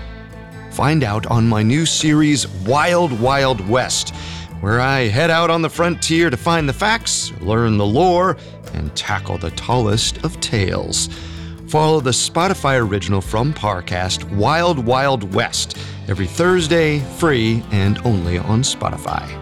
Find 0.71 1.03
out 1.03 1.25
on 1.25 1.49
my 1.49 1.63
new 1.63 1.85
series, 1.85 2.47
Wild 2.47 3.11
Wild 3.19 3.67
West, 3.67 4.15
where 4.61 4.79
I 4.79 5.09
head 5.09 5.29
out 5.29 5.49
on 5.49 5.61
the 5.61 5.69
frontier 5.69 6.29
to 6.29 6.37
find 6.37 6.69
the 6.69 6.71
facts, 6.71 7.33
learn 7.41 7.77
the 7.77 7.85
lore, 7.85 8.37
and 8.73 8.95
tackle 8.95 9.37
the 9.37 9.51
tallest 9.51 10.23
of 10.23 10.39
tales. 10.39 11.09
Follow 11.71 12.01
the 12.01 12.11
Spotify 12.11 12.85
original 12.85 13.21
from 13.21 13.53
Parcast, 13.53 14.29
Wild 14.35 14.77
Wild 14.77 15.33
West, 15.33 15.77
every 16.09 16.27
Thursday, 16.27 16.99
free 17.15 17.63
and 17.71 17.97
only 18.05 18.37
on 18.39 18.61
Spotify. 18.61 19.40